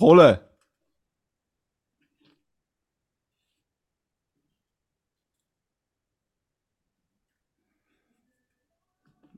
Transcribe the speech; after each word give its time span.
Rolle. 0.00 0.40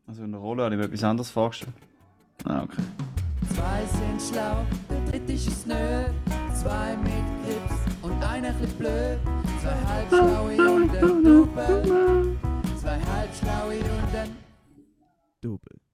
Also 0.06 0.22
in 0.22 0.32
der 0.32 0.40
Rolle 0.40 0.64
habe 0.64 0.74
ich 0.74 0.78
mir 0.78 0.86
etwas 0.86 1.04
anderes 1.04 1.30
vorgestellt. 1.30 1.74
Ah, 2.44 2.62
okay. 2.62 2.82
Zwei 3.54 3.84
sind 3.86 4.22
schlau, 4.22 4.64
der 4.88 5.00
dritte 5.10 5.32
ist 5.32 5.66
nö. 5.66 6.06
Zwei 6.54 6.96
mit 6.96 7.12
Grips 7.44 8.02
und 8.02 8.22
einer 8.22 8.52
bisschen 8.52 8.78
blöd. 8.78 9.18
Zwei 9.60 9.84
halbschlaue 9.84 10.74
und 10.74 10.90
ein 10.90 11.24
Double. 11.24 12.38
Zwei 12.80 13.00
halbschlaue 13.00 13.78
und 13.78 14.14
ein 14.14 14.36
Double. 15.40 15.85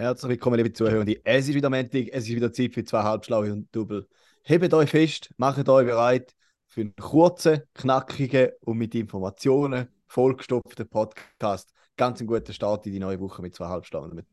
Herzlich 0.00 0.30
willkommen, 0.30 0.56
liebe 0.56 0.72
Zuhörende. 0.72 1.20
Es 1.24 1.46
ist 1.46 1.54
wieder 1.54 1.68
Montag, 1.68 2.08
es 2.10 2.24
ist 2.24 2.34
wieder 2.34 2.50
Zeit 2.50 2.72
für 2.72 2.82
zwei 2.82 3.02
Halbschlaue 3.02 3.52
und 3.52 3.68
Double. 3.76 4.08
Hebt 4.44 4.72
euch 4.72 4.88
fest, 4.88 5.28
macht 5.36 5.68
euch 5.68 5.86
bereit 5.86 6.34
für 6.68 6.80
einen 6.80 6.96
kurzen, 6.96 7.64
knackigen 7.74 8.48
und 8.62 8.78
mit 8.78 8.94
Informationen 8.94 9.88
vollgestopften 10.06 10.88
Podcast. 10.88 11.74
Ganz 11.98 12.18
einen 12.18 12.28
guten 12.28 12.50
Start 12.54 12.86
in 12.86 12.94
die 12.94 12.98
neue 12.98 13.20
Woche 13.20 13.42
mit 13.42 13.54
zwei 13.54 13.66
Halbschlauen 13.66 14.08
und 14.08 14.16
mit 14.16 14.26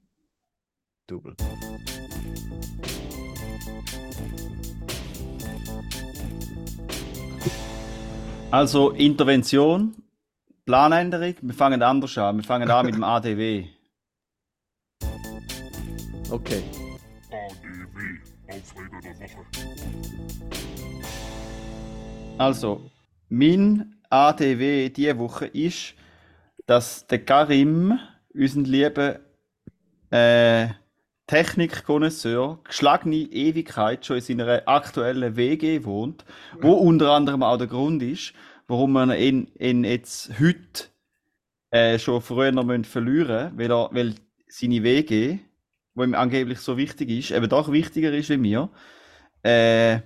Double. 1.05 1.35
Also 8.51 8.91
Intervention, 8.91 10.01
Planänderung. 10.65 11.35
Wir 11.41 11.53
fangen 11.53 11.83
anders 11.83 12.17
an. 12.17 12.37
Wir 12.37 12.45
fangen 12.45 12.71
an 12.71 12.85
mit 12.85 12.95
dem 12.95 13.03
ADW. 13.03 13.76
Okay. 16.29 16.61
ADW, 17.31 18.19
Aufreger 18.49 18.99
der 19.01 19.15
Woche. 19.29 19.45
Also, 22.37 22.91
mein 23.29 23.95
ADW 24.09 24.89
diese 24.89 25.17
Woche 25.17 25.45
ist, 25.47 25.93
dass 26.65 27.07
der 27.07 27.23
Karim, 27.23 27.97
unseren 28.33 28.65
lieben 28.65 29.19
äh, 30.11 30.67
Technikkonnoisseur, 31.27 32.59
geschlagene 32.63 33.15
Ewigkeit 33.15 34.05
schon 34.05 34.17
in 34.17 34.21
seiner 34.21 34.63
aktuellen 34.65 35.37
WG 35.37 35.85
wohnt, 35.85 36.25
wo 36.61 36.73
unter 36.73 37.13
anderem 37.13 37.41
auch 37.41 37.57
der 37.57 37.67
Grund 37.67 38.03
ist, 38.03 38.33
warum 38.67 38.91
wir 38.93 39.17
ihn, 39.17 39.49
ihn 39.59 39.85
jetzt 39.85 40.31
heute 40.39 40.89
äh, 41.71 41.97
schon 41.97 42.21
früher 42.21 42.51
noch 42.51 42.65
müssen 42.65 42.85
verlieren 42.85 43.55
müssen, 43.55 43.57
weil, 43.57 43.71
er, 43.71 43.89
weil 43.93 44.15
seine 44.49 44.83
WG, 44.83 45.39
wo 45.97 46.03
ihm 46.03 46.13
angeblich 46.15 46.59
so 46.59 46.77
wichtig 46.77 47.09
ist, 47.09 47.31
eben 47.31 47.49
doch 47.49 47.71
wichtiger 47.71 48.13
ist 48.13 48.29
wie 48.29 48.37
mir, 48.37 48.69
äh, 49.43 49.99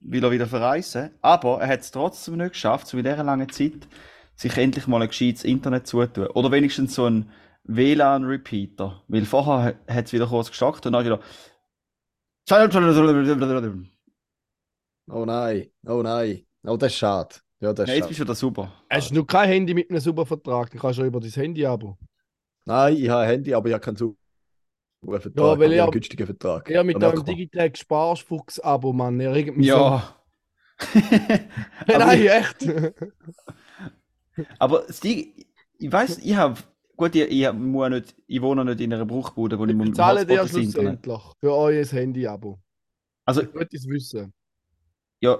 will 0.00 0.24
er 0.24 0.32
wieder 0.32 0.46
verreisen. 0.48 1.10
Aber 1.22 1.60
er 1.60 1.68
hat 1.68 1.80
es 1.80 1.92
trotzdem 1.92 2.38
nicht 2.38 2.52
geschafft, 2.52 2.88
so 2.88 2.98
in 2.98 3.04
dieser 3.04 3.24
langen 3.24 3.48
Zeit, 3.50 3.88
sich 4.34 4.56
endlich 4.56 4.86
mal 4.88 5.00
ein 5.02 5.08
gescheites 5.08 5.44
Internet 5.44 5.86
zutun. 5.86 6.26
Oder 6.28 6.50
wenigstens 6.50 6.94
so 6.94 7.06
ein 7.06 7.30
WLAN-Repeater. 7.64 9.02
Weil 9.08 9.24
vorher 9.26 9.76
hat 9.88 10.06
es 10.06 10.12
wieder 10.12 10.26
kurz 10.26 10.48
gestockt 10.50 10.86
und 10.86 10.92
dann 10.92 11.04
wieder. 11.04 11.20
Oh 15.08 15.24
nein, 15.24 15.70
oh 15.86 16.02
nein. 16.02 16.46
Oh, 16.64 16.76
das 16.76 16.92
ist 16.92 16.98
schade. 16.98 17.36
Ja, 17.60 17.72
das 17.72 17.88
Ja, 17.88 17.94
ist 17.94 17.98
jetzt 18.00 18.08
bist 18.08 18.20
du 18.20 18.24
wieder 18.24 18.34
super. 18.34 18.72
Hast 18.90 19.10
du 19.10 19.14
noch 19.14 19.26
kein 19.26 19.48
Handy 19.48 19.74
mit 19.74 19.90
einem 19.90 20.00
super 20.00 20.26
Vertrag? 20.26 20.70
Dann 20.70 20.80
kannst 20.80 20.98
du 20.98 21.04
über 21.04 21.20
dein 21.20 21.30
Handy 21.30 21.64
aber. 21.64 21.96
Nein, 22.64 22.96
ich 22.96 23.08
habe 23.08 23.22
ein 23.22 23.28
Handy, 23.28 23.54
aber 23.54 23.68
ich 23.68 23.74
habe 23.74 23.84
keinen 23.84 23.96
super 23.96 24.16
Vertrag. 25.06 25.36
Ja, 25.36 25.58
weil 25.58 25.70
ich 25.70 25.76
ich 25.76 25.82
einen 25.82 25.90
günstigen 25.90 26.26
Vertrag. 26.26 26.70
Ja, 26.70 26.82
mit 26.82 27.00
deinem. 27.00 27.24
Digitag 27.24 27.76
Sparfuchs-Abo, 27.78 28.92
Mann. 28.92 29.20
Er 29.20 29.34
regt 29.34 29.56
mich 29.56 29.66
Ja. 29.66 30.14
so. 30.78 30.96
Nein, 31.88 32.26
echt. 32.26 32.66
Aber 34.58 34.84
Ding, 35.02 35.32
ich 35.78 35.92
weiß, 35.92 36.18
ich 36.18 36.36
habe. 36.36 36.60
Gut, 36.96 37.14
ich, 37.14 37.30
ich, 37.30 37.52
muss 37.52 37.90
nicht, 37.90 38.14
ich 38.26 38.40
wohne 38.40 38.64
nicht 38.64 38.80
in 38.80 38.92
einer 38.92 39.04
Bruchbude, 39.04 39.58
wo 39.58 39.64
ich 39.64 39.70
Ich 39.70 39.76
mit 39.76 39.86
dem 39.88 39.90
bezahle 39.92 40.24
dir 40.24 40.46
schlussendlich 40.48 41.20
für 41.40 41.54
euer 41.54 41.84
Handy-Abo. 41.84 42.58
Also, 43.26 43.44
Gutes 43.44 43.86
Wissen. 43.86 44.32
ja, 45.20 45.38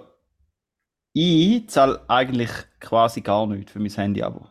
ich 1.15 1.67
zahle 1.71 2.05
eigentlich 2.09 2.51
quasi 2.79 3.23
gar 3.23 3.47
nichts 3.47 3.73
für 3.73 3.79
mein 3.79 3.91
Handy-Abo. 3.91 4.47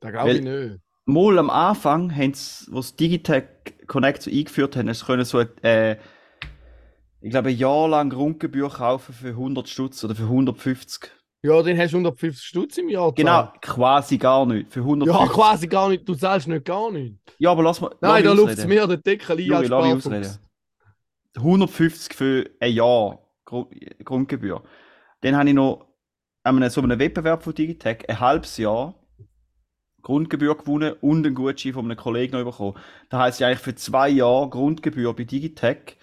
Da 0.00 0.10
glaube 0.10 0.32
ich 0.32 0.40
nicht. 0.40 0.80
Mal 1.08 1.38
am 1.38 1.48
Anfang, 1.50 2.14
haben 2.14 2.34
sie, 2.34 2.66
wo 2.70 2.82
sie 2.82 2.94
Digitech 2.96 3.44
Connect 3.86 4.22
so 4.22 4.30
eingeführt 4.30 4.76
haben, 4.76 4.92
sie 4.92 5.04
können 5.04 5.24
so, 5.24 5.40
äh, 5.40 5.96
ich 7.20 7.30
glaube, 7.30 7.48
ein 7.48 7.56
Jahr 7.56 7.88
lang 7.88 8.10
Grundgebühr 8.10 8.68
kaufen 8.70 9.14
für 9.14 9.28
100 9.30 9.68
Stutz 9.68 10.04
oder 10.04 10.14
für 10.14 10.24
150. 10.24 11.10
Ja, 11.42 11.62
dann 11.62 11.78
hast 11.78 11.92
du 11.92 11.96
150 11.96 12.44
Stutz 12.46 12.76
im 12.78 12.88
Jahr. 12.88 13.12
Genau, 13.14 13.50
quasi 13.62 14.18
gar 14.18 14.44
nicht. 14.44 14.72
Für 14.72 14.80
150. 14.80 15.26
Ja, 15.28 15.32
quasi 15.32 15.66
gar 15.66 15.88
nicht. 15.88 16.08
Du 16.08 16.14
zahlst 16.14 16.46
nicht 16.48 16.64
gar 16.64 16.90
nicht. 16.92 17.16
Ja, 17.38 17.52
aber 17.52 17.62
lass 17.62 17.80
mal. 17.80 17.90
Nein, 18.00 18.24
da 18.24 18.30
lass 18.30 18.38
mich 18.38 18.46
luft 18.46 18.58
es 18.58 18.66
mir 18.66 18.86
den 18.86 19.02
Deckel 19.02 19.36
ein 19.36 19.44
Juri, 19.44 19.56
als 19.56 19.68
lass 19.68 19.84
mich 19.84 19.94
ausreden. 19.94 20.38
150 21.36 22.14
für 22.14 22.50
ein 22.60 22.72
Jahr 22.72 23.18
Gru- 23.46 23.70
Grundgebühr. 24.04 24.62
Dann 25.22 25.36
habe 25.36 25.48
ich 25.48 25.54
noch 25.54 25.86
an 26.42 26.56
einem, 26.56 26.70
so 26.70 26.82
einem 26.82 26.98
Wettbewerb 26.98 27.42
von 27.42 27.54
Digitech 27.54 28.08
ein 28.10 28.20
halbes 28.20 28.56
Jahr 28.58 28.94
Grundgebühr 30.08 30.56
gewonnen 30.56 30.94
und 31.02 31.26
einen 31.26 31.34
Gutschein 31.34 31.74
von 31.74 31.84
einem 31.84 31.98
Kollegen 31.98 32.32
noch 32.32 32.50
bekommen. 32.50 32.78
Da 33.10 33.18
heisst 33.18 33.40
ja 33.40 33.48
eigentlich 33.48 33.58
für 33.58 33.74
zwei 33.74 34.08
Jahre 34.08 34.48
Grundgebühr 34.48 35.14
bei 35.14 35.24
Digitech 35.24 35.98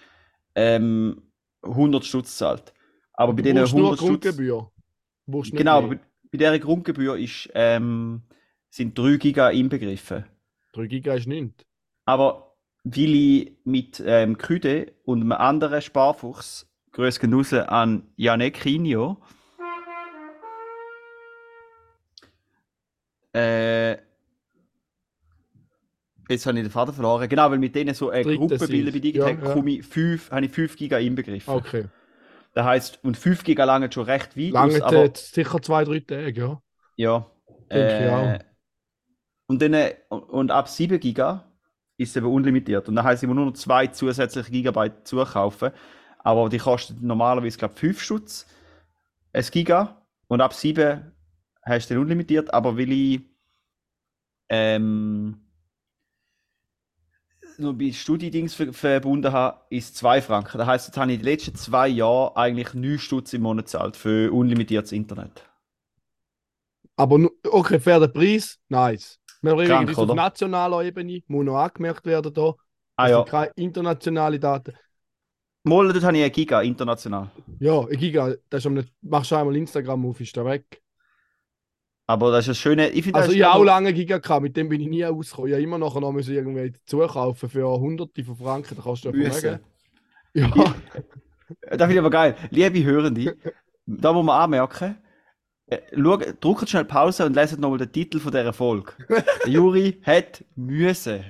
ähm, 0.54 1.22
100 1.62 2.04
Stutz 2.04 2.36
zahlt. 2.36 2.72
Aber 3.14 3.32
bei 3.32 3.42
denen 3.42 3.64
brauchst 3.64 3.74
nur 3.74 3.92
100 3.94 3.98
Stutz. 3.98 4.36
Grundgebühr. 4.36 4.70
Genau, 5.58 5.78
aber 5.78 5.88
bei, 5.88 6.00
bei 6.30 6.38
dieser 6.38 6.56
Grundgebühr 6.60 7.16
ist, 7.18 7.50
ähm, 7.54 8.22
sind 8.70 8.96
3 8.96 9.16
Giga 9.16 9.50
inbegriffen. 9.50 10.24
3 10.74 10.86
Giga 10.86 11.14
ist 11.14 11.26
nicht. 11.26 11.66
Aber 12.04 12.54
weil 12.84 13.14
ich 13.16 13.56
mit 13.64 14.00
ähm, 14.06 14.38
Küde 14.38 14.92
und 15.04 15.20
einem 15.20 15.32
anderen 15.32 15.82
Sparfuchs, 15.82 16.70
Grüße 16.92 17.28
raus 17.28 17.52
an 17.54 18.06
Janek 18.14 18.64
Inio, 18.66 19.20
äh, 23.36 23.98
jetzt 26.28 26.46
habe 26.46 26.58
ich 26.58 26.64
den 26.64 26.70
Faden 26.70 26.94
verloren. 26.94 27.28
Genau, 27.28 27.50
weil 27.50 27.58
mit 27.58 27.74
denen 27.74 27.94
so 27.94 28.10
eine 28.10 28.24
Dritte 28.24 28.38
Gruppe 28.38 28.58
sind. 28.58 28.70
bilden 28.70 28.92
bei 28.92 28.98
Digitech, 29.00 29.38
Ja, 29.40 29.48
ja. 29.48 29.52
komme 29.54 29.70
ich 29.72 29.86
fünf, 29.86 30.30
habe 30.30 30.46
ich 30.46 30.52
5 30.52 30.76
Giga 30.76 30.98
inbegriffen. 30.98 31.54
Okay. 31.54 31.84
Das 32.54 32.64
heisst, 32.64 33.04
und 33.04 33.16
5 33.16 33.44
Giga 33.44 33.64
lange 33.64 33.92
schon 33.92 34.04
recht 34.04 34.36
weit 34.36 34.52
Lange 34.52 34.74
aus, 34.76 34.80
aber 34.82 35.04
jetzt 35.04 35.34
sicher 35.34 35.60
zwei, 35.62 35.84
drei 35.84 36.00
Tage, 36.00 36.40
ja. 36.40 36.62
ja. 36.96 37.30
Denke 37.72 37.94
ich 37.94 38.00
Äh, 38.00 38.38
und, 39.48 39.62
dann, 39.62 39.74
äh, 39.74 39.94
und 40.10 40.50
ab 40.50 40.68
7 40.68 40.98
Giga 40.98 41.52
ist 41.98 42.10
es 42.10 42.16
eben 42.16 42.26
unlimitiert. 42.26 42.88
Und 42.88 42.96
dann 42.96 43.04
heisst, 43.04 43.22
ich 43.22 43.28
muss 43.28 43.36
nur 43.36 43.46
noch 43.46 43.52
zwei 43.54 43.86
zusätzliche 43.88 44.50
Gigabyte 44.50 45.06
zukaufen. 45.06 45.70
Aber 46.18 46.48
die 46.48 46.58
kosten 46.58 47.06
normalerweise, 47.06 47.58
glaube 47.58 47.74
ich, 47.74 47.80
5 47.80 48.02
Stutz. 48.02 48.46
Ein 49.32 49.44
Giga. 49.50 50.02
Und 50.28 50.40
ab 50.40 50.52
7 50.54 51.12
hast 51.66 51.90
du 51.90 51.94
den 51.94 52.02
unlimitiert. 52.02 52.52
Aber 52.54 52.78
weil 52.78 52.92
ich 52.92 53.20
ähm, 54.48 55.36
nur 57.58 57.76
bei 57.76 57.92
Studiedings 57.92 58.54
ver 58.54 58.72
verbunden 58.72 59.32
habe, 59.32 59.60
ist 59.70 59.96
2 59.96 60.22
Franken. 60.22 60.56
Das 60.58 60.66
heisst, 60.66 60.86
jetzt 60.88 60.96
habe 60.96 61.12
ich 61.12 61.18
die 61.18 61.24
letzten 61.24 61.54
zwei 61.54 61.88
Jahre 61.88 62.36
eigentlich 62.36 62.72
9 62.74 62.98
Stutz 62.98 63.32
im 63.34 63.42
Monat 63.42 63.66
gezahlt 63.66 63.96
für 63.96 64.32
unlimitiertes 64.32 64.92
Internet. 64.92 65.44
Aber 66.96 67.18
okay, 67.50 67.80
fairer 67.80 68.08
Preis, 68.08 68.58
nice. 68.68 69.18
Wir 69.42 69.56
reden 69.56 69.80
jetzt 69.80 69.98
auf 69.98 70.12
nationaler 70.12 70.82
Ebene, 70.84 71.22
muss 71.28 71.44
noch 71.44 71.56
angemerkt 71.58 72.06
werden 72.06 72.32
da. 72.32 72.54
Ah 72.96 73.04
Das 73.04 73.10
ja. 73.10 73.16
sind 73.16 73.28
keine 73.28 73.52
internationale 73.56 74.40
Daten. 74.40 74.74
Mal, 75.64 75.92
dort 75.92 76.02
habe 76.04 76.16
ich 76.16 76.24
ein 76.24 76.32
Giga 76.32 76.62
international. 76.62 77.30
Ja, 77.58 77.80
ein 77.86 77.96
Giga, 77.98 78.34
das 78.50 78.64
ist 78.64 78.70
nicht, 78.70 78.92
machst 79.02 79.30
du 79.30 79.36
einmal 79.36 79.56
Instagram 79.56 80.06
auf, 80.06 80.20
ist 80.20 80.36
der 80.36 80.44
weg. 80.44 80.82
Aber 82.06 82.30
das 82.30 82.44
ist 82.44 82.48
das 82.48 82.58
Schöne. 82.58 82.88
Ich 82.90 83.02
finde, 83.02 83.18
Also 83.18 83.30
das 83.30 83.36
ich 83.36 83.42
habe 83.42 83.58
auch 83.60 83.64
lange 83.64 83.92
Giga 83.92 84.18
gehabt, 84.18 84.42
mit 84.42 84.56
dem 84.56 84.68
bin 84.68 84.80
ich 84.80 84.88
nie 84.88 85.04
ausgekommen. 85.04 85.48
Ich 85.48 85.54
habe 85.54 85.62
immer 85.62 85.78
nachher 85.78 86.00
noch 86.00 86.12
müssen 86.12 86.34
irgendwie 86.34 86.72
zukaufen 86.86 87.48
für 87.48 87.68
hunderte 87.68 88.24
von 88.24 88.36
Franken, 88.36 88.76
da 88.76 88.82
kannst 88.82 89.04
du 89.04 89.12
Müssen. 89.12 89.32
sagen. 89.32 89.60
Ja, 90.34 90.50
Das 91.62 91.78
finde 91.78 91.94
ich 91.94 91.98
aber 91.98 92.10
geil. 92.10 92.36
Liebe 92.50 92.84
Hörende, 92.84 93.36
da 93.86 94.12
muss 94.12 94.24
man 94.24 94.40
anmerken, 94.40 94.96
äh, 95.68 95.78
schau, 95.94 96.16
drückt 96.16 96.68
schnell 96.68 96.84
Pause 96.84 97.26
und 97.26 97.34
leset 97.34 97.58
nochmal 97.60 97.78
den 97.78 97.90
Titel 97.92 98.20
von 98.20 98.32
dieser 98.32 98.52
Folge. 98.52 98.92
Der 99.08 99.52
Juri 99.52 100.00
hat 100.02 100.44
müssen. 100.54 101.24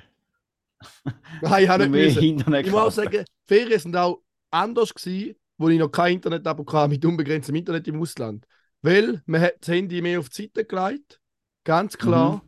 nein, 1.43 1.65
ich 1.65 1.69
habe 1.69 1.85
nicht 1.85 1.93
mehr 1.93 2.05
müssen. 2.05 2.23
Internet 2.23 2.67
Ich 2.67 2.73
muss 2.73 2.81
auch 2.81 2.91
sagen, 2.91 3.25
Ferien 3.47 3.81
sind 3.81 3.97
auch 3.97 4.23
anders 4.51 4.95
gewesen, 4.95 5.37
wo 5.59 5.69
ich 5.69 5.79
noch 5.79 5.89
kein 5.89 6.15
Internet-Abo 6.15 6.71
hatte 6.73 6.91
mit 6.91 7.05
unbegrenztem 7.05 7.55
Internet 7.55 7.89
im 7.89 8.01
Ausland. 8.01 8.47
Weil 8.87 9.21
man 9.27 9.41
hat 9.41 9.55
das 9.63 9.69
Handy 9.75 10.01
mehr 10.01 10.21
auf 10.21 10.29
die 10.29 10.43
Seite 10.43 10.65
gelegt, 10.65 11.21
ganz 11.65 11.99
klar. 11.99 12.37
Mhm. 12.37 12.41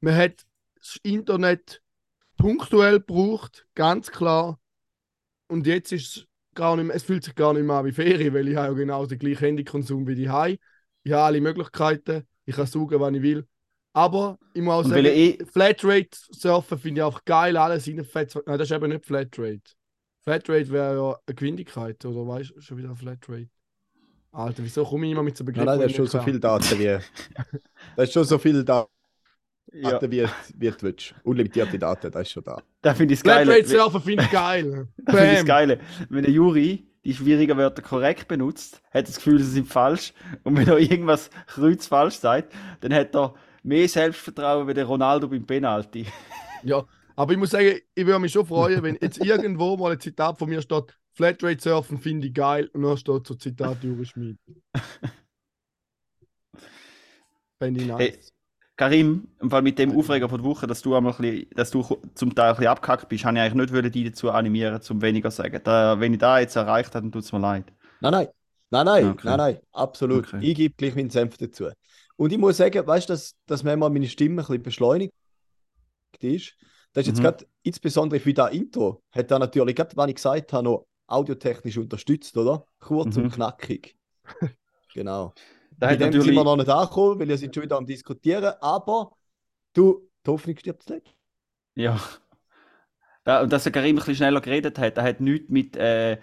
Man 0.00 0.16
hat 0.16 0.44
das 0.76 0.98
Internet 1.04 1.82
punktuell 2.36 2.98
gebraucht, 2.98 3.66
ganz 3.76 4.10
klar. 4.10 4.58
und 5.48 5.66
jetzt 5.66 5.92
ist 5.92 6.16
es 6.16 6.26
gar 6.54 6.76
nicht 6.76 6.86
mehr, 6.86 6.96
es 6.96 7.04
fühlt 7.04 7.22
sich 7.24 7.34
gar 7.34 7.52
nicht 7.52 7.64
mehr 7.64 7.76
an 7.76 7.84
wie 7.86 7.92
Ferien, 7.92 8.34
weil 8.34 8.48
ich 8.48 8.56
habe 8.56 8.68
ja 8.68 8.72
genau 8.74 9.06
den 9.06 9.18
gleichen 9.18 9.38
Handykonsum 9.44 10.06
wie 10.06 10.16
die 10.16 10.30
Hai. 10.30 10.58
Ich 11.04 11.12
habe 11.12 11.22
alle 11.22 11.40
Möglichkeiten, 11.40 12.26
ich 12.44 12.56
kann 12.56 12.66
saugen, 12.66 12.98
wann 13.00 13.14
ich 13.14 13.22
will. 13.22 13.46
Aber 13.92 14.38
ich 14.52 14.62
muss 14.62 14.74
auch 14.74 14.84
Und 14.84 14.90
sagen, 14.90 15.06
ich 15.06 15.42
Flatrate 15.52 16.18
surfen 16.32 16.78
finde 16.78 17.00
ich 17.02 17.06
einfach 17.06 17.24
geil, 17.24 17.56
alles 17.56 17.86
in 17.86 18.04
Fett. 18.04 18.34
Nein, 18.46 18.58
das 18.58 18.68
ist 18.68 18.76
eben 18.76 18.90
nicht 18.90 19.04
Flatrate. 19.06 19.62
Flatrate 20.24 20.70
wäre 20.70 20.96
ja 20.96 21.18
eine 21.26 21.34
Geschwindigkeit, 21.34 22.04
oder 22.04 22.26
weißt 22.26 22.50
du, 22.56 22.60
schon 22.60 22.78
wieder 22.78 22.96
Flatrate. 22.96 23.53
Alter, 24.34 24.64
wieso 24.64 24.84
komme 24.84 25.06
ich 25.06 25.12
immer 25.12 25.22
mit 25.22 25.36
so 25.36 25.44
Nein, 25.44 25.46
Begriffen? 25.46 25.66
nein, 25.66 25.78
das 25.80 25.86
ist 25.86 25.92
die 25.92 25.96
schon 25.96 26.06
so 26.08 26.20
viel 26.20 26.40
Daten 26.40 26.78
wie. 26.78 26.98
Das 27.96 28.08
ist 28.08 28.12
schon 28.12 28.24
so 28.24 28.38
viel 28.38 28.64
Daten, 28.64 28.90
ja, 29.72 30.00
wie, 30.02 30.26
wie 30.56 30.70
du 30.70 30.82
willst. 30.82 31.14
Unlimitierte 31.22 31.78
Daten, 31.78 32.10
das 32.10 32.22
ist 32.22 32.32
schon 32.32 32.42
da. 32.44 32.60
da 32.82 32.94
finde 32.94 33.14
ich 33.14 33.20
es 33.20 33.24
geil. 33.24 33.44
Flatrate 33.46 33.68
surfen 33.68 34.00
finde 34.02 34.24
ich 34.24 34.30
geil. 34.30 34.88
Da 34.96 35.12
finde 35.12 35.30
ich 35.32 35.36
das. 35.38 35.44
Geile. 35.46 35.80
Wenn 36.08 36.24
der 36.24 36.32
Juri 36.32 36.86
die 37.04 37.14
schwierigen 37.14 37.56
Wörter 37.58 37.82
korrekt 37.82 38.28
benutzt, 38.28 38.82
hat 38.86 38.94
er 38.94 39.02
das 39.04 39.16
Gefühl, 39.16 39.38
sie 39.38 39.50
sind 39.50 39.68
falsch. 39.68 40.12
Und 40.42 40.56
wenn 40.56 40.66
er 40.66 40.78
irgendwas 40.78 41.30
kreuz 41.46 41.86
falsch 41.86 42.16
sagt, 42.16 42.52
dann 42.80 42.92
hat 42.94 43.14
er 43.14 43.34
mehr 43.62 43.88
Selbstvertrauen 43.88 44.66
wie 44.66 44.74
der 44.74 44.86
Ronaldo 44.86 45.28
beim 45.28 45.46
Penalty. 45.46 46.06
Ja, 46.62 46.84
aber 47.14 47.32
ich 47.32 47.38
muss 47.38 47.50
sagen, 47.50 47.78
ich 47.94 48.06
würde 48.06 48.18
mich 48.18 48.32
schon 48.32 48.46
freuen, 48.46 48.82
wenn 48.82 48.98
jetzt 49.00 49.18
irgendwo 49.24 49.76
mal 49.76 49.92
ein 49.92 50.00
Zitat 50.00 50.38
von 50.38 50.48
mir 50.48 50.62
steht, 50.62 50.96
Flatrate 51.14 51.60
surfen 51.60 51.98
finde 51.98 52.26
ich 52.26 52.34
geil 52.34 52.68
und 52.72 52.82
dann 52.82 52.96
steht 52.96 53.26
so 53.26 53.34
Zitat 53.34 53.82
Juri 53.82 54.04
Schmid. 54.04 54.36
Fände 57.58 57.80
ich 57.80 57.86
nice. 57.86 58.00
Hey, 58.00 58.18
Karim, 58.76 59.28
im 59.40 59.50
Fall 59.50 59.62
mit 59.62 59.78
dem 59.78 59.96
Aufreger 59.96 60.28
von 60.28 60.42
der 60.42 60.50
Woche, 60.50 60.66
dass 60.66 60.82
du, 60.82 60.96
einmal 60.96 61.12
ein 61.12 61.18
bisschen, 61.18 61.50
dass 61.54 61.70
du 61.70 61.82
zum 62.14 62.34
Teil 62.34 62.50
ein 62.50 62.56
bisschen 62.56 62.68
abgehackt 62.68 63.08
bist, 63.08 63.24
habe 63.24 63.36
ich 63.36 63.42
eigentlich 63.42 63.54
nicht 63.54 63.72
wollen, 63.72 63.92
dich 63.92 64.04
dazu 64.06 64.30
animieren, 64.32 64.80
zum 64.82 65.00
weniger 65.00 65.30
zu 65.30 65.42
sagen. 65.42 65.60
Da, 65.62 66.00
wenn 66.00 66.12
ich 66.12 66.18
da 66.18 66.40
jetzt 66.40 66.56
erreicht 66.56 66.94
habe, 66.94 67.04
dann 67.04 67.12
tut 67.12 67.22
es 67.22 67.32
mir 67.32 67.38
leid. 67.38 67.72
Nein, 68.00 68.12
nein. 68.12 68.28
Nein, 68.70 68.86
nein, 68.86 69.08
Okay. 69.10 69.28
nein, 69.28 69.36
nein, 69.38 69.58
absolut. 69.72 70.26
Okay. 70.26 70.40
Ich 70.42 70.56
gebe 70.56 70.74
gleich 70.74 70.96
meinen 70.96 71.10
Senf 71.10 71.36
dazu. 71.36 71.68
Und 72.16 72.32
ich 72.32 72.38
muss 72.38 72.56
sagen, 72.56 72.84
weißt 72.84 73.08
du, 73.08 73.12
dass, 73.12 73.36
dass 73.46 73.62
manchmal 73.62 73.90
meine 73.90 74.08
Stimme 74.08 74.42
ein 74.42 74.46
bisschen 74.46 74.62
beschleunigt 74.62 75.12
ist. 76.18 76.56
Das 76.92 77.02
ist 77.02 77.08
jetzt 77.08 77.18
Mhm. 77.18 77.22
gerade, 77.22 77.46
insbesondere 77.62 78.18
für 78.20 78.34
das 78.34 78.52
Intro, 78.52 79.02
hat 79.12 79.30
er 79.30 79.38
natürlich, 79.38 79.76
gerade 79.76 79.96
was 79.96 80.08
ich 80.08 80.14
gesagt 80.16 80.52
habe, 80.52 80.64
noch 80.64 80.86
audiotechnisch 81.06 81.78
unterstützt, 81.78 82.36
oder? 82.36 82.66
Kurz 82.80 83.16
Mhm. 83.16 83.24
und 83.24 83.30
knackig. 83.32 83.96
genau. 84.94 85.34
Da 85.78 85.88
Mit 85.88 86.00
hat 86.00 86.00
dem 86.00 86.12
sind 86.12 86.20
natürlich, 86.20 86.36
wir 86.36 86.44
noch 86.44 86.56
nicht 86.56 86.68
angekommen, 86.68 87.20
weil 87.20 87.28
wir 87.28 87.38
sind 87.38 87.54
schon 87.54 87.64
wieder 87.64 87.76
am 87.76 87.86
Diskutieren, 87.86 88.54
aber 88.60 89.16
du, 89.74 90.08
die 90.26 90.30
Hoffnung 90.30 90.56
stirbt 90.58 90.84
zuletzt. 90.84 91.14
ja. 91.76 91.98
Da, 93.24 93.42
und 93.42 93.52
dass 93.52 93.62
der 93.64 93.72
Karim 93.72 93.96
ein 93.96 93.98
bisschen 94.00 94.16
schneller 94.16 94.40
geredet 94.40 94.78
hat, 94.78 94.96
das 94.98 95.04
hat 95.04 95.20
nichts 95.20 95.48
mit 95.48 95.76
äh, 95.76 96.18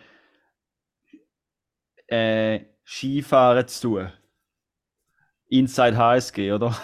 äh, 2.08 2.66
Skifahren 2.86 3.68
zu 3.68 3.82
tun. 3.82 4.12
Inside 5.50 5.98
HSG, 5.98 6.52
oder? 6.54 6.76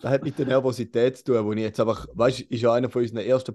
Das 0.00 0.10
hat 0.12 0.22
mit 0.22 0.38
der 0.38 0.46
Nervosität 0.46 1.16
zu 1.18 1.24
tun, 1.24 1.44
wo 1.44 1.52
ich 1.52 1.60
jetzt 1.60 1.80
einfach, 1.80 2.06
weißt 2.12 2.40
du, 2.40 2.44
ist 2.44 2.60
ja 2.62 2.72
einer 2.72 2.88
von 2.90 3.02
unseren 3.02 3.18
ersten 3.18 3.54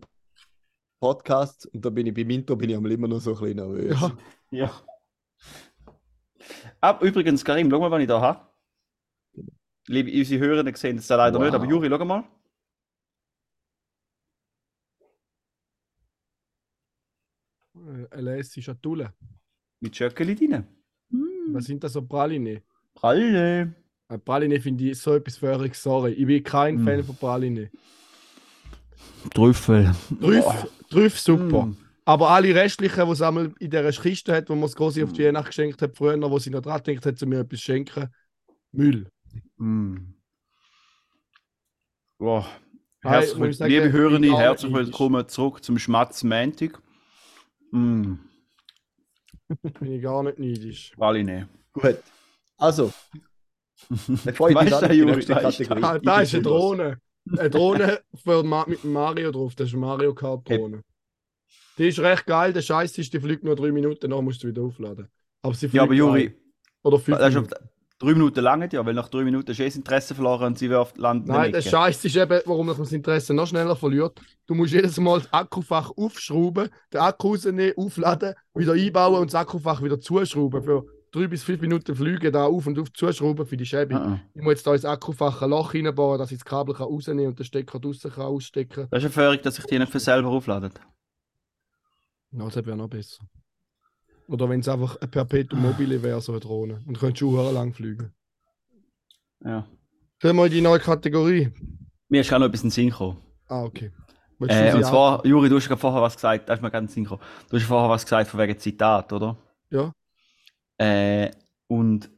Podcasts 1.03 1.65
und 1.65 1.83
da 1.83 1.89
bin 1.89 2.07
ich 2.07 2.13
beim 2.13 2.29
Intro 2.29 2.55
bin 2.55 2.69
ich 2.69 2.77
am 2.77 2.85
immer 2.85 3.09
noch 3.09 3.19
so 3.19 3.33
ein 3.35 3.39
bisschen 3.41 3.57
nervös. 3.57 3.99
Ja. 3.99 4.17
Ja. 4.51 4.71
Ab, 6.79 7.03
übrigens, 7.03 7.43
Karim, 7.43 7.69
schau 7.69 7.79
mal, 7.81 7.91
was 7.91 8.01
ich 8.01 8.07
da 8.07 8.21
habe. 8.21 8.47
Liebe, 9.87 10.09
unsere 10.17 10.39
Hörer 10.45 10.75
sehen 10.77 10.95
das 10.95 11.09
leider 11.09 11.37
Wow. 11.37 11.43
nicht, 11.45 11.53
aber 11.55 11.65
Juri, 11.65 11.89
schau 11.89 12.05
mal. 12.05 12.23
Äh, 17.75 18.07
Eine 18.11 18.21
lässige 18.37 18.63
Schatulle. 18.63 19.13
Mit 19.81 19.95
Schöckeli 19.95 20.35
drin. 20.35 20.65
Was 21.51 21.65
sind 21.65 21.83
das 21.83 21.93
so 21.93 22.01
Praline? 22.01 22.61
Praline. 22.95 23.75
Äh, 24.07 24.17
Praline 24.19 24.59
finde 24.61 24.85
ich 24.85 24.99
so 24.99 25.13
etwas 25.15 25.37
völlig 25.37 25.75
sorry. 25.75 26.13
Ich 26.13 26.25
bin 26.25 26.43
kein 26.43 26.75
Mm. 26.81 26.85
Fan 26.85 27.03
von 27.03 27.15
Praline. 27.17 27.69
Trüffel. 29.33 29.93
Trüff, 30.21 30.45
Trüff 30.93 31.19
super. 31.19 31.65
Mm. 31.65 31.77
Aber 32.05 32.29
alle 32.29 32.53
restlichen, 32.53 33.05
die 33.05 33.11
es 33.11 33.21
einmal 33.21 33.53
in 33.59 33.69
dieser 33.69 33.91
Kiste 33.91 34.33
hat, 34.35 34.49
wo 34.49 34.55
man 34.55 34.65
es 34.65 34.75
große 34.75 35.03
auf 35.03 35.13
die 35.13 35.25
Weihnacht 35.25 35.47
geschenkt 35.47 35.81
hat, 35.81 35.95
früher, 35.95 36.19
wo 36.29 36.37
sie 36.37 36.49
noch 36.49 36.61
dran 36.61 36.83
denkt 36.83 37.05
hat, 37.05 37.17
zu 37.17 37.25
mir 37.25 37.39
etwas 37.39 37.61
schenken, 37.61 38.09
Müll. 38.71 39.07
Mm. 39.57 39.97
Wow. 42.19 42.45
Herzlich, 43.01 43.57
sagen, 43.57 43.71
liebe 43.71 43.91
Hörende, 43.91 44.37
herzlich 44.37 44.71
nicht 44.71 44.85
willkommen 44.85 45.27
zurück 45.27 45.63
zum 45.63 45.77
Schmatz 45.77 46.23
Montag. 46.23 46.81
Mm. 47.71 48.15
Bin 49.61 49.91
ich 49.91 50.01
gar 50.01 50.23
nicht 50.23 50.39
neidisch. 50.39 50.91
Praline. 50.95 51.49
Gut. 51.73 51.97
Also, 52.57 52.93
bevor 54.23 54.49
ich 54.49 54.55
Weißt 54.55 54.81
die? 54.91 55.01
Kategorie. 55.25 55.99
Da 56.03 56.21
ich 56.21 56.29
ist 56.29 56.35
eine. 56.35 56.43
Drohne. 56.43 57.01
Eine 57.31 57.49
Drohne 57.49 58.01
für 58.15 58.43
Ma 58.43 58.65
mit 58.67 58.83
Mario 58.83 59.31
drauf. 59.31 59.55
Das 59.55 59.67
ist 59.67 59.73
eine 59.73 59.81
Mario 59.81 60.13
Kart 60.13 60.47
Drohne. 60.47 60.83
Die 61.77 61.87
ist 61.87 61.99
recht 61.99 62.25
geil. 62.25 62.53
Der 62.53 62.61
Scheiß 62.61 62.97
ist, 62.97 63.13
die 63.13 63.19
fliegt 63.19 63.43
nur 63.43 63.55
drei 63.55 63.71
Minuten, 63.71 64.09
dann 64.09 64.23
musst 64.23 64.43
du 64.43 64.47
wieder 64.47 64.61
aufladen. 64.61 65.07
Aber 65.41 65.53
sie 65.53 65.67
fliegt 65.67 65.73
Ja, 65.75 65.83
aber 65.83 65.93
Juri, 65.93 66.27
geil. 66.27 66.37
Oder 66.83 66.99
fünf 66.99 67.17
das 67.17 67.27
auf 67.35 67.43
Minuten. 67.43 67.69
drei 67.99 68.13
Minuten 68.13 68.39
lang, 68.41 68.69
ja, 68.71 68.85
weil 68.85 68.93
nach 68.93 69.09
drei 69.09 69.23
Minuten 69.23 69.51
ist 69.51 69.59
eh 69.59 69.65
das 69.65 69.75
Interesse 69.75 70.13
verloren 70.13 70.47
und 70.47 70.59
sie 70.59 70.69
wirft 70.69 70.97
Land 70.97 71.27
Nein, 71.27 71.51
der 71.51 71.61
Scheiß 71.61 72.03
ist 72.05 72.15
eben, 72.15 72.41
warum 72.45 72.67
man 72.67 72.77
das 72.77 72.91
Interesse 72.91 73.33
noch 73.33 73.47
schneller 73.47 73.75
verliert. 73.75 74.19
Du 74.45 74.53
musst 74.55 74.73
jedes 74.73 74.97
Mal 74.99 75.19
das 75.19 75.31
Akkufach 75.33 75.91
aufschrauben, 75.95 76.69
den 76.91 76.99
Akku 76.99 77.29
rausnehmen, 77.29 77.73
aufladen, 77.77 78.35
wieder 78.53 78.73
einbauen 78.73 79.21
und 79.21 79.33
das 79.33 79.35
Akkufach 79.35 79.81
wieder 79.81 79.99
zuschrauben. 79.99 80.61
Für 80.63 80.85
drei 81.13 81.27
bis 81.27 81.43
fünf 81.43 81.61
Minuten 81.61 81.95
fliegen 81.95 82.33
da 82.33 82.45
auf 82.45 82.67
und 82.67 82.77
auf 82.79 82.91
zuschrauben 82.91 83.45
für 83.45 83.55
die 83.55 83.65
Scheibe. 83.65 83.95
Ah, 83.95 84.13
ah. 84.13 84.19
Ich 84.33 84.41
muss 84.41 84.53
jetzt 84.53 84.67
da 84.67 84.73
ins 84.73 84.83
Akkufach 84.85 85.41
ein 85.41 85.51
Loch 85.51 85.73
reinbauen, 85.73 86.17
dass 86.17 86.31
ich 86.31 86.39
das 86.39 86.45
Kabel 86.45 86.75
kann 86.75 86.87
rausnehmen 86.87 87.27
und 87.27 87.39
den 87.39 87.45
Stecker 87.45 87.79
draussen 87.79 88.11
kann 88.11 88.23
ausstecken 88.23 88.87
Das 88.89 88.99
ist 88.99 89.05
eine 89.05 89.13
Förderung, 89.13 89.41
dass 89.43 89.55
sich 89.55 89.65
die 89.65 89.79
nicht 89.79 89.91
für 89.91 89.99
selber 89.99 90.29
aufladen. 90.29 90.73
Ja, 92.31 92.45
das 92.45 92.55
wäre 92.65 92.75
noch 92.75 92.89
besser. 92.89 93.23
Oder 94.27 94.49
wenn 94.49 94.61
es 94.61 94.67
einfach 94.67 94.95
ein 95.01 95.11
Perpetuum 95.11 95.61
mobile 95.61 96.01
wäre, 96.01 96.19
so 96.21 96.31
eine 96.31 96.41
Drohne. 96.41 96.81
Und 96.87 96.97
könntest 96.97 97.21
du 97.21 97.39
auch 97.39 97.51
lang 97.53 97.73
fliegen. 97.73 98.13
Ja. 99.43 99.67
Gehen 100.19 100.35
wir 100.35 100.45
in 100.45 100.51
die 100.51 100.61
neue 100.61 100.79
Kategorie. 100.79 101.51
Mir 102.07 102.21
ist 102.21 102.29
gerade 102.29 102.41
noch 102.41 102.47
etwas 102.47 102.63
in 102.63 102.69
den 102.69 102.71
Sinn 102.71 102.89
gekommen. 102.89 103.17
Ah, 103.47 103.63
okay. 103.63 103.91
Äh, 104.47 104.73
und 104.73 104.83
auch- 104.83 104.89
zwar, 104.89 105.25
Juri, 105.25 105.49
du 105.49 105.57
hast 105.57 105.67
gerade 105.67 105.79
vorher 105.79 106.01
was 106.01 106.15
gesagt, 106.15 106.49
da 106.49 106.53
ist 106.53 106.61
mir 106.61 106.71
ganz 106.71 106.93
Sinn 106.93 107.03
gekommen. 107.03 107.21
Du 107.49 107.57
hast 107.57 107.65
vorher 107.65 107.89
was 107.89 108.03
gesagt 108.03 108.29
von 108.29 108.39
wegen 108.39 108.57
Zitat, 108.57 109.11
oder? 109.13 109.37
Ja. 109.69 109.91
Äh, 110.77 111.31
und 111.67 112.09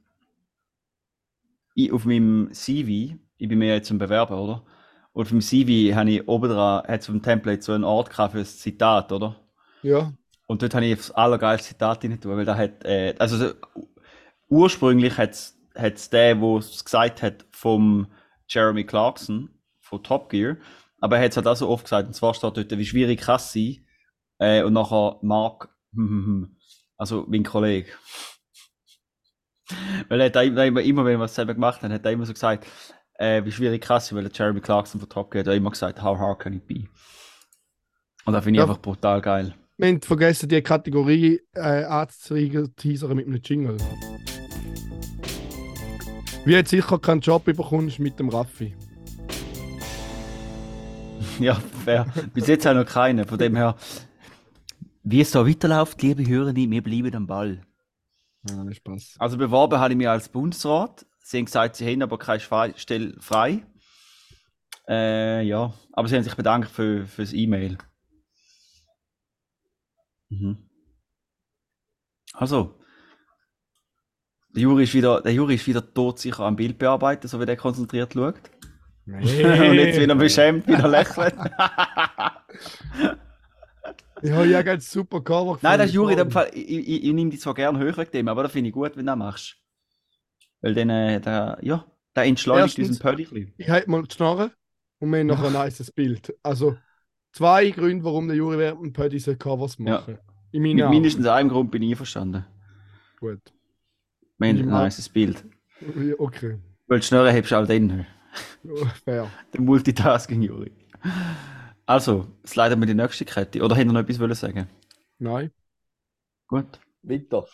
ich, 1.76 1.92
auf 1.92 2.06
meinem 2.06 2.50
CV, 2.54 3.18
ich 3.38 3.50
bin 3.50 3.60
mir 3.60 3.76
jetzt 3.76 3.88
zum 3.88 3.98
Bewerben, 3.98 4.34
oder? 4.34 4.64
Und 5.14 5.24
auf 5.24 5.30
dem 5.30 5.42
CV 5.42 5.96
habe 5.96 6.12
ich 6.12 6.28
oben 6.28 6.50
dran, 6.50 6.84
hat 6.88 7.08
dem 7.08 7.22
Template 7.22 7.62
so 7.62 7.74
einen 7.74 7.84
Ort 7.84 8.10
gehabt 8.10 8.34
für 8.34 8.40
das 8.40 8.60
Zitat, 8.60 9.12
oder? 9.12 9.36
Ja. 9.82 10.12
Und 10.48 10.62
dort 10.62 10.76
habe 10.76 10.86
ich 10.86 10.98
das 10.98 11.12
allergeilste 11.12 11.70
Zitat 11.70 12.04
rein 12.04 12.20
tun, 12.20 12.38
weil 12.38 12.46
da 12.46 12.56
hat, 12.56 12.84
äh, 12.86 13.16
also 13.18 13.38
so, 13.38 13.54
ursprünglich 14.50 15.18
hat 15.18 15.32
es 15.74 16.10
der, 16.10 16.40
wo 16.40 16.58
es 16.58 16.84
gesagt 16.84 17.22
hat, 17.22 17.46
vom 17.52 18.08
Jeremy 18.48 18.84
Clarkson, 18.84 19.50
von 19.80 20.04
Top 20.04 20.30
Gear, 20.30 20.58
aber 21.00 21.18
er 21.18 21.24
hat 21.24 21.32
es 21.32 21.38
halt 21.38 21.48
auch 21.48 21.56
so 21.56 21.70
oft 21.70 21.86
gesagt, 21.86 22.08
und 22.08 22.14
zwar 22.14 22.34
steht 22.34 22.58
dort, 22.58 22.78
wie 22.78 22.86
schwierig 22.86 23.22
kann 23.22 23.38
es 23.38 23.52
sein, 23.52 23.86
äh, 24.40 24.64
und 24.64 24.74
nachher 24.74 25.18
Mark, 25.22 25.70
also 26.98 27.26
mein 27.28 27.44
Kollege. 27.44 27.92
Weil 30.10 30.20
er 30.22 30.26
hat 30.28 30.36
da 30.36 30.42
immer, 30.42 30.82
immer, 30.82 31.06
wenn 31.06 31.18
wir 31.20 31.26
es 31.26 31.36
selber 31.36 31.54
gemacht 31.54 31.82
haben, 31.82 31.92
hat 31.94 32.06
er 32.06 32.12
immer 32.12 32.26
so 32.26 32.34
gesagt, 32.34 32.66
äh, 33.16 33.44
wie 33.46 33.52
schwierig 33.52 33.86
sein, 33.86 34.02
weil 34.12 34.24
der 34.24 34.32
Jeremy 34.34 34.62
Clarkson 34.62 35.00
von 35.00 35.10
Top 35.10 35.32
Gear 35.32 35.46
hat 35.46 35.54
immer 35.54 35.72
gesagt, 35.72 36.02
how 36.02 36.18
hard 36.18 36.40
can 36.40 36.54
it 36.54 36.68
be? 36.68 36.84
Und 38.26 38.34
das 38.34 38.44
finde 38.44 38.58
ich 38.58 38.64
Ja. 38.66 38.70
einfach 38.70 38.82
brutal 38.82 39.22
geil. 39.22 39.54
Wir 39.78 39.90
haben 39.90 40.02
vergessen, 40.02 40.50
die 40.50 40.62
Kategorie 40.62 41.42
äh, 41.54 41.84
anzuzeigen, 41.84 42.76
teasern 42.76 43.16
mit 43.16 43.28
einem 43.28 43.42
Jingle. 43.44 43.78
Wie 46.46 46.54
jetzt 46.54 46.70
sicher 46.70 47.00
keinen 47.00 47.22
Job 47.22 47.46
bekommst 47.46 48.00
mit 48.00 48.20
dem 48.20 48.30
Raffi. 48.30 48.76
Ja, 51.40 51.56
fair. 51.84 52.06
Bis 52.34 52.48
jetzt 52.48 52.66
auch 52.66 52.74
noch 52.74 52.86
keine. 52.86 53.26
Von 53.26 53.38
dem 53.38 53.58
her, 53.58 53.76
wie 55.04 55.20
es 55.20 55.32
so 55.32 55.46
weiterläuft, 55.46 56.02
liebe 56.02 56.26
Hörende, 56.26 56.70
wir 56.70 56.82
bleiben 56.82 57.14
am 57.14 57.28
Ball. 57.28 57.62
Ja, 58.50 58.74
Spaß. 58.74 59.16
Also 59.20 59.38
beworben 59.38 59.80
habe 59.80 59.94
ich 59.94 59.98
mich 59.98 60.10
als 60.10 60.30
Bundesrat. 60.30 61.06
Sie 61.24 61.38
haben 61.38 61.46
gesagt, 61.46 61.76
sie 61.76 61.92
haben 61.92 62.02
aber 62.04 62.20
keine 62.20 62.74
Stelle 62.78 63.16
frei. 63.20 63.66
Äh, 64.88 65.42
ja, 65.42 65.74
aber 65.94 66.08
sie 66.08 66.16
haben 66.16 66.24
sich 66.24 66.36
bedankt 66.36 66.70
für, 66.70 67.08
für 67.08 67.24
das 67.24 67.34
E-Mail. 67.34 67.78
Mhm. 70.30 70.70
Also, 72.34 72.80
der 74.50 74.62
Juri 74.64 74.84
ist 74.84 74.94
wieder, 74.94 75.22
der 75.22 75.34
Juri 75.34 75.56
ist 75.56 75.66
wieder 75.66 75.94
todsicher 75.94 76.42
am 76.42 76.56
Bild 76.56 76.78
bearbeiten, 76.78 77.28
so 77.28 77.40
wie 77.40 77.46
der 77.46 77.58
konzentriert 77.58 78.14
schaut. 78.14 78.36
Und 79.08 79.24
jetzt 79.24 80.00
wieder 80.00 80.16
beschämt, 80.16 80.68
wieder 80.68 80.88
lächelt. 80.88 81.36
Ja, 84.24 84.44
ich 84.46 84.56
habe 84.56 84.70
jetzt 84.72 84.90
super 84.92 85.22
Cover 85.22 85.58
Nein, 85.62 85.78
das 85.80 85.88
ist 85.90 85.94
Juri, 85.94 86.14
in 86.14 86.18
gefunden. 86.18 86.30
dem 86.30 86.32
Fall, 86.32 86.50
ich, 86.54 86.70
ich, 86.88 87.04
ich 87.04 87.14
nehme 87.14 87.30
dich 87.32 87.42
zwar 87.42 87.54
gerne 87.54 87.78
höher 87.80 87.96
wegen 87.98 88.12
dem, 88.12 88.28
aber 88.28 88.44
das 88.44 88.52
finde 88.52 88.70
ich 88.70 88.74
gut, 88.74 88.92
wenn 88.96 89.06
du 89.06 89.12
das 89.12 89.18
machst. 89.18 89.58
Weil 90.62 90.74
dann, 90.74 90.90
äh, 90.90 91.20
der, 91.20 91.58
ja, 91.62 91.86
der 92.16 92.24
entschleunigt 92.24 92.78
Erstens- 92.80 93.02
unseren. 93.02 93.54
Ich 93.58 93.70
halte 93.70 93.90
mal 93.90 94.02
die 94.04 94.14
Schnarre 94.16 94.52
und 95.00 95.12
wir 95.12 95.20
haben 95.20 95.28
noch 95.28 95.44
ein 95.44 95.52
nices 95.54 95.92
Bild. 95.92 96.34
Also 96.44 96.78
zwei 97.34 97.70
Gründe, 97.72 98.04
warum 98.06 98.28
der 98.28 98.38
Juri 98.38 98.58
während 98.58 98.82
dem 98.82 98.94
Pödi 98.94 99.18
diese 99.18 99.36
Covers 99.36 99.78
Ja. 99.80 99.84
machen. 100.00 100.18
In 100.52 100.62
meinen 100.62 100.76
Mit 100.78 100.86
Augen. 100.86 100.94
mindestens 100.94 101.28
einem 101.28 101.50
Grund 101.50 101.70
bin 101.72 101.84
ich 101.84 101.92
einverstanden. 101.92 102.46
Gut. 103.20 103.42
Wir 104.38 104.50
haben 104.50 104.74
ein 104.74 104.84
nices 104.86 105.10
Bild. 105.10 105.44
Ja, 105.82 106.14
Okay. 106.18 106.58
Weil 106.88 107.00
die 107.00 107.06
Schnurren 107.06 107.34
hebst 107.34 107.52
du 107.52 107.56
auch 107.58 107.68
dann. 107.68 108.06
Ja, 108.64 108.86
Fair. 109.04 109.30
Der 109.54 109.62
Multitasking, 109.62 110.42
Juri. 110.42 110.72
Also, 111.86 112.28
es 112.44 112.56
leitet 112.56 112.80
mir 112.80 112.88
die 112.88 112.96
nächste 112.96 113.26
Kette. 113.26 113.62
Oder 113.62 113.76
hätte 113.76 113.92
noch 113.92 114.00
etwas 114.00 114.20
wollen 114.20 114.34
sagen? 114.34 114.68
Nein. 115.20 115.52
Gut. 116.48 116.80
Weiter. 117.04 117.46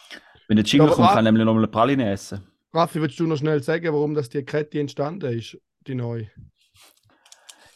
Wenn 0.47 0.55
der 0.55 0.65
Jingle 0.65 0.89
kommt, 0.89 1.09
kann 1.09 1.19
ich 1.19 1.23
nämlich 1.23 1.45
noch 1.45 1.53
mal 1.53 1.59
eine 1.59 1.67
Praline 1.67 2.11
essen. 2.11 2.41
Raffi, 2.73 3.01
willst 3.01 3.19
du 3.19 3.27
noch 3.27 3.37
schnell 3.37 3.61
sagen, 3.61 3.93
warum 3.93 4.13
das 4.13 4.29
die 4.29 4.43
Kette 4.43 4.79
entstanden 4.79 5.37
ist? 5.37 5.57
Die 5.87 5.95
neue. 5.95 6.29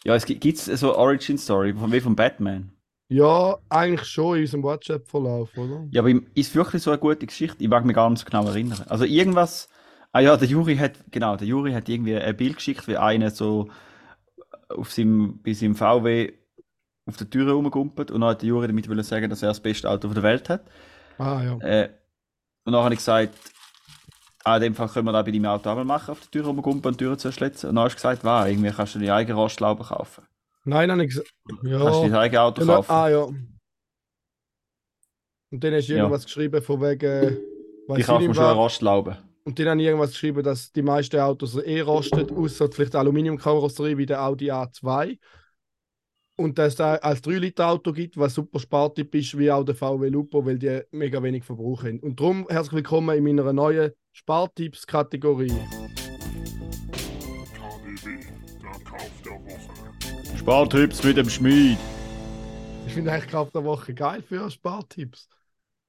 Ja, 0.05 0.15
es 0.15 0.25
gibt 0.25 0.57
so 0.57 0.95
Origin 0.95 1.37
Story 1.37 1.73
von 1.73 1.91
wie 1.91 1.99
von 1.99 2.15
Batman. 2.15 2.71
Ja, 3.07 3.57
eigentlich 3.69 4.07
schon 4.07 4.37
in 4.37 4.41
unserem 4.43 4.63
WhatsApp-Verlauf, 4.63 5.57
oder? 5.57 5.87
Ja, 5.91 6.01
aber 6.01 6.11
ist 6.33 6.55
wirklich 6.55 6.81
so 6.81 6.91
eine 6.91 6.99
gute 6.99 7.25
Geschichte? 7.25 7.63
Ich 7.63 7.69
mag 7.69 7.85
mich 7.85 7.95
gar 7.95 8.09
nicht 8.09 8.19
so 8.19 8.25
genau 8.25 8.47
erinnern. 8.47 8.83
Also 8.87 9.03
irgendwas. 9.03 9.67
Ah 10.11 10.21
ja, 10.21 10.37
der 10.37 10.47
Juri 10.47 10.77
hat, 10.77 10.93
genau, 11.11 11.35
der 11.35 11.47
Juri 11.47 11.73
hat 11.73 11.89
irgendwie 11.89 12.15
ein 12.15 12.37
Bild 12.37 12.55
geschickt, 12.55 12.87
wie 12.87 12.97
einer 12.97 13.31
so 13.31 13.69
auf 14.69 14.91
seinem, 14.91 15.41
bei 15.43 15.53
seinem 15.53 15.75
VW 15.75 16.33
auf 17.07 17.17
der 17.17 17.29
Tür 17.29 17.51
rumgumpelt 17.53 18.11
und 18.11 18.21
dann 18.21 18.31
hat 18.31 18.41
der 18.41 18.49
Juri 18.49 18.67
damit 18.67 18.89
wollen 18.89 19.03
sagen, 19.03 19.29
dass 19.29 19.41
er 19.43 19.49
das 19.49 19.59
beste 19.59 19.89
Auto 19.89 20.07
der 20.09 20.23
Welt 20.23 20.49
hat. 20.49 20.65
Ah 21.17 21.41
ja. 21.43 21.57
Äh, 21.59 21.89
und 22.65 22.73
dann 22.73 22.83
habe 22.83 22.93
ich 22.95 22.99
gesagt, 22.99 23.33
ah, 24.43 24.55
in 24.57 24.61
dem 24.63 24.75
Fall 24.75 24.89
können 24.89 25.05
wir 25.07 25.11
das 25.11 25.23
bei 25.25 25.31
deinem 25.31 25.45
Auto 25.45 25.69
auch 25.69 25.75
mal 25.75 25.85
machen, 25.85 26.11
auf 26.11 26.19
der 26.21 26.31
Tür 26.31 26.45
rumgumpen 26.45 26.89
und 26.91 26.99
die 26.99 27.03
Türen 27.05 27.19
zuschlitzen. 27.19 27.69
Und 27.69 27.75
dann 27.75 27.85
hast 27.85 27.93
du 27.93 27.97
gesagt, 27.97 28.23
wow, 28.23 28.47
irgendwie 28.47 28.71
kannst 28.71 28.95
du 28.95 28.99
deine 28.99 29.13
eigene 29.13 29.37
Rostlaube 29.37 29.83
kaufen. 29.83 30.23
Nein, 30.65 30.89
habe 30.91 31.03
ich 31.03 31.09
gesagt. 31.09 31.31
Kannst 31.47 31.63
du 31.63 31.69
Ja. 31.69 32.01
dein 32.01 32.15
eigenes 32.15 32.39
Auto 32.39 32.65
kaufen. 32.65 32.91
ah 32.91 33.09
ja. 33.09 33.27
Und 35.51 35.63
dann 35.63 35.73
hast 35.73 35.87
du 35.87 35.93
Ja. 35.93 35.99
irgendwas 35.99 36.25
geschrieben 36.25 36.61
von 36.61 36.81
wegen. 36.81 37.37
weiss 37.87 37.99
ich 37.99 38.05
kaufe 38.07 38.27
mir 38.27 38.33
schon 38.33 38.43
eine. 38.43 38.53
Rostlaube. 38.53 39.17
Und 39.43 39.59
dann 39.59 39.67
habe 39.69 39.79
ich 39.81 39.85
irgendwas 39.87 40.09
geschrieben, 40.11 40.41
dass 40.43 40.71
die 40.71 40.81
meisten 40.81 41.19
Autos 41.19 41.55
eh 41.55 41.81
rosten, 41.81 42.27
außer 42.35 42.67
vielleicht 42.71 42.95
Aluminiumkarosserie 42.95 43.95
wie 43.97 44.07
der 44.07 44.23
Audi 44.23 44.51
A2. 44.51 45.19
Und 46.37 46.57
dass 46.57 46.73
es 46.73 46.75
da 46.75 46.95
als 46.95 47.23
3-Liter-Auto 47.23 47.93
gibt, 47.93 48.17
was 48.17 48.33
super 48.33 48.59
spartipp 48.59 49.15
ist, 49.15 49.37
wie 49.37 49.49
auch 49.49 49.63
der 49.63 49.73
VW 49.75 50.09
Lupo, 50.09 50.45
weil 50.45 50.59
die 50.59 50.81
mega 50.91 51.23
wenig 51.23 51.45
Verbrauch 51.45 51.83
haben. 51.83 51.99
Und 52.01 52.19
darum 52.19 52.45
herzlich 52.49 52.73
willkommen 52.73 53.17
in 53.17 53.23
meiner 53.23 53.53
neuen 53.53 53.91
Spartipps-Kategorie. 54.11 55.47
KDW, 55.47 55.55
der 58.61 58.71
Kauf 58.83 59.09
der 59.23 59.31
Woche. 59.31 60.37
Spartipps 60.37 61.01
mit 61.05 61.15
dem 61.15 61.29
Schmied. 61.29 61.77
Ich 62.85 62.93
finde 62.93 63.13
eigentlich 63.13 63.31
Kauf 63.31 63.49
der 63.51 63.63
Woche 63.63 63.93
geil 63.93 64.21
für 64.21 64.51
Spartipps. 64.51 65.29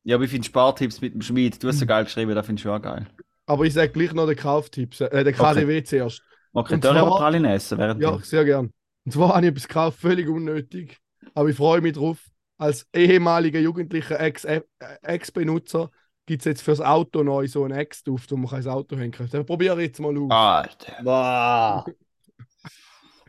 Ja, 0.05 0.15
aber 0.15 0.25
ich 0.25 0.31
finde 0.31 0.47
Spartipps 0.47 1.00
mit 1.00 1.12
dem 1.12 1.23
Schmied. 1.23 1.61
Du 1.61 1.67
hast 1.67 1.81
so 1.81 1.87
geil 1.87 2.05
geschrieben, 2.05 2.33
das 2.37 2.47
finde 2.47 2.61
ich 2.61 2.62
schon 2.62 2.71
auch 2.73 2.81
geil. 2.83 3.05
Aber 3.47 3.65
ich 3.65 3.75
sage 3.75 3.91
gleich 3.91 4.12
noch 4.12 4.26
den 4.29 4.37
Kauftipps, 4.37 5.00
äh, 5.00 5.25
den 5.25 5.35
KDW 5.35 5.83
zuerst. 5.83 6.23
Okay, 6.53 6.79
dann 6.79 6.95
zwar- 6.95 7.03
aber 7.05 7.17
Praline 7.17 7.53
essen 7.53 7.79
während 7.79 8.00
Ja, 8.00 8.17
sehr 8.21 8.45
gern. 8.45 8.71
Und 9.06 9.12
zwar 9.12 9.30
habe 9.36 9.46
ich 9.46 9.50
etwas 9.52 9.68
gekauft, 9.68 10.00
völlig 10.00 10.28
unnötig. 10.28 10.98
Aber 11.32 11.48
ich 11.48 11.56
freue 11.56 11.80
mich 11.80 11.94
drauf. 11.94 12.18
Als 12.58 12.86
ehemaliger 12.94 13.60
jugendlicher 13.60 14.20
Ex- 14.20 14.44
äh, 14.44 14.62
Ex-Benutzer 15.02 15.90
gibt 16.26 16.40
es 16.42 16.44
jetzt 16.46 16.62
fürs 16.62 16.80
Auto 16.80 17.22
neu 17.22 17.46
so 17.46 17.64
einen 17.64 17.78
Ex-Duft, 17.78 18.32
wo 18.32 18.36
man 18.36 18.50
kein 18.50 18.66
Auto 18.66 18.96
hängen 18.96 19.12
kann. 19.12 19.30
Den 19.30 19.46
probiere 19.46 19.80
ich 19.82 19.88
jetzt 19.88 20.00
mal 20.00 20.16
aus. 20.18 20.30
Alter. 20.30 20.92
Wow. 21.04 21.86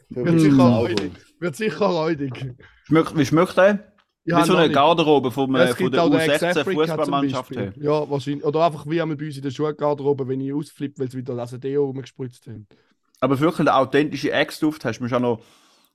Wird 0.09 0.39
sicher 0.39 0.63
räudig. 0.63 1.11
Wird 1.39 1.55
sicher 1.55 1.85
räudig. 1.85 2.55
Schmeckt, 2.85 3.17
wie 3.17 3.25
schmeckt 3.25 3.57
der? 3.57 3.93
Ja, 4.23 4.41
wie 4.41 4.45
so 4.45 4.55
eine 4.55 4.67
nicht. 4.67 4.75
Garderobe 4.75 5.31
vom, 5.31 5.55
Es 5.55 5.75
von 5.75 5.91
der 5.91 6.03
auch 6.03 6.09
den 6.09 6.19
U16 6.19 6.31
Ex-Africa 6.31 6.63
zum 6.63 6.75
Fußballmannschaft. 6.75 7.53
Beispiel. 7.53 7.83
Ja, 7.83 8.09
wahrscheinlich. 8.09 8.43
Oder 8.45 8.65
einfach 8.65 8.85
wie 8.87 9.01
einmal 9.01 9.17
bei 9.17 9.25
uns 9.25 9.37
in 9.37 9.43
der 9.43 9.51
Schulgarderobe, 9.51 10.27
wenn 10.27 10.41
ich 10.41 10.53
ausflippe, 10.53 10.99
weil 10.99 11.11
sie 11.11 11.17
wieder 11.17 11.35
das 11.35 11.51
Deo 11.59 11.85
rumgespritzt 11.85 12.47
haben. 12.47 12.67
Aber 13.19 13.39
wirklich 13.39 13.65
der 13.65 13.77
authentische 13.77 14.31
Ex-Duft 14.31 14.85
hast 14.85 14.99
du 14.99 15.03
mir 15.03 15.09
schon 15.09 15.21
noch, 15.21 15.41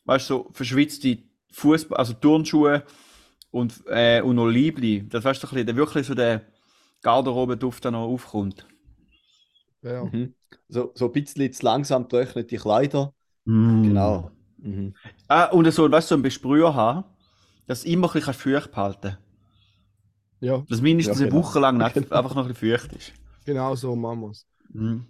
weißt 0.04 0.30
du, 0.30 0.34
so 0.34 0.50
verschwitzte 0.52 1.18
Fußball, 1.52 1.98
also 1.98 2.14
Turnschuhe 2.14 2.84
und, 3.50 3.82
äh, 3.88 4.20
und 4.22 4.36
noch 4.36 4.48
Liebli. 4.48 5.08
Das 5.08 5.24
weißt 5.24 5.42
du, 5.42 5.46
so 5.46 5.50
ein 5.52 5.54
bisschen, 5.54 5.66
der 5.66 5.76
wirklich 5.76 6.06
so 6.06 6.14
der 6.14 6.42
Garderobe-Duft 7.02 7.84
da 7.84 7.90
noch 7.90 8.06
aufkommt. 8.06 8.66
Ja. 9.82 10.04
Mhm. 10.04 10.34
So, 10.68 10.92
so 10.94 11.06
ein 11.06 11.12
bisschen 11.12 11.52
zu 11.52 11.64
langsam 11.64 12.08
die 12.08 12.56
Kleider. 12.56 13.12
Mm. 13.44 13.82
Genau. 13.82 14.30
Mhm. 14.58 14.94
Ah, 15.28 15.46
und 15.46 15.70
so, 15.72 15.90
weißt 15.90 16.06
du, 16.06 16.08
so 16.10 16.14
einen 16.14 16.22
Besprüher 16.22 16.74
haben, 16.74 17.04
dass 17.66 17.82
du 17.82 17.88
immer 17.90 18.08
ein 18.08 18.12
bisschen 18.12 18.34
feucht 18.34 18.70
behalten 18.70 19.18
ja, 20.40 20.64
Dass 20.68 20.80
mindestens 20.80 21.18
Ja, 21.18 21.24
eine 21.26 21.30
genau. 21.30 21.42
Woche 21.42 21.60
lang 21.60 21.78
nicht, 21.78 21.96
einfach 22.12 22.34
noch 22.34 22.46
ein 22.46 22.52
bisschen 22.52 22.78
feucht 22.78 22.92
ist. 22.92 23.12
genau 23.44 23.74
so 23.74 23.94
machen 23.96 24.20
wir 24.20 24.30
es. 24.30 24.46
Mhm. 24.72 25.06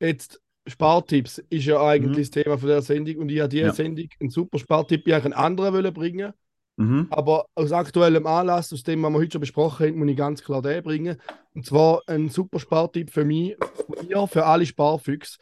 Jetzt, 0.00 0.40
Spartipps 0.66 1.38
ist 1.50 1.64
ja 1.66 1.84
eigentlich 1.84 2.28
das 2.30 2.42
Thema 2.42 2.58
von 2.58 2.68
der 2.68 2.82
Sendung 2.82 3.16
und 3.16 3.30
ich 3.30 3.40
habe 3.40 3.48
diese 3.48 3.66
Ja. 3.66 3.72
Sendung 3.72 4.06
einen 4.20 4.30
super 4.30 4.58
Spartipp 4.58 5.04
bei 5.04 5.16
einen 5.16 5.32
anderen 5.32 5.74
wollen 5.74 5.92
bringen. 5.92 6.32
Mhm. 6.76 7.08
Aber 7.10 7.46
aus 7.54 7.72
aktuellem 7.72 8.26
Anlass, 8.26 8.72
aus 8.72 8.82
dem, 8.82 9.02
was 9.02 9.10
wir 9.12 9.18
heute 9.18 9.32
schon 9.32 9.40
besprochen 9.40 9.86
haben, 9.88 9.98
muss 9.98 10.08
ich 10.08 10.16
ganz 10.16 10.42
klar 10.42 10.62
den 10.62 10.82
bringen. 10.82 11.20
Und 11.54 11.66
zwar 11.66 12.02
ein 12.06 12.28
super 12.28 12.58
Spartipp 12.58 13.10
für 13.10 13.24
mich, 13.24 13.56
von 13.86 14.06
mir, 14.06 14.26
für 14.26 14.46
alle 14.46 14.64
Sparfüchse. 14.64 15.38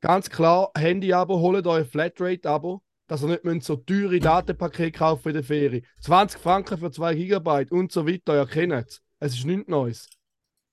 Ganz 0.00 0.30
klar, 0.30 0.70
Handy-Abo, 0.76 1.40
holt 1.40 1.66
euch 1.66 1.80
ein 1.80 1.90
Flatrate-Abo, 1.90 2.82
dass 3.08 3.24
ihr 3.24 3.40
nicht 3.42 3.64
so 3.64 3.76
teure 3.76 4.20
Datenpakete 4.20 4.92
kaufen 4.92 5.28
in 5.28 5.34
der 5.34 5.42
Ferie. 5.42 5.82
20 6.00 6.40
Franken 6.40 6.78
für 6.78 6.90
2 6.90 7.14
GB 7.14 7.66
und 7.70 7.90
so 7.90 8.06
weiter, 8.06 8.36
ihr 8.36 8.46
kennt 8.46 8.72
es. 8.72 9.02
Es 9.18 9.34
ist 9.34 9.46
nichts 9.46 9.68
Neues. 9.68 10.08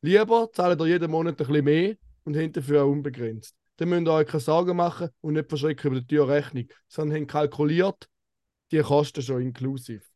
Lieber 0.02 0.50
zahlt 0.54 0.80
ihr 0.80 0.86
jeden 0.86 1.10
Monat 1.10 1.42
ein 1.42 1.48
bisschen 1.48 1.66
mehr 1.66 1.96
und 2.26 2.38
habt 2.38 2.58
dafür 2.58 2.84
auch 2.84 2.92
unbegrenzt. 2.92 3.55
Dann 3.78 3.90
müsst 3.90 4.08
ihr 4.08 4.12
euch 4.14 4.28
keine 4.28 4.40
Sorgen 4.42 4.78
machen 4.78 5.10
und 5.22 5.34
nicht 5.34 5.50
verschrecken 5.50 5.92
über 5.92 6.02
die 6.02 6.16
teure 6.16 6.30
Rechnung, 6.30 6.68
sondern 6.88 7.20
habt 7.22 7.32
kalkuliert, 7.32 8.10
die 8.72 8.80
Kosten 8.80 9.22
schon 9.22 9.42
inklusiv. 9.42 10.10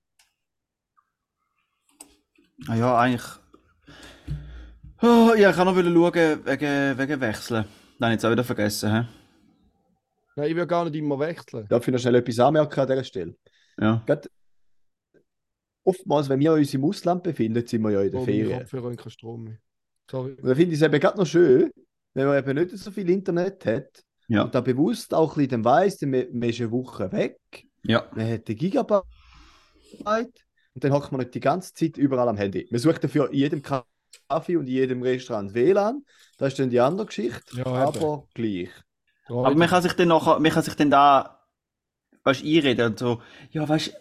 Ah 2.67 2.75
ja, 2.75 2.97
eigentlich. 2.97 3.31
Oh, 5.01 5.33
ja, 5.37 5.49
ich 5.49 5.55
kann 5.55 5.65
noch 5.65 5.75
schauen 5.75 6.45
wegen, 6.45 6.97
wegen 6.97 7.21
Wechseln. 7.21 7.65
Das 7.99 8.05
habe 8.05 8.11
ich 8.11 8.11
jetzt 8.11 8.25
auch 8.25 8.31
wieder 8.31 8.43
vergessen. 8.43 8.91
He? 8.93 9.07
Nein, 10.35 10.49
ich 10.49 10.55
will 10.55 10.67
gar 10.67 10.85
nicht 10.85 10.95
immer 10.95 11.19
wechseln. 11.19 11.67
Darf 11.69 11.87
ich 11.87 11.93
noch 11.93 11.99
schnell 11.99 12.15
etwas 12.15 12.39
anmerken 12.39 12.79
an 12.79 12.87
dieser 12.87 13.03
Stelle? 13.03 13.35
Ja. 13.79 14.03
Gerade 14.05 14.29
oftmals, 15.83 16.29
wenn 16.29 16.39
wir 16.39 16.53
uns 16.53 16.73
im 16.73 16.83
Ausland 16.83 17.23
befinden, 17.23 17.65
sind 17.65 17.81
wir 17.81 17.91
ja 17.91 18.01
in 18.01 18.11
der 18.11 18.19
Oh, 18.21 18.25
Ferien. 18.25 18.59
Kopfhörer 18.59 18.85
haben 18.85 18.95
keinen 18.97 19.11
Strom 19.11 19.43
mehr. 19.43 19.57
Sorry. 20.09 20.31
Und 20.33 20.45
da 20.45 20.55
finde 20.55 20.75
ich 20.75 20.81
es 20.81 20.85
eben 20.85 20.99
gerade 20.99 21.17
noch 21.17 21.25
schön, 21.25 21.71
wenn 22.19 22.27
man 22.27 22.37
eben 22.37 22.55
nicht 22.71 22.77
so 22.77 22.91
viel 22.91 23.09
Internet 23.09 23.65
hat 23.65 24.03
Ja. 24.27 24.43
und 24.43 24.53
da 24.55 24.61
bewusst 24.61 25.13
auch 25.13 25.31
ein 25.31 25.35
bisschen 25.35 25.63
dann 25.63 25.65
weiss, 25.65 25.97
dann 25.97 26.11
man, 26.11 26.25
man 26.31 26.49
ist 26.49 26.59
eine 26.61 26.71
Woche 26.71 27.11
weg, 27.11 27.39
Ja. 27.83 28.05
man 28.15 28.29
hat 28.31 28.47
den 28.47 28.55
Gigabyte 28.57 29.03
und 30.05 30.83
dann 30.83 30.91
hockt 30.93 31.11
man 31.11 31.19
nicht 31.21 31.33
die 31.33 31.39
ganze 31.39 31.73
Zeit 31.73 31.97
überall 31.97 32.29
am 32.29 32.37
Handy. 32.37 32.67
Man 32.71 32.79
sucht 32.79 33.03
dafür 33.03 33.29
in 33.29 33.35
jedem 33.37 33.61
Kaffee 33.61 34.57
und 34.57 34.67
in 34.67 34.73
jedem 34.73 35.01
Restaurant 35.01 35.53
WLAN. 35.53 36.05
Das 36.37 36.49
ist 36.53 36.59
dann 36.59 36.69
die 36.69 36.79
andere 36.79 37.07
Geschichte, 37.07 37.57
Ja, 37.57 37.65
aber 37.65 38.27
gleich. 38.33 38.69
Aber 39.27 39.53
man 39.55 39.67
kann 39.67 39.81
sich 39.83 39.93
dann 39.93 40.07
nachher, 40.07 40.39
man 40.39 40.51
kann 40.51 40.63
sich 40.63 40.75
dann 40.75 40.89
da, 40.89 41.39
weißt, 42.23 42.43
einreden 42.43 42.91
und 42.91 42.99
so, 42.99 43.21
ja, 43.51 43.67
weißt, 43.67 43.93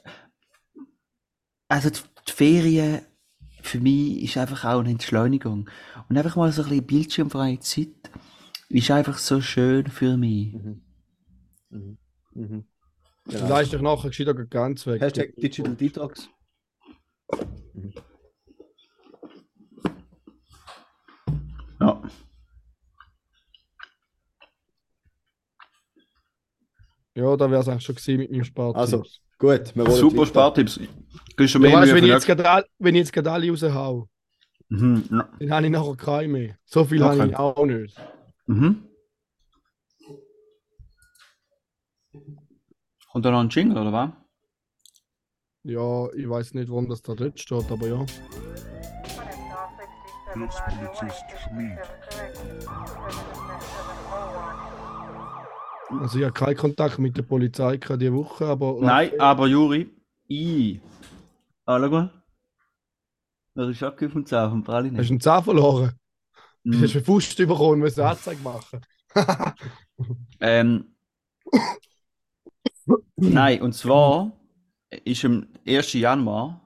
also 1.68 1.90
die, 1.90 2.00
die 2.28 2.32
Ferien 2.32 3.00
für 3.68 3.80
mich 3.80 4.22
ist 4.22 4.36
einfach 4.36 4.64
auch 4.64 4.80
eine 4.80 4.90
Entschleunigung. 4.90 5.68
Und 6.08 6.16
einfach 6.16 6.36
mal 6.36 6.50
so 6.52 6.62
ein 6.62 6.68
bisschen 6.68 6.86
bildschirmfreie 6.86 7.60
Zeit 7.60 7.88
ist 8.68 8.90
einfach 8.90 9.18
so 9.18 9.40
schön 9.40 9.86
für 9.86 10.16
mich. 10.16 10.54
Mhm. 10.54 10.82
Mhm. 11.70 11.98
Mhm. 12.34 12.64
Du 13.24 13.32
Genau. 13.32 13.48
leist 13.48 13.72
dich 13.72 13.80
nachher 13.82 14.08
gescheiter 14.08 14.34
ganz 14.34 14.86
weg. 14.86 15.00
Hashtag 15.02 15.34
Digital 15.36 15.74
Detox. 15.74 16.28
Ja. 21.80 22.02
Ja, 27.14 27.36
da 27.36 27.50
wäre 27.50 27.60
es 27.60 27.68
eigentlich 27.68 27.84
schon 27.84 27.96
gewesen 27.96 28.18
mit 28.18 28.30
meinem 28.30 28.44
Spartipp. 28.44 28.78
Also, 28.78 29.04
Gut, 29.38 29.76
wir 29.76 29.90
Super. 29.92 30.26
Spartipps. 30.26 30.80
Kriegst 31.38 31.54
du 31.54 31.58
mehr 31.60 31.72
weißt, 31.72 31.92
Mühe 31.92 31.94
wenn 32.02 32.04
ich, 32.04 32.10
jetzt 32.26 32.28
all- 32.44 32.66
wenn 32.78 32.94
ich 32.96 33.06
jetzt 33.14 33.26
raushau, 33.26 34.08
Mhm. 34.68 35.04
ja. 35.10 35.28
dann 35.38 35.50
habe 35.52 35.66
ich 35.66 35.72
nachher 35.72 35.96
keine 35.96 36.28
mehr. 36.28 36.58
So 36.66 36.84
viel 36.84 37.02
habe 37.02 37.14
Okay. 37.22 37.28
ich 37.30 37.36
auch 37.36 37.64
nicht. 37.64 37.96
Mhm. 38.46 38.82
Kommt 43.12 43.24
da 43.24 43.30
noch 43.30 43.40
ein 43.40 43.48
Jingle, 43.48 43.78
oder 43.78 43.92
was? 43.92 44.10
Ja, 45.62 46.12
ich 46.12 46.28
weiß 46.28 46.54
nicht, 46.54 46.68
warum 46.70 46.88
das 46.88 47.02
da 47.02 47.14
dort 47.14 47.38
steht, 47.38 47.70
aber 47.70 47.86
ja. 47.86 48.04
Hilfspolizist 50.34 51.24
Schmid. 51.44 51.78
Also 56.00 56.18
ich 56.18 56.24
habe 56.24 56.32
keinen 56.34 56.56
Kontakt 56.56 56.98
mit 56.98 57.16
der 57.16 57.22
Polizei 57.22 57.78
diese 57.78 58.12
Woche, 58.12 58.44
aber 58.46 58.76
Nein, 58.80 59.10
aber 59.18 59.46
Juri, 59.46 59.88
ich. 60.26 60.80
Ah, 61.68 61.78
schau 61.78 61.90
mal. 61.90 62.10
Das 63.54 63.68
ist 63.68 63.82
abgegeben 63.82 64.12
vom 64.12 64.24
Zahn, 64.26 64.48
vom 64.48 64.64
Praline. 64.64 64.96
hast 64.96 65.10
du 65.10 65.12
einen 65.12 65.20
Zahn 65.20 65.44
verloren? 65.44 65.92
Mhm. 66.64 66.80
Du 66.80 67.00
Faust 67.02 67.36
bekommen 67.36 67.72
und 67.72 67.78
musst 67.80 67.98
eine 68.00 68.08
Anzeige 68.10 68.40
machen. 68.40 68.80
Ähm, 70.40 70.94
nein, 73.16 73.60
und 73.60 73.72
zwar 73.72 74.32
ist 75.04 75.24
am 75.24 75.48
1. 75.66 75.92
Januar, 75.94 76.60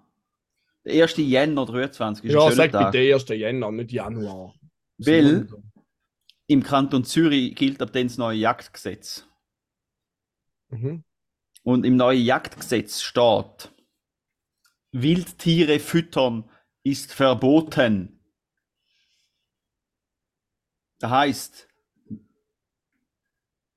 der 0.85 1.03
1. 1.05 1.17
Jänner 1.17 1.65
23 1.65 2.27
ist 2.27 2.35
ja, 2.35 2.45
ein 2.45 2.53
sag 2.53 2.73
Tag. 2.73 2.93
bitte 2.93 3.15
1. 3.15 3.27
Jänner, 3.29 3.73
nicht 3.73 3.91
Januar. 3.91 4.55
Weil 4.99 5.49
im 6.47 6.63
Kanton 6.63 7.05
Zürich 7.05 7.55
gilt 7.55 7.81
ab 7.81 7.91
dann 7.95 8.09
das 8.09 8.19
neue 8.19 8.37
Jagdgesetz. 8.37 9.27
Mhm. 10.69 11.03
Und 11.63 11.87
im 11.87 11.97
neuen 11.97 12.23
Jagdgesetz 12.23 13.01
steht, 13.01 13.72
Wildtiere 14.93 15.81
füttern 15.81 16.49
ist 16.83 17.13
verboten. 17.13 18.21
Das 20.99 21.11
heißt, 21.11 21.69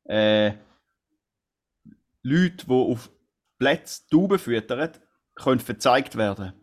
äh, 0.03 0.53
Leute, 2.21 2.65
die 2.65 2.71
auf 2.71 3.09
Plätzen 3.57 4.07
Tauben 4.11 4.37
füttern, 4.37 4.91
können 5.35 5.59
verzeigt 5.59 6.17
werden. 6.17 6.53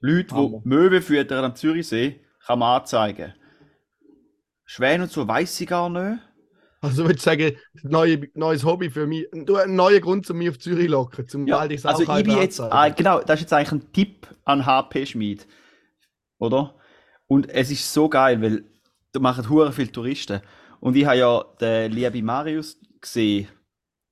Leute, 0.00 0.34
die 0.34 0.60
Möwen 0.68 1.02
füttern 1.02 1.44
am 1.44 1.56
Zürichsee, 1.56 2.24
kann 2.44 2.58
man 2.58 2.80
anzeigen. 2.80 3.34
Schwäne 4.64 5.04
und 5.04 5.12
so 5.12 5.26
weiß 5.26 5.60
ich 5.60 5.66
gar 5.66 5.88
nicht. 5.88 6.22
Also 6.80 7.04
würde 7.04 7.16
ich 7.16 7.22
sagen, 7.22 7.56
neue, 7.82 8.28
neues 8.34 8.64
Hobby 8.64 8.88
für 8.88 9.06
mich. 9.06 9.26
Du 9.32 9.56
ein 9.56 9.74
neuer 9.74 10.00
Grund, 10.00 10.28
um 10.30 10.38
mich 10.38 10.48
auf 10.48 10.58
Zürich 10.58 10.86
zu 10.86 10.92
locken, 10.92 11.28
zum 11.28 11.46
Ja, 11.46 11.66
ich 11.66 11.84
also 11.84 12.02
ich 12.02 12.24
bin 12.24 12.36
jetzt, 12.36 12.58
äh, 12.58 12.92
genau, 12.96 13.20
das 13.20 13.36
ist 13.36 13.42
jetzt 13.42 13.52
eigentlich 13.52 13.72
ein 13.72 13.92
Tipp 13.92 14.26
an 14.44 14.64
HP 14.64 15.04
Schmid, 15.04 15.46
oder? 16.38 16.74
Und 17.26 17.48
es 17.50 17.70
ist 17.70 17.92
so 17.92 18.08
geil, 18.08 18.40
weil 18.40 18.64
da 19.12 19.20
machen 19.20 19.48
hure 19.48 19.72
viele 19.72 19.92
Touristen. 19.92 20.40
Und 20.80 20.96
ich 20.96 21.04
habe 21.04 21.18
ja 21.18 21.44
den 21.60 21.92
lieben 21.92 22.24
Marius 22.24 22.78
gesehen. 23.00 23.48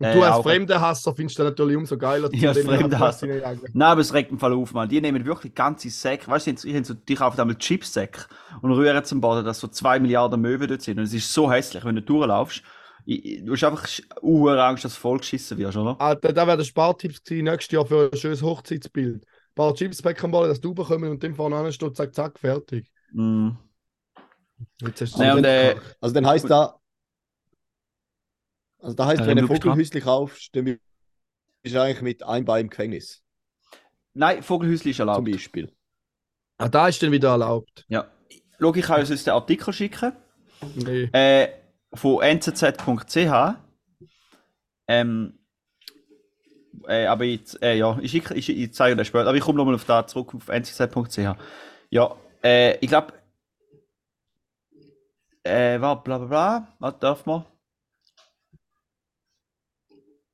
Und 0.00 0.06
äh, 0.06 0.14
du 0.14 0.22
als 0.22 0.42
Fremdenhasser 0.42 1.14
findest 1.14 1.38
du 1.38 1.42
natürlich 1.42 1.76
umso 1.76 1.98
geiler. 1.98 2.28
Ja, 2.32 2.50
als 2.50 2.58
zu 2.58 2.64
dem 2.64 2.76
Fremdenhasser. 2.76 3.26
Nein, 3.26 3.82
aber 3.82 4.00
es 4.00 4.14
regt 4.14 4.30
im 4.30 4.38
Fall 4.38 4.52
auf, 4.52 4.72
man. 4.72 4.88
Die 4.88 5.00
nehmen 5.00 5.24
wirklich 5.24 5.54
ganze 5.54 5.90
Säcke. 5.90 6.28
Weißt 6.28 6.46
du, 6.46 6.52
habe 6.52 6.84
so, 6.84 6.94
die 6.94 7.14
kaufen 7.16 7.40
einmal 7.40 7.56
Chipsäcke 7.56 8.26
und 8.62 8.72
rühren 8.72 9.04
zum 9.04 9.20
Boden, 9.20 9.44
dass 9.44 9.58
so 9.58 9.66
zwei 9.68 9.98
Milliarden 9.98 10.40
Möwen 10.40 10.68
dort 10.68 10.82
sind. 10.82 10.98
Und 10.98 11.04
es 11.04 11.14
ist 11.14 11.32
so 11.32 11.50
hässlich, 11.50 11.84
wenn 11.84 11.96
du 11.96 12.02
durchlaufst. 12.02 12.62
Du 13.06 13.52
hast 13.52 13.64
einfach 13.64 13.88
uh, 14.22 14.48
Angst, 14.50 14.84
dass 14.84 14.94
du 14.94 15.00
vollgeschissen 15.00 15.56
wirst, 15.56 15.78
oder? 15.78 15.98
Alter, 15.98 16.32
da 16.32 16.46
wären 16.46 16.62
Spartipps 16.62 17.24
gewesen, 17.24 17.44
nächstes 17.44 17.72
Jahr 17.72 17.86
für 17.86 18.10
ein 18.12 18.18
schönes 18.18 18.42
Hochzeitsbild. 18.42 19.22
Ein 19.24 19.54
paar 19.54 19.74
Chips 19.74 20.04
wegkommen, 20.04 20.42
dass 20.46 20.60
du 20.60 20.74
bekommen 20.74 21.10
und 21.10 21.22
dem 21.22 21.34
vorne 21.34 21.56
an 21.56 21.72
steht, 21.72 21.96
zack, 21.96 22.14
zack, 22.14 22.38
fertig. 22.38 22.92
Mm. 23.12 23.52
Jetzt 24.82 25.00
hast 25.00 25.18
Nein, 25.18 25.38
und, 25.38 25.44
äh, 25.44 25.76
Also 26.00 26.14
dann 26.14 26.26
heißt 26.26 26.50
da, 26.50 26.78
also 28.78 28.94
da 28.96 29.06
heißt, 29.06 29.22
Äh, 29.22 29.26
wenn 29.26 29.38
du 29.38 29.46
ein. 29.48 29.48
Vogelhäuschen 29.48 30.00
kaufst, 30.00 30.54
dann 30.56 30.64
bist 30.64 30.80
du 31.74 31.80
eigentlich 31.82 32.02
mit 32.02 32.22
einem 32.22 32.44
Bein 32.44 32.64
im 32.66 32.70
Gefängnis, 32.70 33.22
Nein, 34.14 34.42
Vogelhäusli 34.42 34.90
ist 34.90 35.00
zum 35.08 35.08
erlaubt. 35.08 35.30
Beispiel. 35.30 35.72
ah, 36.58 36.68
da 36.68 36.88
ist 36.88 37.02
dann 37.02 37.12
wieder 37.12 37.30
erlaubt. 37.30 37.84
Ja. 37.88 38.10
Schau, 38.60 38.74
ich 38.74 38.84
kann 38.84 39.00
uns 39.00 39.08
jetzt 39.10 39.26
den 39.26 39.34
Artikel 39.34 39.72
schicken. 39.72 40.12
Nee. 40.74 41.08
Äh, 41.12 41.48
von 41.94 42.20
nzz.ch. 42.24 43.56
Ähm, 44.88 45.38
äh, 46.86 47.06
aber 47.06 47.24
ich, 47.24 47.60
äh, 47.62 47.76
ja, 47.78 47.98
ich, 48.00 48.10
schicke, 48.10 48.34
ich, 48.34 48.48
ich 48.48 48.72
zeige 48.74 48.96
das 48.96 49.06
später. 49.06 49.28
Aber 49.28 49.36
ich 49.36 49.42
komme 49.42 49.58
nochmal 49.58 49.74
auf 49.74 49.84
da 49.84 50.06
zurück 50.06 50.34
auf 50.34 50.48
nzz.ch. 50.48 51.36
Ja, 51.90 52.16
äh, 52.42 52.76
ich 52.78 52.88
glaube. 52.88 53.12
Äh, 55.44 55.80
was, 55.80 56.02
bla 56.04 56.18
bla 56.18 56.26
bla. 56.26 56.76
Was 56.78 56.98
darf 57.00 57.26
man? 57.26 57.44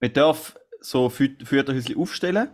Man 0.05 0.13
darf 0.13 0.55
so 0.83 1.07
Fü- 1.07 1.43
Fütterhäusli 1.47 1.97
aufstellen. 1.97 2.51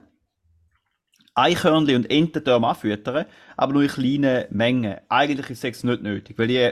Eichhörnchen 1.35 1.97
und 1.97 2.09
Enten 2.09 2.45
dürfen 2.45 2.65
auch 2.65 2.77
füttern, 2.77 3.27
aber 3.57 3.73
nur 3.73 3.83
in 3.83 3.89
kleinen 3.89 4.45
Mengen. 4.51 4.99
Eigentlich 5.09 5.51
ist 5.51 5.65
es 5.65 5.83
nicht 5.83 6.01
nötig, 6.01 6.39
weil 6.39 6.47
die, 6.47 6.71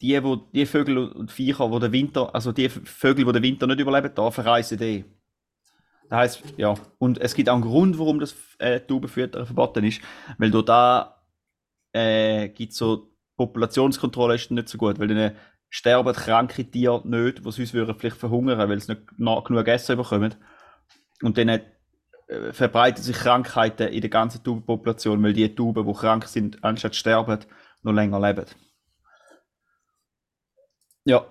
die, 0.00 0.22
wo, 0.22 0.36
die 0.36 0.64
Vögel 0.64 0.96
und 0.98 1.32
Viecher, 1.32 1.72
wo 1.72 1.80
der 1.80 1.90
Winter, 1.90 2.32
also 2.32 2.52
die 2.52 2.68
Vögel, 2.68 3.24
die 3.24 3.32
den 3.32 3.42
Winter 3.42 3.66
nicht 3.66 3.80
überleben, 3.80 4.12
da 4.14 4.30
verreisen 4.30 4.78
die. 4.78 5.04
Das 6.08 6.18
heisst, 6.18 6.42
ja, 6.56 6.74
und 6.98 7.18
es 7.18 7.34
gibt 7.34 7.48
auch 7.48 7.54
einen 7.54 7.62
Grund, 7.62 7.98
warum 7.98 8.20
das 8.20 8.36
äh, 8.58 8.78
Taubenfüttern 8.78 9.44
verboten 9.44 9.82
ist, 9.82 10.00
weil 10.38 10.52
da 10.52 11.20
äh, 11.92 12.48
gibt 12.50 12.74
so 12.74 13.10
Populationskontrolle 13.36 14.36
ist 14.36 14.52
nicht 14.52 14.68
so 14.68 14.78
gut, 14.78 15.00
weil 15.00 15.08
dann 15.08 15.34
sterben 15.70 16.14
kranke 16.14 16.64
Tiere 16.70 17.02
nicht, 17.06 17.38
die 17.38 17.50
sonst 17.50 17.74
würden 17.74 17.96
vielleicht 17.98 18.16
verhungern, 18.16 18.58
weil 18.68 18.80
sie 18.80 18.92
nicht 18.92 19.06
genug 19.16 19.68
Essen 19.68 19.96
bekommen. 19.96 20.34
Und 21.22 21.38
dann 21.38 21.48
äh, 21.48 22.52
verbreiten 22.52 23.02
sich 23.02 23.16
Krankheiten 23.16 23.88
in 23.88 24.00
der 24.00 24.10
ganzen 24.10 24.42
Taubenpopulation, 24.42 25.22
weil 25.22 25.32
die 25.32 25.54
Tauben, 25.54 25.86
die 25.86 25.92
krank 25.92 26.26
sind, 26.26 26.62
anstatt 26.64 26.96
sterben, 26.96 27.40
noch 27.82 27.92
länger 27.92 28.20
leben. 28.20 28.46
Ja, 31.04 31.26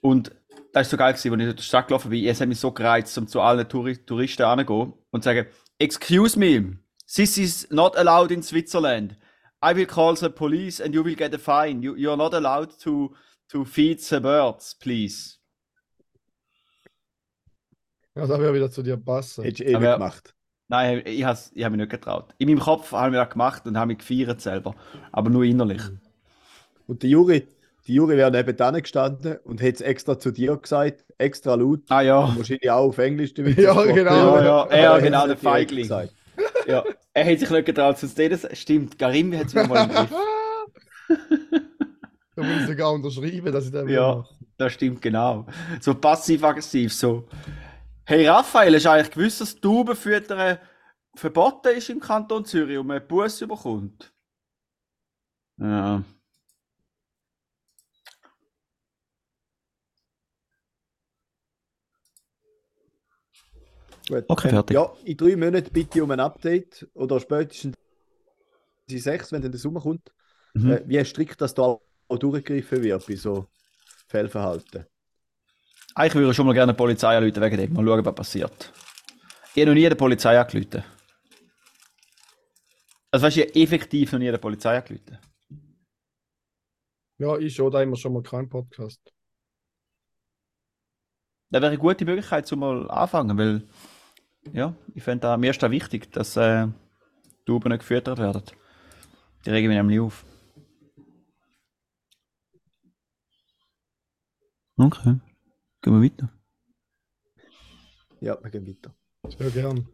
und 0.00 0.32
das 0.72 0.86
ist 0.86 0.90
so 0.90 0.96
geil 0.96 1.12
gewesen, 1.12 1.32
als 1.32 1.40
ich 1.40 1.46
durch 1.46 1.56
die 1.56 1.62
Stadt 1.62 1.88
gelaufen 1.88 2.10
bin. 2.10 2.24
Es 2.26 2.40
hat 2.40 2.48
mich 2.48 2.60
so 2.60 2.72
gereizt, 2.72 3.16
um 3.18 3.26
zu 3.26 3.40
allen 3.40 3.68
Touri 3.68 3.96
Touristen 3.96 4.42
anzugehen 4.42 4.94
und 5.10 5.22
zu 5.22 5.28
sagen, 5.28 5.46
Excuse 5.78 6.38
me, 6.38 6.78
this 7.14 7.36
is 7.36 7.68
not 7.70 7.96
allowed 7.96 8.30
in 8.30 8.42
Switzerland. 8.42 9.16
I 9.62 9.74
will 9.74 9.86
call 9.86 10.16
the 10.16 10.30
police 10.30 10.80
and 10.80 10.94
you 10.94 11.04
will 11.04 11.16
get 11.16 11.34
a 11.34 11.38
fine. 11.38 11.82
You, 11.82 11.96
you 11.96 12.10
are 12.10 12.16
not 12.16 12.34
allowed 12.34 12.78
to, 12.82 13.14
to 13.50 13.64
feed 13.64 14.00
the 14.00 14.20
birds, 14.20 14.74
please. 14.74 15.36
Ja, 18.14 18.26
das 18.26 18.40
wäre 18.40 18.54
wieder 18.54 18.70
zu 18.70 18.82
dir 18.82 18.96
passen. 18.96 19.44
Hättest 19.44 19.60
du 19.60 19.64
eh 19.64 19.74
Aber- 19.74 19.84
nicht 19.86 19.94
gemacht. 19.94 20.34
Nein, 20.68 21.02
ich 21.04 21.24
habe 21.24 21.38
ich 21.52 21.64
hab 21.64 21.72
mich 21.72 21.80
nicht 21.80 21.90
getraut. 21.90 22.32
In 22.38 22.48
meinem 22.48 22.60
Kopf 22.60 22.92
habe 22.92 23.08
ich 23.16 23.20
das 23.20 23.30
gemacht 23.30 23.66
und 23.66 23.76
habe 23.76 23.88
mich 23.88 23.98
gefeiert 23.98 24.40
selber. 24.40 24.76
Aber 25.10 25.28
nur 25.28 25.42
innerlich. 25.42 25.82
Und 26.86 27.02
die 27.02 27.10
Juri, 27.10 27.48
die 27.88 27.94
Juri 27.94 28.16
wäre 28.16 28.30
nebenan 28.30 28.80
gestanden 28.80 29.38
und 29.42 29.60
hätte 29.60 29.76
es 29.76 29.80
extra 29.80 30.16
zu 30.16 30.30
dir 30.30 30.56
gesagt, 30.56 31.04
extra 31.18 31.56
laut. 31.56 31.80
Ah 31.88 32.02
ja. 32.02 32.36
Wahrscheinlich 32.36 32.70
auch 32.70 32.88
auf 32.88 32.98
Englisch 32.98 33.34
damit. 33.34 33.58
Ja, 33.58 33.72
gesprochen. 33.74 33.94
genau. 33.96 34.36
Ja, 34.36 34.44
ja, 34.44 34.62
Aber 34.62 34.76
ja, 34.78 34.94
er 34.96 35.02
genau, 35.02 35.18
hat's 35.18 35.26
der 35.26 35.34
nicht 35.34 35.42
direkt 35.42 35.70
Feigling. 35.70 35.82
gesagt. 35.82 36.14
ja. 36.68 36.84
Er 37.14 37.24
hat 37.32 37.38
sich 37.40 37.50
nicht 37.50 37.66
getraut 37.66 37.98
zu 37.98 38.06
sehen. 38.06 38.30
Das 38.30 38.56
stimmt. 38.58 38.96
Garim 38.96 39.36
hat 39.36 39.46
es 39.46 39.54
wieder 39.54 39.66
mal 39.66 39.84
im 39.84 39.90
Griff. 39.90 40.10
Da 42.36 42.42
muss 42.42 42.62
ich 42.62 42.66
sogar 42.66 42.92
unterschreiben, 42.92 43.52
dass 43.52 43.66
ich 43.66 43.72
das 43.72 43.88
Ja, 43.88 44.16
mache. 44.16 44.34
das 44.56 44.72
stimmt 44.72 45.02
genau. 45.02 45.46
So 45.80 45.94
passiv-aggressiv. 45.94 46.92
So. 46.92 47.28
Hey 48.04 48.26
Raphael, 48.26 48.74
hast 48.74 48.84
du 48.84 48.90
eigentlich 48.90 49.10
gewusst, 49.10 49.40
dass 49.40 49.56
Taubenfüttern 49.60 50.58
verboten 51.14 51.76
ist 51.76 51.90
im 51.90 52.00
Kanton 52.00 52.44
Zürich 52.44 52.78
und 52.78 52.86
man 52.86 52.98
einen 52.98 53.08
Bus 53.08 53.40
bekommt? 53.40 54.12
Ja. 55.58 56.02
Gut. 64.08 64.24
Okay, 64.28 64.48
Ähm, 64.48 64.54
fertig. 64.54 64.74
Ja, 64.74 64.92
in 65.04 65.16
drei 65.16 65.36
Monaten 65.36 65.72
bitte 65.72 66.02
um 66.02 66.10
ein 66.10 66.20
Update 66.20 66.88
oder 66.94 67.20
spätestens 67.20 67.74
in 68.88 68.98
sechs, 68.98 69.30
wenn 69.30 69.42
dann 69.42 69.52
der 69.52 69.60
Sommer 69.60 69.80
kommt, 69.80 70.12
Mhm. 70.54 70.70
äh, 70.72 70.82
wie 70.86 71.04
strikt 71.04 71.40
das 71.40 71.54
da 71.54 71.78
auch 72.10 72.18
durchgegriffen 72.18 72.82
wird 72.82 73.06
bei 73.06 73.16
so 73.16 73.46
Fehlverhalten. 74.08 74.86
Eigentlich 75.94 76.14
würde 76.14 76.30
ich 76.30 76.36
schon 76.36 76.46
mal 76.46 76.52
gerne 76.52 76.72
die 76.72 76.76
Polizei 76.76 77.16
anrufen 77.16 77.42
wegen 77.42 77.56
dem. 77.56 77.72
Mal 77.72 77.84
schauen, 77.84 78.04
was 78.04 78.14
passiert. 78.14 78.72
Ich 79.54 79.62
habe 79.62 79.70
noch 79.70 79.74
nie 79.74 79.88
der 79.88 79.96
Polizei 79.96 80.38
angerufen. 80.38 80.84
Also 83.10 83.26
weißt 83.26 83.36
du, 83.36 83.40
ich 83.40 83.48
habe 83.48 83.60
effektiv 83.60 84.12
noch 84.12 84.18
nie 84.18 84.30
der 84.30 84.38
Polizei 84.38 84.76
angerufen. 84.76 85.18
Ja, 87.18 87.36
ich 87.36 87.54
schon, 87.54 87.70
da 87.70 87.80
haben 87.80 87.90
wir 87.90 87.96
schon 87.96 88.12
mal 88.12 88.22
keinen 88.22 88.48
Podcast. 88.48 89.00
Das 91.50 91.60
wäre 91.60 91.72
eine 91.72 91.78
gute 91.78 92.04
Möglichkeit, 92.04 92.50
um 92.52 92.60
mal 92.60 92.90
anfangen, 92.90 93.36
weil 93.36 93.68
ja, 94.52 94.74
ich 94.94 95.02
finde 95.02 95.20
da, 95.22 95.36
mir 95.36 95.50
ist 95.50 95.62
da 95.62 95.70
wichtig, 95.70 96.12
dass 96.12 96.36
äh, 96.36 96.66
die 96.66 97.44
Tauben 97.44 97.68
nicht 97.70 97.80
gefüttert 97.80 98.18
werden. 98.18 98.42
Die 99.44 99.50
regen 99.50 99.68
mich 99.68 99.76
nämlich 99.76 100.00
auf. 100.00 100.24
Okay, 104.82 105.14
gehen 105.82 106.00
wir 106.00 106.02
weiter. 106.02 106.32
Ja, 108.20 108.38
wir 108.42 108.50
gehen 108.50 108.66
weiter. 108.66 108.94
Sehr 109.28 109.50
gern. 109.50 109.86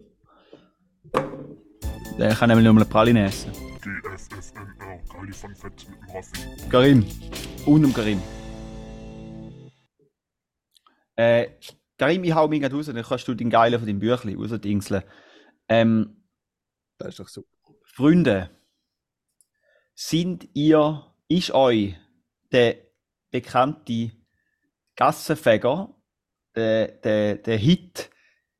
Der 2.18 2.34
kann 2.34 2.48
nämlich 2.48 2.64
nur 2.64 2.76
eine 2.76 2.84
Praline 2.84 3.24
essen. 3.24 3.50
GFFNR, 3.80 5.02
Kali 5.10 5.32
von 5.32 5.56
Fett 5.56 5.88
mit 5.88 5.98
dem 5.98 6.10
Raffi. 6.14 6.68
Karim. 6.70 7.04
Und 7.66 7.82
dem 7.82 7.92
Karim. 7.92 8.22
Äh, 11.16 11.48
Karim, 11.98 12.22
ich 12.22 12.32
hau 12.32 12.46
mich 12.46 12.60
gerade 12.60 12.76
raus, 12.76 12.86
dann 12.86 13.02
kannst 13.02 13.26
du 13.26 13.34
den 13.34 13.50
Geilen 13.50 13.80
von 13.80 13.88
deinem 13.88 13.98
Büchlein 13.98 14.36
rausdingseln. 14.36 15.02
Ähm, 15.68 16.22
Das 16.98 17.08
ist 17.08 17.18
doch 17.18 17.28
super. 17.28 17.48
Freunde, 17.82 18.50
sind 19.94 20.48
ihr, 20.54 21.12
ist 21.28 21.50
euch 21.50 21.96
der 22.52 22.76
bekannte 23.32 24.12
Gassenfeger, 24.96 25.94
der, 26.54 26.88
der, 26.88 27.36
der 27.36 27.56
Hit 27.58 28.10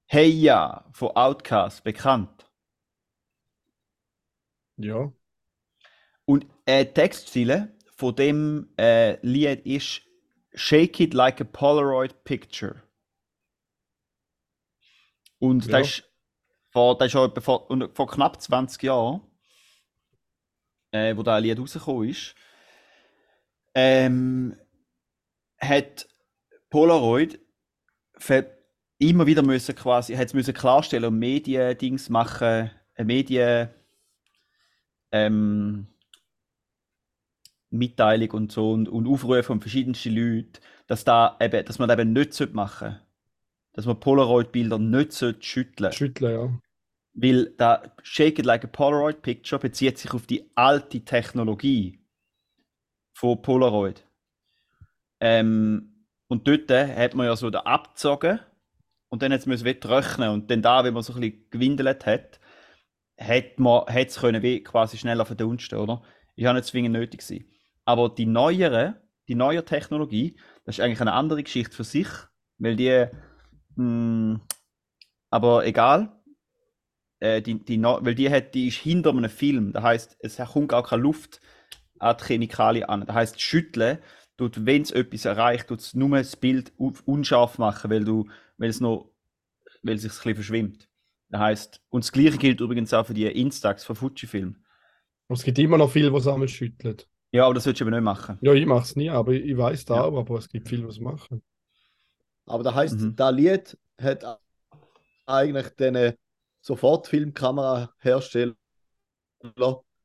Hey 0.07 0.29
Ja 0.29 0.87
von 0.93 1.17
Outkast 1.17 1.83
bekannt? 1.83 2.49
Ja. 4.77 5.13
Und 6.27 6.47
die 6.69 6.85
Textziele 6.85 7.75
von 7.97 8.15
dem 8.15 8.69
äh, 8.79 9.19
Lied 9.27 9.65
ist 9.65 10.03
Shake 10.55 11.01
it 11.01 11.15
like 11.15 11.41
a 11.41 11.45
Polaroid 11.45 12.25
picture. 12.25 12.83
Und 15.39 15.67
Ja. 15.67 15.79
das 15.79 15.89
ist 15.89 16.11
vor, 16.71 16.97
das 16.99 17.09
ist 17.09 17.15
etwa 17.15 17.41
vor, 17.41 17.91
vor 17.95 18.07
knapp 18.09 18.41
20 18.41 18.83
Jahren, 18.83 19.23
äh, 20.93 21.17
wo 21.17 21.23
das 21.23 21.41
Lied 21.43 21.59
rausgekommen 21.59 22.09
ist, 22.09 22.35
ähm, 23.75 24.59
hat 25.59 26.07
Polaroid 26.77 27.41
immer 28.99 29.27
wieder 29.27 29.43
müssen 29.43 29.75
quasi, 29.75 30.15
hat's 30.15 30.35
müssen 30.35 30.53
klarstellen 30.53 31.07
und 31.07 31.19
Medien-Dings 31.19 32.11
machen, 32.11 32.71
äh, 32.97 33.05
Medien, 33.05 33.71
ähm, 35.11 35.87
Mitteilung 37.71 38.31
und 38.33 38.53
so 38.53 38.73
und, 38.73 38.91
und 38.91 39.07
Aufrufe 39.07 39.43
von 39.43 39.63
verschiedensten 39.63 40.15
Leuten, 40.15 40.53
dass, 40.87 41.05
da 41.05 41.39
eben, 41.41 41.65
dass 41.65 41.79
man 41.79 41.89
das 41.89 41.99
eben 41.99 42.13
nicht 42.13 42.53
machen 42.53 42.91
sollte. 42.91 43.07
Dass 43.73 43.87
man 43.87 43.99
Polaroid-Bilder 43.99 44.79
nicht 44.79 45.15
schütteln 45.43 45.93
Schütteln, 45.93 46.31
ja. 46.31 46.61
Weil 47.15 47.55
da 47.57 47.85
Shake 48.03 48.41
It 48.41 48.45
Like 48.45 48.65
a 48.65 48.69
Polaroid 48.69 49.23
Picture 49.23 49.59
bezieht 49.59 49.97
sich 49.97 50.13
auf 50.13 50.27
die 50.27 50.51
alte 50.55 51.01
Technologie 51.01 52.01
von 53.15 53.41
Polaroid. 53.41 54.05
Ähm, 55.21 55.96
und 56.29 56.49
dort 56.49 56.71
hat 56.71 57.15
man 57.15 57.27
ja 57.27 57.37
so 57.37 57.51
da 57.51 57.61
abgezogen 57.61 58.41
und 59.09 59.23
dann 59.23 59.33
hat 59.33 59.47
es 59.47 59.65
wieder 59.65 59.81
trocknen 59.81 60.31
und 60.31 60.51
dann 60.51 60.63
da, 60.63 60.85
wenn 60.85 60.95
man 60.95 61.03
so 61.03 61.15
ein 61.15 61.21
bisschen 61.21 61.51
gewindelt 61.51 62.07
hat, 62.07 62.41
hat 63.19 63.59
man 63.59 63.87
hat 63.87 64.09
es 64.09 64.21
können 64.21 64.43
wie 64.43 64.63
quasi 64.63 64.99
schneller 64.99 65.25
verdunsten, 65.25 65.79
oder? 65.79 66.03
Ist 66.35 66.45
ja 66.45 66.53
nicht 66.53 66.67
zwingend 66.67 66.93
nötig 66.93 67.21
gewesen. 67.21 67.47
Aber 67.85 68.11
die 68.11 68.27
neuere, 68.27 69.01
die 69.29 69.35
neue 69.35 69.65
Technologie, 69.65 70.37
das 70.65 70.77
ist 70.77 70.85
eigentlich 70.85 71.01
eine 71.01 71.13
andere 71.13 71.43
Geschichte 71.43 71.75
für 71.75 71.85
sich, 71.85 72.09
weil 72.59 72.77
die, 72.77 73.07
mh, 73.77 74.41
aber 75.31 75.65
egal, 75.65 76.21
äh, 77.21 77.41
die, 77.41 77.65
die, 77.65 77.83
weil 77.83 78.15
die 78.15 78.31
hat, 78.31 78.55
die 78.55 78.69
ist 78.69 78.79
hinter 78.79 79.11
einem 79.11 79.31
Film, 79.31 79.73
das 79.73 79.83
heißt, 79.83 80.17
es 80.21 80.37
kommt 80.37 80.69
gar 80.69 80.83
keine 80.83 81.03
Luft 81.03 81.41
an 81.99 82.17
die 82.21 82.25
Chemikalien 82.25 82.89
an. 82.89 83.07
Das 83.07 83.15
heißt, 83.15 83.41
schütteln 83.41 83.99
tut, 84.37 84.65
wenn 84.67 84.83
es 84.83 84.91
etwas 84.91 85.25
erreicht, 85.25 85.69
tut 85.69 85.81
es 85.81 85.95
nur 85.95 86.17
das 86.19 86.37
Bild 86.37 86.73
unscharf 86.79 87.59
machen, 87.59 87.91
weil 87.91 88.05
du, 88.05 88.29
weil 88.59 88.71
es 88.71 88.81
noch, 88.81 89.11
weil 89.83 89.97
es 89.97 90.03
sich 90.03 90.13
ein 90.13 90.17
bisschen 90.17 90.35
verschwimmt. 90.37 90.89
Das 91.31 91.41
heißt, 91.41 91.83
und 91.91 92.05
das 92.05 92.13
Gleiche 92.13 92.39
gilt 92.39 92.61
übrigens 92.61 92.95
auch 92.95 93.07
für 93.07 93.15
die 93.15 93.27
Instax 93.27 93.85
von 93.85 93.97
Fujifilm. 93.97 94.57
Es 95.29 95.43
gibt 95.45 95.59
immer 95.59 95.79
noch 95.79 95.91
viele, 95.91 96.11
die 96.11 96.21
sammeln 96.21 96.49
schütteln. 96.49 96.97
Ja, 97.33 97.45
aber 97.45 97.55
das 97.55 97.65
solltest 97.65 97.81
du 97.81 97.85
aber 97.85 97.97
nicht 97.97 98.05
machen. 98.05 98.41
Ja, 98.41 98.53
ich 98.55 98.67
mache 98.67 98.83
es 98.85 98.97
nie, 98.97 99.11
aber 99.11 99.33
ich 99.33 99.57
weiß 99.57 99.85
da 99.87 99.95
Ja. 99.95 100.05
auch, 100.05 100.19
aber 100.19 100.39
es 100.39 100.49
gibt 100.49 100.69
viele, 100.69 100.83
die 100.83 100.89
es 100.89 101.01
machen. 101.01 101.43
Aber 102.47 102.63
das 102.63 102.75
heisst, 102.75 103.01
Mhm. 103.01 103.17
das 103.17 103.35
Lied 103.35 103.79
hat 104.01 104.25
eigentlich 105.27 105.69
den 105.77 106.15
Sofortfilmkamerahersteller 106.63 108.55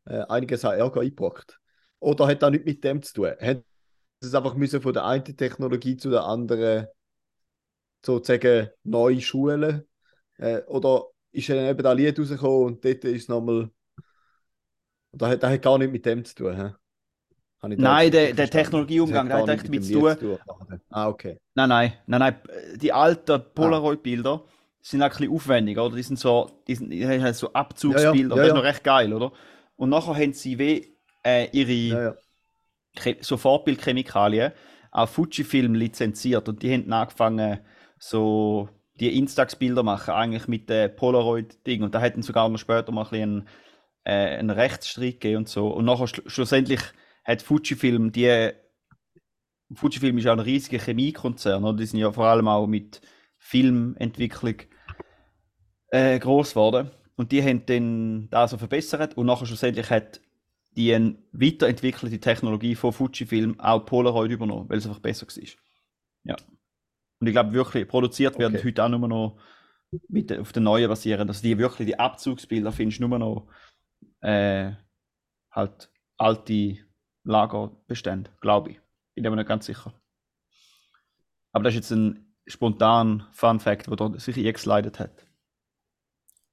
äh, 0.05 0.21
einiges 0.29 0.65
an 0.65 0.77
Ärger 0.77 1.01
eingebracht. 1.01 1.59
Oder 1.99 2.27
hat 2.27 2.41
das 2.41 2.51
nichts 2.51 2.65
mit 2.65 2.83
dem 2.83 3.01
zu 3.01 3.13
tun? 3.13 3.31
Sie 3.39 3.63
es 4.21 4.35
einfach 4.35 4.55
müssen 4.55 4.81
von 4.81 4.93
der 4.93 5.05
einen 5.05 5.23
Technologie 5.23 5.97
zu 5.97 6.09
der 6.09 6.23
anderen 6.23 6.87
sozusagen 8.05 8.69
neu 8.83 9.19
schulen? 9.19 9.83
Äh, 10.37 10.61
oder 10.67 11.05
ist 11.31 11.49
dann 11.49 11.57
eben 11.57 11.83
das 11.83 11.95
Lied 11.95 12.19
rausgekommen 12.19 12.65
und 12.65 12.85
dort 12.85 13.03
ist 13.03 13.23
es 13.23 13.27
nochmal. 13.27 13.69
Das 15.13 15.29
hat, 15.29 15.43
das 15.43 15.51
hat 15.51 15.61
gar 15.61 15.77
nichts 15.77 15.91
mit 15.91 16.05
dem 16.05 16.23
zu 16.23 16.35
tun. 16.35 16.55
Da 16.55 17.67
Nein, 17.67 18.11
der, 18.11 18.33
der? 18.33 18.49
Technologieumgang, 18.49 19.27
der 19.27 19.37
hat 19.39 19.47
nichts 19.47 19.69
mit. 19.69 19.83
Lied 19.83 20.19
zu 20.19 20.37
tun. 20.37 20.39
Ah, 20.89 21.09
okay. 21.09 21.37
Nein, 21.53 21.69
nein, 21.69 21.93
nein, 22.07 22.19
nein. 22.19 22.35
Die 22.77 22.91
alten 22.91 23.43
Polaroid-Bilder 23.53 24.43
sind 24.81 25.01
auch 25.01 25.05
ein 25.05 25.11
bisschen 25.11 25.31
aufwendig, 25.31 25.77
oder? 25.77 25.95
Die 25.95 26.01
sind 26.01 26.17
so, 26.17 26.49
die, 26.67 26.75
sind, 26.75 26.89
die 26.89 27.05
halt 27.05 27.35
so 27.35 27.53
Abzugsbilder. 27.53 28.13
Ja, 28.13 28.15
ja, 28.17 28.27
das 28.29 28.39
ist 28.39 28.47
ja, 28.47 28.53
noch 28.55 28.63
recht 28.63 28.83
geil, 28.83 29.13
oder? 29.13 29.31
Und 29.75 29.89
nachher 29.89 30.15
haben 30.15 30.33
sie 30.33 30.57
wie 30.57 30.97
äh, 31.23 31.49
ihre 31.51 32.17
Sofortbildchemikalien 33.21 34.51
auf 34.91 35.11
Fujifilm 35.11 35.73
lizenziert 35.73 36.49
und 36.49 36.61
die 36.61 36.73
haben 36.73 36.91
angefangen, 36.91 37.59
so 37.97 38.69
die 38.99 39.17
Instax-Bilder 39.17 39.83
machen, 39.83 40.13
eigentlich 40.13 40.47
mit 40.47 40.69
dem 40.69 40.95
Polaroid-Ding. 40.95 41.83
Und 41.83 41.95
da 41.95 41.99
hätten 41.99 42.21
sogar 42.21 42.49
noch 42.49 42.59
später 42.59 42.91
mal 42.91 43.03
ein 43.05 43.09
bisschen 43.09 43.47
äh, 44.03 44.37
einen 44.37 44.49
Rechtsstreit 44.49 45.19
gegeben 45.19 45.37
und 45.37 45.49
so. 45.49 45.67
Und 45.69 45.85
nachher 45.85 46.07
schl 46.07 46.23
schlussendlich 46.27 46.81
hat 47.23 47.41
Fujifilm 47.41 48.11
die. 48.11 48.51
Fujifilm 49.73 50.17
ist 50.17 50.25
ja 50.25 50.33
ein 50.33 50.39
riesiger 50.39 50.83
Chemiekonzern, 50.83 51.63
oder? 51.63 51.77
Die 51.77 51.85
sind 51.85 51.99
ja 51.99 52.11
vor 52.11 52.25
allem 52.25 52.47
auch 52.47 52.67
mit 52.67 53.01
Filmentwicklung 53.37 54.55
äh, 55.87 56.19
groß 56.19 56.51
geworden. 56.51 56.91
Und 57.15 57.31
die 57.31 57.41
haben 57.43 57.65
dann 57.65 58.29
das 58.29 58.51
so 58.51 58.57
verbessert 58.57 59.15
und 59.17 59.27
nachher 59.27 59.45
schlussendlich 59.45 59.89
hat 59.89 60.21
die 60.75 60.93
eine 60.93 61.17
weiterentwickelte 61.31 62.19
Technologie 62.19 62.75
von 62.75 62.93
Fujifilm 62.93 63.59
auch 63.59 63.85
Polaroid 63.85 64.31
übernommen, 64.31 64.69
weil 64.69 64.77
es 64.77 64.87
einfach 64.87 64.99
besser 64.99 65.25
war. 65.27 65.43
Ja. 66.23 66.35
Und 67.19 67.27
ich 67.27 67.33
glaube 67.33 67.53
wirklich, 67.53 67.87
produziert 67.87 68.39
werden 68.39 68.55
Okay. 68.55 68.67
heute 68.67 68.83
auch 68.83 68.89
nur 68.89 69.07
noch 69.07 69.37
mit, 70.07 70.31
auf 70.37 70.53
den 70.53 70.63
neuen 70.63 70.87
basieren. 70.87 71.27
Also 71.27 71.41
die 71.41 71.57
wirklich, 71.57 71.87
die 71.87 71.99
Abzugsbilder 71.99 72.71
findest 72.71 73.01
du 73.01 73.07
nur 73.07 73.19
noch 73.19 73.47
äh, 74.21 74.71
halt 75.51 75.89
alte 76.17 76.77
Lagerbestände, 77.23 78.31
glaube 78.39 78.71
ich. 78.71 78.81
Bin 79.15 79.27
aber 79.27 79.35
nicht 79.35 79.47
ganz 79.47 79.65
sicher. 79.65 79.93
Aber 81.51 81.65
das 81.65 81.73
ist 81.73 81.81
jetzt 81.81 81.91
ein 81.91 82.33
spontan 82.47 83.27
Fun 83.33 83.59
Fact, 83.59 83.87
der 83.87 84.19
sich 84.19 84.37
eingeslidet 84.37 84.99
hat. 84.99 85.25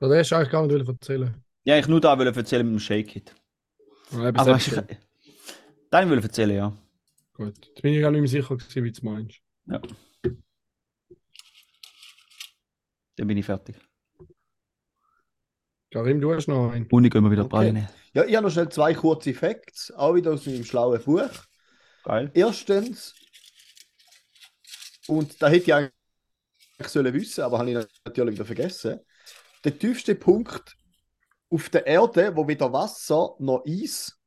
Das 0.00 0.12
hast 0.12 0.30
du 0.30 0.36
eigentlich 0.36 0.50
gar 0.50 0.66
nicht 0.66 0.88
erzählen. 0.88 1.44
Ja, 1.64 1.78
ich 1.78 1.88
nur 1.88 2.00
da 2.00 2.14
erzählen 2.14 2.66
mit 2.66 2.74
dem 2.74 2.80
Shake 2.80 3.16
It. 3.16 3.34
Ja, 4.12 4.28
eben 4.28 4.38
Aber 4.38 4.56
ich, 4.56 4.64
so. 4.64 4.82
dann 5.90 6.10
will 6.10 6.18
ich 6.18 6.24
erzählen, 6.24 6.56
ja. 6.56 6.72
Gut. 7.34 7.66
Jetzt 7.66 7.82
bin 7.82 7.94
ich 7.94 8.00
gar 8.00 8.10
nicht 8.10 8.20
mehr 8.20 8.28
sicher, 8.28 8.56
gewesen, 8.56 8.84
wie 8.84 8.90
du 8.92 8.96
es 8.96 9.02
meinst. 9.02 9.40
ja. 9.66 9.80
Dann 13.16 13.26
bin 13.26 13.36
ich 13.36 13.46
fertig. 13.46 13.76
Karim, 15.90 16.20
du 16.20 16.32
hast 16.34 16.46
noch 16.48 16.70
einen. 16.70 16.86
Und 16.86 17.04
ich 17.04 17.10
gehe 17.10 17.20
mal 17.20 17.30
wieder 17.30 17.42
Okay. 17.44 17.50
Praline. 17.50 17.88
Ja, 18.12 18.24
ich 18.24 18.36
habe 18.36 18.46
noch 18.46 18.52
schnell 18.52 18.68
zwei 18.68 18.94
kurze 18.94 19.34
Facts, 19.34 19.90
auch 19.90 20.14
wieder 20.14 20.32
aus 20.32 20.46
meinem 20.46 20.64
schlauen 20.64 21.02
Buch. 21.02 21.30
Geil. 22.04 22.30
Erstens, 22.34 23.14
und 25.08 25.40
da 25.42 25.48
hätte 25.48 25.64
ich 25.64 25.74
eigentlich 25.74 25.92
sollen 26.86 27.12
wissen, 27.14 27.42
aber 27.42 27.58
habe 27.58 27.70
ich 27.70 27.86
natürlich 28.04 28.34
wieder 28.34 28.44
vergessen. 28.44 29.00
Der 29.64 29.78
tiefste 29.78 30.14
Punkt 30.14 30.76
auf 31.50 31.70
der 31.70 31.86
Erde, 31.86 32.34
wo 32.34 32.46
weder 32.46 32.72
Wasser 32.72 33.34
noch 33.38 33.64
Eis 33.66 34.18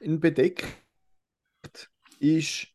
bedeckt, 0.00 0.64
ist 2.20 2.68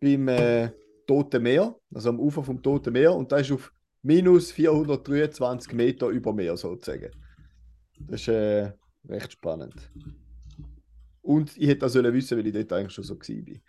beim 0.00 0.28
äh, 0.28 0.70
Toten 1.06 1.42
Meer, 1.42 1.76
also 1.94 2.10
am 2.10 2.20
Ufer 2.20 2.42
vom 2.42 2.62
Toten 2.62 2.92
Meer, 2.92 3.14
und 3.14 3.30
da 3.32 3.38
ist 3.38 3.52
auf 3.52 3.72
minus 4.02 4.52
423 4.52 5.72
Meter 5.72 6.08
über 6.08 6.32
Meer 6.32 6.56
sozusagen. 6.56 7.10
Das 7.98 8.22
ist 8.22 8.28
äh, 8.28 8.72
recht 9.08 9.32
spannend. 9.32 9.90
Und 11.20 11.56
ich 11.56 11.68
hätte 11.68 11.80
das 11.80 11.92
sollen 11.92 12.12
wissen, 12.12 12.36
weil 12.36 12.46
ich 12.46 12.52
dort 12.52 12.72
eigentlich 12.72 12.92
schon 12.92 13.04
so 13.04 13.18
war. 13.18 13.60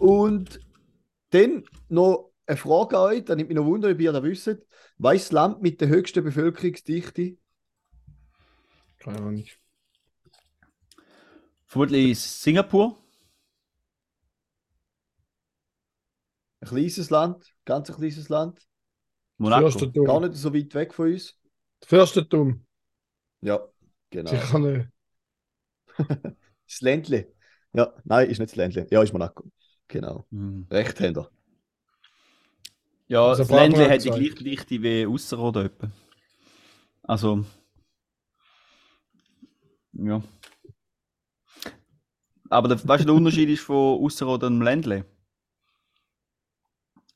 Und 0.00 0.60
dann 1.30 1.64
noch 1.88 2.31
eine 2.52 2.58
Frage 2.58 2.98
an 2.98 3.04
euch, 3.04 3.24
da 3.24 3.34
nimmt 3.34 3.48
mich 3.48 3.56
noch 3.56 3.64
Wunder, 3.64 3.90
ob 3.90 4.00
ihr 4.00 4.12
das 4.12 4.22
wisst. 4.22 4.66
Weiss 4.98 5.24
das 5.24 5.32
Land 5.32 5.62
mit 5.62 5.80
der 5.80 5.88
höchsten 5.88 6.22
Bevölkerungsdichte? 6.22 7.36
Keine 8.98 9.18
Ahnung. 9.18 9.44
Vermutlich 11.66 12.20
Singapur. 12.20 12.98
Ein 16.60 16.68
kleines 16.68 17.10
Land, 17.10 17.52
ganz 17.64 17.90
ein 17.90 17.96
kleines 17.96 18.28
Land, 18.28 18.68
Monaco. 19.38 19.62
Fürstentum. 19.62 20.04
gar 20.04 20.20
nicht 20.20 20.34
so 20.34 20.54
weit 20.54 20.74
weg 20.74 20.94
von 20.94 21.12
uns. 21.12 21.36
Fürstentum. 21.84 22.64
Ja, 23.40 23.66
genau. 24.10 24.30
Sicher 24.30 24.58
nicht. 24.58 24.88
Das 26.64 26.80
Ländle. 26.80 27.30
Ja, 27.74 27.92
nein, 28.04 28.30
ist 28.30 28.38
nicht 28.38 28.52
das 28.52 28.56
Ländle. 28.56 28.86
Ja, 28.90 29.02
ist 29.02 29.12
Monaco. 29.12 29.44
Genau. 29.88 30.26
Hm. 30.30 30.66
Rechtshänder. 30.70 31.30
Ja, 33.12 33.28
Also 33.28 33.42
das 33.42 33.50
Ländle 33.50 33.88
hat 33.90 34.04
die 34.04 34.10
gleiche 34.10 34.42
Dichte 34.42 34.82
wie 34.82 35.06
Ausserrhoden 35.06 35.66
etwa. 35.66 35.90
Also, 37.08 37.44
ja. 39.92 40.22
Aber 42.50 42.68
der, 42.68 42.76
weißt 42.86 43.02
du, 43.02 43.06
der 43.06 43.14
Unterschied 43.16 43.48
ist 43.48 43.62
von 43.64 44.00
Ausserrhoden 44.00 44.46
und 44.52 44.60
dem 44.60 44.62
Ländle? 44.62 45.04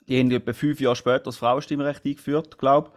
Die 0.08 0.18
haben 0.18 0.30
etwa 0.32 0.52
fünf 0.52 0.80
Jahre 0.80 0.96
später 0.96 1.24
das 1.24 1.36
Frauenstimmrecht 1.36 2.04
eingeführt, 2.04 2.58
glaube 2.58 2.90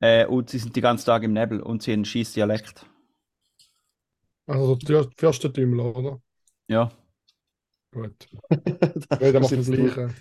ich. 0.00 0.06
Äh, 0.08 0.26
und 0.26 0.50
sie 0.50 0.58
sind 0.58 0.74
die 0.74 0.80
ganzen 0.80 1.06
Tag 1.06 1.22
im 1.22 1.32
Nebel 1.32 1.60
und 1.60 1.82
sie 1.82 1.92
haben 1.92 1.98
einen 1.98 2.04
scheiß 2.06 2.32
Dialekt. 2.32 2.86
Also 4.46 4.76
der 4.76 5.10
Fürstentümmler, 5.18 5.94
oder? 5.96 6.22
Ja. 6.68 6.90
Gut. 7.92 8.26
Reden 9.20 9.42
wir 9.42 9.48
Das 9.48 9.50
vom 9.50 9.60
ist 9.60 9.70
Gleichen. 9.70 10.14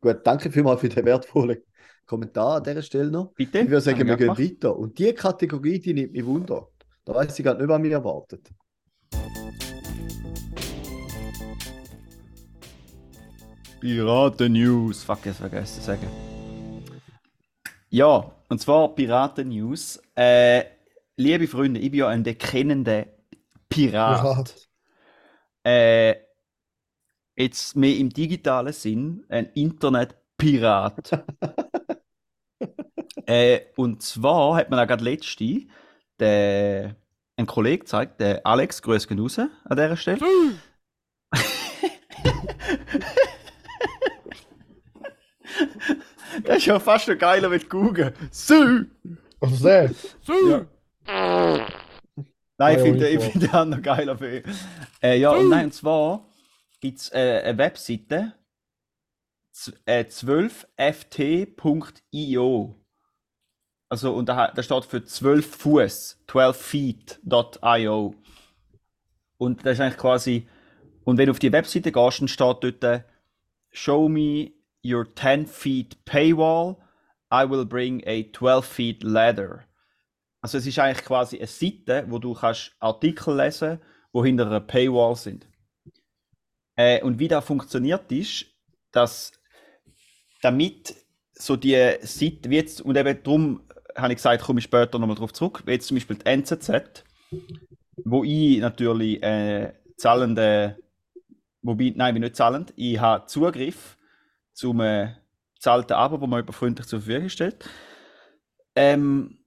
Gut, 0.00 0.20
danke 0.24 0.50
vielmals 0.50 0.80
für 0.80 0.88
den 0.88 1.04
wertvollen 1.04 1.58
Kommentar 2.06 2.56
an 2.58 2.64
dieser 2.64 2.82
Stelle 2.82 3.10
noch. 3.10 3.32
Bitte? 3.34 3.60
Ich 3.60 3.68
würde 3.68 3.80
sagen, 3.80 4.00
Haben 4.00 4.08
wir 4.08 4.16
gehen 4.16 4.34
gemacht? 4.34 4.40
weiter. 4.40 4.76
Und 4.76 4.98
die 4.98 5.12
Kategorie, 5.12 5.80
die 5.80 5.94
nimmt 5.94 6.12
mich 6.12 6.24
Wunder. 6.24 6.68
Da 7.04 7.14
weiß 7.14 7.38
ich 7.38 7.44
gerade 7.44 7.60
nicht, 7.60 7.68
was 7.68 7.80
mich 7.80 7.92
erwartet. 7.92 8.48
Piraten 13.80 14.52
News. 14.52 15.02
Fuck, 15.04 15.26
jetzt 15.26 15.38
vergessen 15.38 15.80
zu 15.80 15.86
sagen. 15.86 16.08
Ja, 17.90 18.32
und 18.48 18.60
zwar 18.60 18.94
Piraten 18.94 19.48
News. 19.48 20.00
Äh, 20.14 20.64
liebe 21.16 21.46
Freunde, 21.46 21.80
ich 21.80 21.90
bin 21.90 22.00
ja 22.00 22.08
ein 22.08 22.22
bekennender 22.22 23.06
Pirat. 23.68 24.54
Äh, 25.62 26.14
jetzt 27.36 27.76
mehr 27.76 27.96
im 27.96 28.10
digitalen 28.10 28.72
Sinn, 28.72 29.24
ein 29.28 29.50
Internetpirat. 29.54 31.24
äh, 33.26 33.60
und 33.76 34.02
zwar 34.02 34.56
hat 34.56 34.70
man 34.70 34.80
auch 34.80 34.86
gerade 34.86 35.04
letzte 35.04 35.62
der, 36.18 36.96
ein 37.36 37.46
Kollege 37.46 37.80
gezeigt, 37.80 38.20
der 38.20 38.46
Alex, 38.46 38.80
grüß 38.82 39.06
gehen 39.06 39.18
raus 39.18 39.38
an 39.38 39.50
dieser 39.70 39.96
Stelle. 39.96 40.20
Das 46.44 46.58
ist 46.58 46.66
ja 46.66 46.78
fast 46.78 47.08
noch 47.08 47.18
geiler 47.18 47.48
mit 47.48 47.68
Google. 47.68 48.12
So! 48.30 48.54
Was 49.40 49.60
der? 49.60 49.90
Ja. 50.28 51.66
Nein, 52.58 52.76
ich 52.76 52.82
finde 52.82 53.08
ich 53.08 53.16
ich 53.16 53.24
find 53.24 53.42
den 53.44 53.50
anderen 53.50 53.82
geiler 53.82 54.16
für 54.16 54.42
äh, 55.02 55.18
Ja, 55.18 55.30
und 55.30 55.50
nein, 55.50 55.66
und 55.66 55.74
zwar 55.74 56.24
gibt 56.80 56.98
es 56.98 57.12
äh, 57.12 57.42
eine 57.44 57.58
Webseite 57.58 58.34
äh, 59.86 60.04
12ft.io. 60.04 61.56
Also, 63.88 64.14
und 64.14 64.28
da, 64.28 64.48
da 64.48 64.62
steht 64.62 64.84
für 64.84 65.04
12 65.04 65.56
Fuß, 65.56 66.24
12feet.io. 66.26 68.14
Und 69.38 69.64
das 69.64 69.74
ist 69.74 69.80
eigentlich 69.80 69.98
quasi, 69.98 70.48
und 71.04 71.18
wenn 71.18 71.26
du 71.26 71.32
auf 71.32 71.38
die 71.38 71.52
Webseite 71.52 71.92
gehst, 71.92 72.20
dann 72.20 72.28
steht 72.28 72.64
dort, 72.64 72.84
äh, 72.84 73.02
Show 73.70 74.08
me 74.08 74.52
your 74.84 75.04
10 75.14 75.46
feet 75.46 76.04
paywall, 76.04 76.76
I 77.30 77.44
will 77.44 77.66
bring 77.66 78.02
a 78.06 78.22
12 78.32 78.64
feet 78.64 79.02
ladder. 79.02 79.64
Also 80.40 80.58
es 80.58 80.66
ist 80.66 80.78
eigentlich 80.78 81.04
quasi 81.04 81.38
eine 81.38 81.46
Seite, 81.46 82.06
wo 82.08 82.18
du 82.18 82.34
kannst 82.34 82.74
Artikel 82.78 83.36
lesen, 83.36 83.80
wo 84.12 84.24
hinter 84.24 84.46
einer 84.46 84.60
Paywall 84.60 85.16
sind. 85.16 85.46
Äh, 86.76 87.02
und 87.02 87.18
wie 87.18 87.28
das 87.28 87.44
funktioniert 87.44 88.10
ist, 88.12 88.46
dass 88.92 89.32
damit 90.42 90.94
so 91.32 91.56
die 91.56 91.96
Seite, 92.02 92.50
wie 92.50 92.56
jetzt, 92.56 92.80
und 92.80 92.96
eben 92.96 93.22
darum 93.22 93.60
habe 93.96 94.12
ich 94.12 94.18
gesagt, 94.18 94.42
komme 94.42 94.58
ich 94.58 94.64
später 94.64 94.98
nochmal 94.98 95.16
darauf 95.16 95.32
zurück, 95.32 95.62
wie 95.66 95.72
jetzt 95.72 95.88
zum 95.88 95.96
Beispiel 95.96 96.16
die 96.16 96.26
NZZ, 96.26 97.04
wo 98.04 98.24
ich 98.24 98.58
natürlich 98.58 99.22
äh, 99.22 99.72
zahlende, 99.96 100.76
wobei, 101.62 101.92
nein, 101.96 102.08
ich 102.08 102.14
bin 102.14 102.22
nicht 102.22 102.36
zahlend, 102.36 102.72
ich 102.76 102.98
habe 102.98 103.26
Zugriff 103.26 103.96
zum 104.52 104.80
äh, 104.80 105.14
bezahlten 105.54 105.94
Abo, 105.94 106.20
wo 106.20 106.26
man 106.26 106.40
jemand 106.40 106.54
freundlich 106.54 106.86
zur 106.86 107.00
Verfügung 107.00 107.28
stellt. 107.28 107.68
Ähm, 108.74 109.38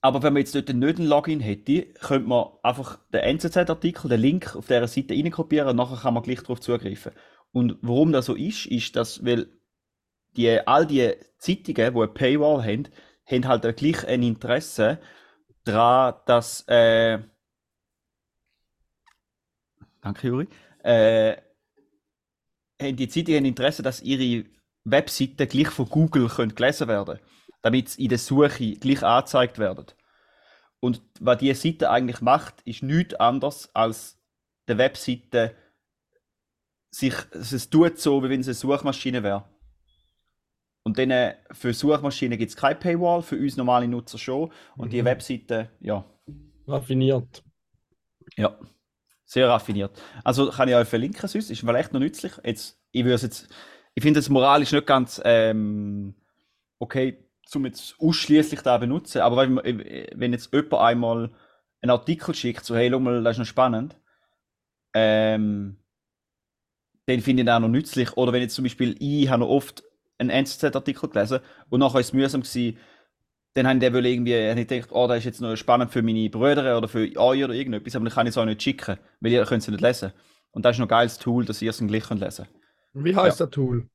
aber 0.00 0.22
wenn 0.22 0.32
man 0.32 0.40
jetzt 0.40 0.54
dort 0.54 0.68
nicht 0.68 0.98
einen 0.98 1.08
Login 1.08 1.40
hätte, 1.40 1.86
könnte 1.94 2.28
man 2.28 2.48
einfach 2.62 2.98
den 3.12 3.20
NZZ-Artikel, 3.20 4.08
den 4.08 4.20
Link 4.20 4.54
auf 4.54 4.66
dieser 4.66 4.86
Seite 4.86 5.14
reinkopieren 5.14 5.70
und 5.70 5.76
nachher 5.76 6.02
kann 6.02 6.14
man 6.14 6.22
gleich 6.22 6.40
darauf 6.40 6.60
zugreifen. 6.60 7.12
Und 7.52 7.78
warum 7.82 8.12
das 8.12 8.26
so 8.26 8.34
ist, 8.34 8.66
ist, 8.66 8.94
dass, 8.96 9.24
weil 9.24 9.48
die, 10.36 10.60
all 10.66 10.86
die 10.86 11.14
Zeitungen, 11.38 11.94
die 11.94 12.00
eine 12.00 12.08
Paywall 12.08 12.62
haben, 12.62 12.88
haben 13.24 13.48
halt 13.48 13.76
gleich 13.76 14.06
ein 14.06 14.22
Interesse 14.22 15.00
daran, 15.64 16.14
dass, 16.26 16.62
äh, 16.68 17.18
danke 20.02 20.28
Juri, 20.28 20.48
äh, 20.84 21.36
haben 22.80 22.96
die 22.96 23.08
Zeitungen 23.08 23.38
ein 23.38 23.46
Interesse, 23.46 23.82
dass 23.82 24.02
ihre 24.02 24.44
Webseiten 24.84 25.48
gleich 25.48 25.68
von 25.68 25.88
Google 25.88 26.28
können 26.28 26.54
gelesen 26.54 26.88
werden 26.88 27.18
damit 27.66 27.88
sie 27.90 28.04
in 28.04 28.08
der 28.10 28.18
Suche 28.18 28.74
gleich 28.76 29.02
angezeigt 29.02 29.58
werden. 29.58 29.86
Und 30.80 31.02
was 31.20 31.38
diese 31.38 31.54
Seite 31.60 31.90
eigentlich 31.90 32.20
macht, 32.20 32.60
ist 32.62 32.82
nichts 32.82 33.14
anderes 33.14 33.74
als 33.74 34.18
der 34.68 34.78
Webseite 34.78 35.56
sich, 36.90 37.14
es 37.32 37.70
tut 37.70 37.98
so, 37.98 38.22
wie 38.22 38.28
wenn 38.30 38.40
es 38.40 38.46
eine 38.48 38.54
Suchmaschine 38.54 39.22
wäre. 39.22 39.44
Und 40.84 40.98
dann 40.98 41.10
äh, 41.10 41.36
für 41.52 41.74
Suchmaschinen 41.74 42.38
gibt 42.38 42.50
es 42.50 42.56
keine 42.56 42.76
Paywall, 42.76 43.22
für 43.22 43.36
uns 43.36 43.56
normale 43.56 43.88
Nutzer 43.88 44.18
schon. 44.18 44.52
Und 44.76 44.92
die 44.92 45.02
Mhm. 45.02 45.06
Webseite, 45.06 45.70
ja, 45.80 46.04
Raffiniert. 46.68 47.44
ja, 48.36 48.58
sehr 49.24 49.48
raffiniert. 49.48 50.00
Also 50.24 50.50
kann 50.50 50.68
ich 50.68 50.74
euch 50.74 50.88
verlinken, 50.88 51.28
sonst 51.28 51.50
ist 51.50 51.60
vielleicht 51.60 51.92
noch 51.92 52.00
nützlich. 52.00 52.32
Jetzt, 52.44 52.80
ich 52.92 53.04
würde 53.04 53.20
jetzt, 53.22 53.48
ich 53.94 54.02
finde 54.02 54.20
es 54.20 54.28
moralisch 54.28 54.72
nicht 54.72 54.86
ganz 54.86 55.20
ähm, 55.24 56.14
okay, 56.78 57.25
zum 57.46 57.64
jetzt 57.64 57.94
ausschließlich 57.98 58.60
da 58.60 58.76
benutzen. 58.76 59.22
Aber 59.22 59.36
wenn, 59.36 59.56
wenn 59.56 60.32
jetzt 60.32 60.52
jemand 60.52 60.74
einmal 60.74 61.30
einen 61.80 61.90
Artikel 61.90 62.34
schickt, 62.34 62.64
so 62.64 62.76
hey, 62.76 62.90
schau 62.90 63.00
mal, 63.00 63.22
das 63.22 63.36
ist 63.36 63.38
noch 63.38 63.46
spannend, 63.46 63.96
ähm, 64.92 65.78
den 67.08 67.20
finde 67.20 67.44
ich 67.44 67.50
auch 67.50 67.60
noch 67.60 67.68
nützlich. 67.68 68.16
Oder 68.16 68.32
wenn 68.32 68.42
jetzt 68.42 68.54
zum 68.54 68.64
Beispiel 68.64 68.96
ich 68.98 69.28
habe 69.28 69.40
noch 69.40 69.48
oft 69.48 69.84
einen 70.18 70.30
NZZ-Artikel 70.30 71.08
gelesen 71.08 71.40
und 71.68 71.80
nachher 71.80 72.00
ist 72.00 72.08
es 72.08 72.12
mühsam 72.12 72.42
gewesen, 72.42 72.78
dann 73.54 73.66
habe 73.66 73.76
ich 73.76 73.80
den 73.80 73.94
wohl 73.94 74.06
irgendwie 74.06 74.60
ich 74.60 74.68
gedacht, 74.68 74.90
oh, 74.92 75.06
das 75.06 75.18
ist 75.18 75.24
jetzt 75.24 75.40
noch 75.40 75.56
spannend 75.56 75.90
für 75.90 76.02
meine 76.02 76.28
Brüder 76.28 76.76
oder 76.76 76.88
für 76.88 77.08
euch 77.16 77.44
oder 77.44 77.54
irgendetwas, 77.54 77.96
aber 77.96 78.04
dann 78.04 78.14
kann 78.14 78.26
ich 78.26 78.30
es 78.30 78.38
auch 78.38 78.44
nicht 78.44 78.62
schicken, 78.62 78.98
weil 79.20 79.32
ihr 79.32 79.44
könnt 79.46 79.62
es 79.62 79.68
nicht 79.68 79.80
lesen. 79.80 80.12
Und 80.50 80.64
das 80.64 80.76
ist 80.76 80.80
noch 80.80 80.86
ein 80.86 80.90
geiles 80.90 81.18
Tool, 81.18 81.44
dass 81.44 81.62
ihr 81.62 81.70
es 81.70 81.78
dann 81.78 81.88
gleich 81.88 82.04
könnt 82.04 82.20
lesen 82.20 82.48
Wie 82.92 83.14
heißt 83.14 83.40
das 83.40 83.50
Tool? 83.50 83.88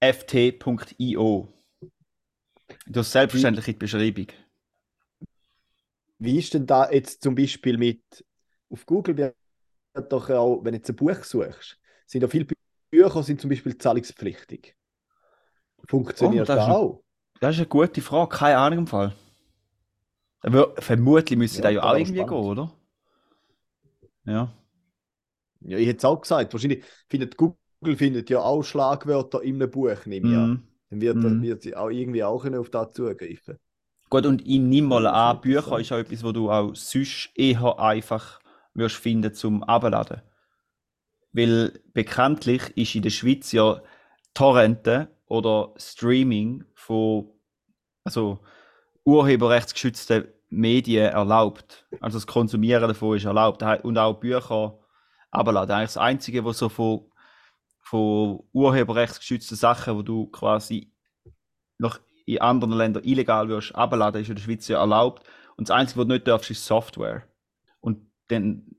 12ft.io. 0.00 1.48
Du 2.86 3.00
hast 3.00 3.12
selbstverständlich 3.12 3.66
in 3.68 3.74
die 3.74 3.78
Beschreibung. 3.78 4.26
Wie 6.18 6.38
ist 6.38 6.54
denn 6.54 6.66
da 6.66 6.90
jetzt 6.90 7.22
zum 7.22 7.34
Beispiel 7.34 7.78
mit, 7.78 8.02
auf 8.68 8.86
Google 8.86 9.16
wird 9.16 9.36
doch 10.12 10.30
auch, 10.30 10.64
wenn 10.64 10.72
du 10.72 10.78
jetzt 10.78 10.90
ein 10.90 10.96
Buch 10.96 11.24
suchst, 11.24 11.78
sind 12.06 12.22
ja 12.22 12.28
viele 12.28 12.44
Bü- 12.44 12.56
Bücher 12.90 13.22
sind 13.22 13.40
zum 13.40 13.50
Beispiel 13.50 13.78
zahlungspflichtig. 13.78 14.76
Funktioniert 15.88 16.48
Oh, 16.48 16.52
das 16.52 16.54
das 16.54 16.64
ist 16.64 16.68
ein- 16.68 16.76
auch? 16.76 17.02
Das 17.40 17.54
ist 17.56 17.60
eine 17.60 17.68
gute 17.68 18.00
Frage, 18.02 18.36
keine 18.36 18.58
Ahnung 18.58 18.80
im 18.80 18.86
Fall. 18.86 19.14
Aber 20.42 20.74
vermutlich 20.82 21.38
müsste 21.38 21.62
Ja, 21.62 21.62
da 21.62 21.70
ja 21.70 21.80
das 21.80 21.84
auch 21.84 21.96
irgendwie 21.96 22.06
spannend. 22.06 22.26
gehen, 22.26 22.36
oder? 22.36 22.72
Ja. 24.24 24.52
Ja, 25.60 25.78
ich 25.78 25.86
hätte 25.88 25.98
es 25.98 26.04
auch 26.04 26.20
gesagt. 26.20 26.52
Wahrscheinlich 26.52 26.84
findet 27.08 27.36
Google 27.36 27.56
findet 27.96 28.30
ja 28.30 28.40
auch 28.40 28.62
Schlagwörter 28.62 29.42
in 29.42 29.56
einem 29.56 29.70
Buch, 29.70 30.06
nehme 30.06 30.28
ich 30.28 30.36
an. 30.36 30.50
Mhm. 30.50 30.62
Dann 30.90 31.00
wird, 31.00 31.16
Mhm. 31.16 31.42
wird 31.42 31.62
sie 31.62 31.76
auch 31.76 31.88
irgendwie 31.88 32.24
auch 32.24 32.44
auf 32.44 32.70
das 32.70 32.92
zugreifen. 32.92 33.58
Gut, 34.10 34.26
und 34.26 34.42
ich 34.46 34.58
nehme 34.58 34.88
mal 34.88 35.06
an, 35.06 35.40
Bücher 35.40 35.78
ist 35.78 35.92
auch 35.92 35.98
etwas, 35.98 36.24
wo 36.24 36.32
du 36.32 36.50
auch 36.50 36.74
sonst 36.74 37.30
eher 37.36 37.78
einfach 37.78 38.40
wirst 38.74 38.96
finden 38.96 39.32
zum 39.32 39.62
Abladen. 39.62 40.20
Weil 41.32 41.80
bekanntlich 41.94 42.62
ist 42.76 42.94
in 42.96 43.02
der 43.02 43.10
Schweiz 43.10 43.52
ja 43.52 43.80
Torrenten 44.34 45.06
oder 45.26 45.72
Streaming 45.76 46.64
von 46.74 47.30
also 48.04 48.40
urheberrechtsgeschützten 49.04 50.26
Medien 50.48 51.12
erlaubt. 51.12 51.86
Also 52.00 52.18
das 52.18 52.26
Konsumieren 52.26 52.88
davon 52.88 53.16
ist 53.16 53.24
erlaubt. 53.24 53.62
Und 53.84 53.96
auch 53.96 54.14
Bücher 54.18 54.78
abladen. 55.30 55.70
Eigentlich 55.76 55.90
das 55.90 55.96
Einzige, 55.98 56.44
was 56.44 56.58
so 56.58 56.68
von, 56.68 57.04
von 57.90 58.44
urheberrechtsgeschützten 58.52 59.56
Sachen, 59.56 59.96
wo 59.96 60.02
du 60.02 60.28
quasi 60.28 60.92
noch 61.78 61.98
in 62.24 62.40
anderen 62.40 62.74
Ländern 62.74 63.02
illegal 63.02 63.48
wirst 63.48 63.74
abladen, 63.74 64.22
ist 64.22 64.28
in 64.28 64.36
der 64.36 64.42
Schweiz 64.42 64.68
ja 64.68 64.78
erlaubt. 64.78 65.26
Und 65.56 65.68
das 65.68 65.76
Einzige, 65.76 65.98
was 65.98 66.06
du 66.06 66.12
nicht 66.12 66.28
darfst, 66.28 66.50
ist 66.52 66.64
Software. 66.64 67.24
Und 67.80 67.98
dann 68.28 68.76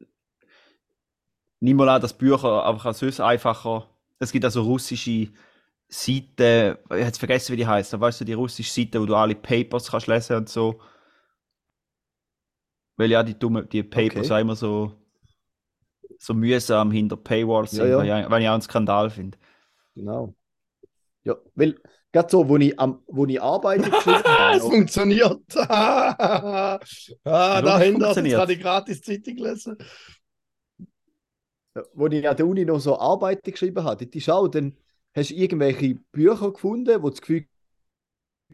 nimm 1.60 1.76
mal 1.76 1.90
an, 1.90 2.02
dass 2.02 2.18
Bücher 2.18 2.66
einfach 2.66 2.86
als 2.86 3.00
sonst 3.00 3.20
einfacher. 3.20 3.90
Es 4.20 4.32
gibt 4.32 4.46
also 4.46 4.62
russische 4.62 5.28
Seiten, 5.90 6.78
ich 6.78 6.90
habe 6.90 7.00
jetzt 7.00 7.18
vergessen, 7.18 7.52
wie 7.52 7.58
die 7.58 7.68
heißt. 7.68 8.00
Weißt 8.00 8.22
du, 8.22 8.26
die 8.26 8.32
russische 8.32 8.72
Seite, 8.72 9.02
wo 9.02 9.06
du 9.06 9.16
alle 9.16 9.36
Papers 9.36 9.92
kannst 9.92 10.08
lesen 10.08 10.38
und 10.38 10.48
so. 10.48 10.80
Weil 12.96 13.12
ja 13.12 13.24
die 13.24 13.38
dumme, 13.38 13.66
die 13.66 13.84
Papers 13.84 14.32
Okay. 14.32 14.42
immer 14.42 14.56
so, 14.56 15.01
so 16.20 16.34
mühsam 16.34 16.92
hinter 16.92 17.18
Paywalls 17.18 17.72
Ja, 17.74 17.86
sind, 17.86 18.06
ja. 18.08 18.30
weil 18.30 18.42
ich, 18.42 18.48
auch 18.50 18.54
einen 18.54 18.62
Skandal 18.62 19.10
finde. 19.10 19.38
Genau. 19.96 20.34
Ja, 21.24 21.36
weil 21.56 21.76
gerade 22.12 22.30
so, 22.30 22.48
wo 22.48 22.58
ich, 22.58 22.80
am, 22.80 23.04
wo 23.08 23.26
ich 23.26 23.42
Arbeit 23.42 23.84
geschrieben 23.92 24.24
habe, 24.24 24.58
Es 24.58 24.64
funktioniert. 24.64 25.56
ah, 25.56 26.80
dahinter, 27.24 28.06
funktioniert? 28.06 28.40
kann 28.40 28.50
ich 28.50 28.60
gratis 28.60 29.02
Zeitung 29.02 29.38
lesen. 29.38 29.78
wo 31.94 32.08
ich 32.08 32.28
an 32.28 32.36
der 32.36 32.48
Uni 32.48 32.66
noch 32.66 32.80
so 32.80 33.00
Arbeiten 33.00 33.52
geschrieben 33.52 33.84
habe, 33.84 34.04
ist 34.06 34.30
auch, 34.30 34.48
dann 34.48 34.78
hast 35.14 35.32
du 35.32 35.36
irgendwelche 35.36 35.96
Bücher 36.12 36.52
gefunden, 36.52 37.02
wo 37.02 37.08
du 37.08 37.12
das 37.12 37.22
Gefühl 37.22 37.46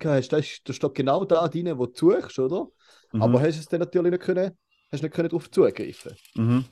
hast, 0.03 0.29
da, 0.29 0.41
steht 0.41 0.93
genau 0.93 1.25
da 1.25 1.47
drin, 1.47 1.77
wo 1.77 1.85
du 1.87 1.93
suchst, 1.95 2.39
oder? 2.39 2.67
Mhm. 3.11 3.21
Aber 3.21 3.41
hast 3.41 3.57
es 3.57 3.67
dann 3.67 3.79
natürlich 3.79 4.11
nicht 4.11 4.23
können, 4.23 4.51
hast 4.91 5.03
nicht 5.03 5.13
können 5.13 5.29
darauf 5.29 5.49
zugreifen. 5.49 6.13
mhm. 6.35 6.65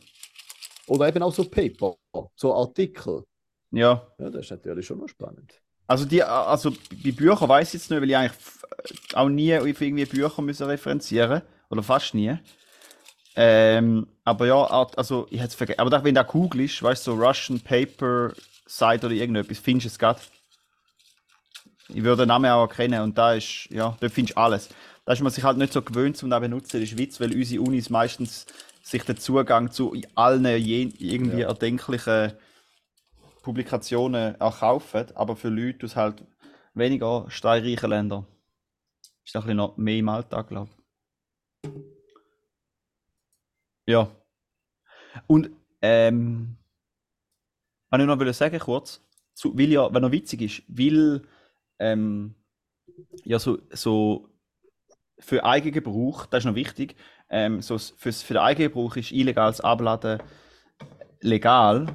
Oder 0.88 1.08
eben 1.08 1.24
auch 1.24 1.34
so 1.34 1.46
Paper, 1.46 1.96
so 2.36 2.54
Artikel. 2.54 3.24
Ja. 3.72 4.08
Ja, 4.20 4.30
das 4.30 4.46
ist 4.46 4.52
natürlich 4.52 4.86
schon 4.86 5.00
noch 5.00 5.10
spannend. 5.10 5.62
Also, 5.88 6.06
die, 6.06 6.24
also 6.24 6.72
bei 6.72 7.12
Büchern 7.12 7.50
weiß 7.50 7.68
ich 7.70 7.74
jetzt 7.76 7.92
nicht, 7.92 8.02
weil 8.02 8.10
ich 8.10 8.18
eigentlich 8.18 8.38
auch 9.14 9.30
nie 9.30 9.56
auf 9.56 9.66
irgendwie 9.66 10.06
Bücher 10.06 10.42
müssen 10.42 10.66
referenzieren 10.66 11.42
oder 11.70 11.84
fast 11.84 12.14
nie. 12.14 12.38
Ähm, 13.36 14.08
aber 14.24 14.48
ja, 14.48 14.64
also 14.96 15.28
ich 15.30 15.40
hätte 15.40 15.50
es 15.50 15.56
vergessen. 15.56 15.80
Aber 15.80 15.90
da, 15.90 16.04
wenn 16.04 16.16
du 16.16 16.24
googelst, 16.24 16.82
weißt 16.82 17.06
du, 17.06 17.12
so 17.12 17.22
Russian 17.22 17.60
Paper 17.60 18.34
Site 18.66 19.06
oder 19.06 19.16
irgendetwas, 19.16 19.60
findest 19.60 19.86
du 19.86 19.90
es 19.90 20.00
gerade. 20.00 20.22
Ich 21.90 22.04
würde 22.04 22.24
den 22.24 22.30
Namen 22.30 22.50
auch 22.50 22.68
erkennen 22.68 23.02
und 23.02 23.18
da 23.18 23.34
ist, 23.34 23.68
ja, 23.70 23.96
dort 24.00 24.12
findest 24.12 24.38
du 24.38 24.42
alles. 24.42 24.70
Da 25.06 25.14
ist 25.14 25.22
man 25.22 25.32
sich 25.32 25.44
halt 25.44 25.58
nicht 25.58 25.72
so 25.72 25.84
gewöhnt 25.84 26.18
zum 26.18 26.32
da 26.32 26.40
benutzen 26.40 26.78
in 26.78 26.82
der 26.82 26.88
Schweiz, 26.88 27.20
weil 27.20 27.36
unsere 27.36 27.62
Unis 27.62 27.92
meistens 27.92 28.48
sich 28.86 29.04
den 29.04 29.18
Zugang 29.18 29.72
zu 29.72 29.96
allen 30.14 30.46
irgendwie 30.46 31.40
Ja. 31.40 31.48
erdenklichen 31.48 32.34
Publikationen 33.42 34.36
erkaufen, 34.36 35.08
aber 35.16 35.36
für 35.36 35.50
Leute 35.50 35.88
aus 35.88 35.96
halt 35.96 36.24
weniger 36.76 37.26
steinreichen 37.30 37.90
Ländern 37.90 38.28
ist 39.24 39.34
das 39.34 39.42
ein 39.44 39.48
bisschen 39.48 39.58
noch 39.58 39.78
mehr 39.78 39.98
im 39.98 40.10
Alltag, 40.10 40.50
glaube 40.50 40.70
ich. 41.64 41.72
Ja. 43.88 44.12
Und, 45.26 45.50
ähm, 45.82 46.56
was 47.90 48.00
ich 48.00 48.06
noch 48.06 48.20
wollte 48.20 48.34
sagen 48.34 48.60
kurz, 48.60 49.02
zu, 49.34 49.58
weil 49.58 49.72
ja, 49.72 49.92
wenn 49.92 50.02
noch 50.04 50.12
witzig 50.12 50.42
ist, 50.42 50.64
weil, 50.68 51.24
ähm, 51.80 52.36
ja, 53.24 53.40
so, 53.40 53.58
so 53.72 54.30
für 55.18 55.44
Eigengebrauch, 55.44 56.28
das 56.28 56.40
ist 56.40 56.46
noch 56.46 56.56
wichtig, 56.56 56.96
ähm, 57.30 57.62
so 57.62 57.78
fürs, 57.78 58.22
für 58.24 58.34
den 58.34 58.44
Eigengebrauch 58.44 58.96
ist 58.96 59.12
illegales 59.12 59.62
Abladen 59.62 60.22
legal. 61.22 61.88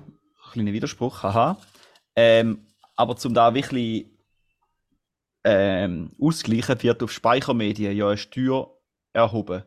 Kleiner 0.53 0.73
Widerspruch, 0.73 1.23
haha. 1.23 1.59
Ähm, 2.17 2.67
aber 2.97 3.17
zum 3.17 3.35
da 3.35 3.55
wirklich 3.55 4.07
ähm, 5.45 6.13
ausgleichen, 6.21 6.83
wird 6.83 7.03
auf 7.03 7.13
Speichermedien 7.13 7.97
ja 7.97 8.09
eine 8.09 8.17
Steuer 8.17 8.77
erhoben. 9.13 9.63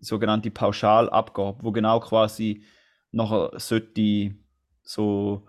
Sogenannte 0.00 0.50
Pauschalabgabe, 0.50 1.62
wo 1.62 1.72
genau 1.72 2.00
quasi 2.00 2.64
nachher 3.12 3.52
sollte 3.56 4.34
so 4.82 5.46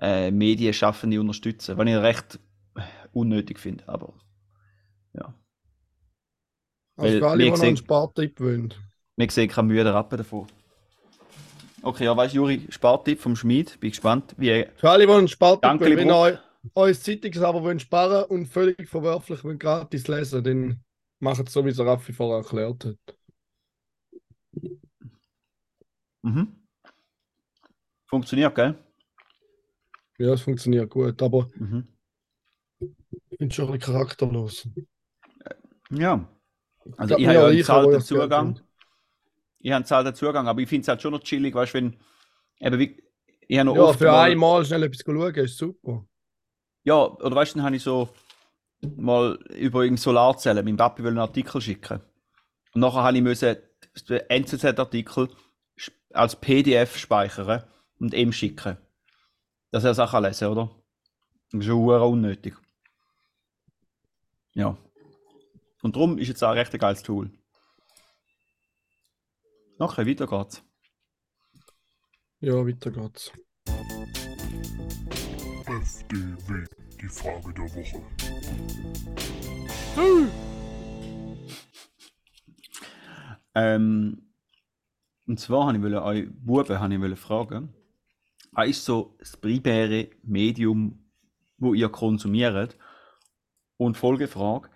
äh, 0.00 0.30
Medienschaffende 0.30 1.20
unterstützen. 1.20 1.78
Was 1.78 1.86
ich 1.86 1.96
recht 1.96 2.40
unnötig 3.12 3.58
finde, 3.58 3.88
aber. 3.88 4.14
Also 6.98 7.18
für 7.18 7.28
alle, 7.28 7.44
die 7.44 7.50
noch 7.50 7.60
einen 7.60 7.76
Spartipp 7.76 8.40
wollen. 8.40 8.74
Wir 9.16 9.30
sehen 9.30 9.48
keinen 9.48 9.68
müden 9.68 9.86
Rappen 9.86 10.18
davon. 10.18 10.46
Okay, 11.82 12.04
ja, 12.04 12.16
weißt 12.16 12.34
du, 12.34 12.38
Juri, 12.38 12.66
Spartipp 12.70 13.20
vom 13.20 13.36
Schmied. 13.36 13.78
Bin 13.80 13.90
gespannt, 13.90 14.34
wie. 14.36 14.66
Für 14.76 14.90
alle, 14.90 15.06
die 15.06 15.12
einen 15.12 15.28
Spartipp 15.28 15.80
wollen, 15.80 15.96
wenn 15.96 16.08
Bruck. 16.08 16.26
ihr 16.28 16.32
eu- 16.34 16.38
euer 16.74 16.92
Zeitungsabo 16.94 17.62
wollt 17.62 17.80
sparen 17.82 18.24
und 18.24 18.46
völlig 18.46 18.88
verwerflich 18.88 19.44
wollt 19.44 19.60
gratis 19.60 20.08
lesen, 20.08 20.42
dann 20.42 20.84
macht 21.20 21.46
es 21.46 21.52
so, 21.52 21.64
wie 21.64 21.70
es 21.70 21.78
Raffi 21.78 22.12
vorher 22.12 22.38
erklärt 22.38 22.84
hat. 22.84 22.96
Mhm. 26.22 26.48
Funktioniert, 28.06 28.54
gell? 28.54 28.74
Ja, 30.18 30.32
es 30.32 30.40
funktioniert 30.42 30.90
gut, 30.90 31.22
aber 31.22 31.48
Mhm. 31.54 31.86
ich 32.80 33.38
bin 33.38 33.50
schon 33.52 33.66
ein 33.66 33.78
bisschen 33.78 33.94
charakterlos. 33.94 34.68
Ja. 35.90 36.28
Also, 36.96 37.16
ich 37.16 37.26
mir 37.26 37.28
habe 37.28 37.38
ja 37.38 37.46
einen 37.46 37.58
ich 37.58 37.66
zahlten 37.66 38.00
Zugang. 38.00 38.60
Ich 39.60 39.70
habe 39.70 39.76
einen 39.76 39.84
zahlten 39.84 40.14
Zugang, 40.14 40.48
aber 40.48 40.60
ich 40.60 40.68
finde 40.68 40.82
es 40.82 40.88
halt 40.88 41.02
schon 41.02 41.12
noch 41.12 41.22
chillig, 41.22 41.54
weißt 41.54 41.74
du, 41.74 41.78
wenn. 41.78 41.96
Eben 42.60 42.78
wie. 42.78 43.02
Ich 43.46 43.58
habe 43.58 43.66
noch 43.66 43.76
Ja, 43.76 43.92
für 43.92 44.06
mal, 44.06 44.30
einmal 44.30 44.64
schnell 44.64 44.82
etwas 44.82 45.02
schauen, 45.04 45.34
ist 45.34 45.56
super. 45.56 46.04
Ja, 46.84 47.04
oder 47.04 47.36
weißt 47.36 47.54
du, 47.54 47.58
dann 47.58 47.66
habe 47.66 47.76
ich 47.76 47.82
so 47.82 48.08
mal 48.80 49.34
über 49.50 49.82
irgendeine 49.82 49.96
Solarzellen 49.98 50.64
meinem 50.64 50.76
Papi 50.76 51.02
will 51.02 51.10
einen 51.10 51.18
Artikel 51.18 51.60
schicken. 51.60 52.00
Und 52.74 52.80
nachher 52.80 53.02
habe 53.02 53.16
ich 53.16 53.22
müssen 53.22 53.56
den 54.08 54.20
NZZ-Artikel 54.28 55.28
als 56.12 56.36
PDF 56.36 56.96
speichern 56.96 57.64
und 57.98 58.14
ihm 58.14 58.32
schicken. 58.32 58.76
Dass 59.70 59.84
er 59.84 59.90
es 59.90 59.98
auch 59.98 60.10
kann 60.10 60.24
lesen 60.24 60.48
oder? 60.48 60.70
Das 61.50 61.60
ist 61.60 61.66
schon 61.66 61.88
unnötig. 61.88 62.54
Ja. 64.54 64.76
Und 65.82 65.96
darum 65.96 66.18
ist 66.18 66.28
jetzt 66.28 66.42
auch 66.42 66.50
ein 66.50 66.58
recht 66.58 66.78
geiles 66.78 67.02
Tool. 67.02 67.30
Okay, 69.78 70.06
weiter 70.06 70.26
geht's. 70.26 70.62
Ja, 72.40 72.54
weiter 72.66 72.90
geht's. 72.90 73.32
FDW, 75.66 76.64
die 77.00 77.08
Frage 77.08 77.52
der 77.52 77.64
Woche. 77.74 78.02
Ähm, 83.54 84.30
und 85.26 85.38
zwar 85.40 85.66
habe 85.66 85.78
ich 85.78 85.82
wollte 85.82 86.02
euch 86.02 86.28
Buben 86.30 86.78
habe 86.78 86.94
ich 86.94 87.00
wollte 87.00 87.16
fragen, 87.16 87.74
was 88.52 88.68
ist 88.68 88.84
so 88.84 89.14
das 89.18 89.36
primäre 89.36 90.10
Medium, 90.22 91.10
wo 91.58 91.74
ihr 91.74 91.88
konsumiert? 91.88 92.76
Und 93.76 93.96
Folgefrage, 93.96 94.70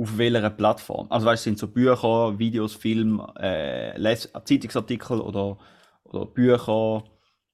auf 0.00 0.16
welcher 0.16 0.50
Plattform? 0.50 1.06
Also 1.10 1.26
weißt 1.26 1.44
du, 1.44 1.50
sind 1.50 1.58
so 1.58 1.68
Bücher, 1.68 2.38
Videos, 2.38 2.74
Film, 2.74 3.20
äh, 3.38 3.96
Les 3.98 4.32
Zeitungsartikel 4.44 5.20
oder, 5.20 5.58
oder 6.04 6.26
Bücher, 6.26 7.04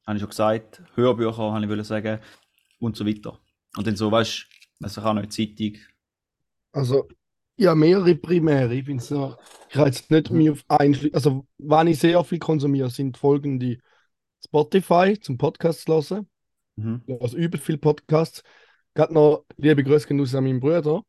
habe 0.07 0.17
ich 0.17 0.21
schon 0.21 0.29
gesagt, 0.29 0.83
Hörbücher, 0.95 1.53
habe 1.53 1.65
ich 1.65 1.69
wollte 1.69 1.85
sagen, 1.85 2.21
und 2.79 2.97
so 2.97 3.05
weiter. 3.05 3.41
Und 3.77 3.87
dann 3.87 3.97
so, 3.97 4.13
weißt 4.13 4.47
du, 4.79 4.85
also 4.85 5.01
auch 5.01 5.15
noch 5.15 5.23
eine 5.23 5.29
Zeitung. 5.29 5.77
Also, 6.73 7.09
ja, 7.57 7.75
mehrere 7.75 8.15
Primäre. 8.15 8.75
Ich 8.75 8.85
bin 8.85 9.01
so, 9.01 9.37
ich 9.69 9.75
kann 9.75 9.87
jetzt 9.87 10.11
nicht 10.11 10.31
mehr 10.31 10.53
auf 10.53 10.65
einen, 10.69 10.97
also, 11.13 11.47
wann 11.59 11.89
ich 11.89 11.99
sehr 11.99 12.23
viel 12.23 12.39
konsumiere, 12.39 12.91
sind 12.91 13.17
folgende 13.17 13.79
Spotify 14.45 15.19
zum 15.19 15.37
Podcast 15.37 15.85
zu 15.87 15.95
hören. 15.95 16.29
Mhm. 16.77 17.03
Also, 17.21 17.37
über 17.37 17.59
viel 17.59 17.79
Podcasts. 17.79 18.43
Gerade 18.95 19.13
noch 19.13 19.45
liebe 19.57 19.83
Grüße 19.83 20.09
raus 20.17 20.35
an 20.35 20.45
meinen 20.45 20.61
Bruder. 20.61 21.03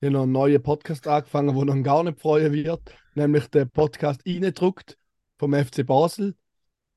Ich 0.00 0.06
habe 0.06 0.12
noch 0.12 0.22
einen 0.22 0.32
neuen 0.32 0.62
Podcast 0.62 1.08
angefangen, 1.08 1.56
der 1.56 1.64
noch 1.74 1.82
gar 1.82 2.04
nicht 2.04 2.20
freuen 2.20 2.52
wird, 2.52 2.80
nämlich 3.14 3.48
der 3.48 3.64
Podcast 3.64 4.20
Reindruckt 4.24 4.96
vom 5.38 5.52
FC 5.52 5.84
Basel. 5.84 6.36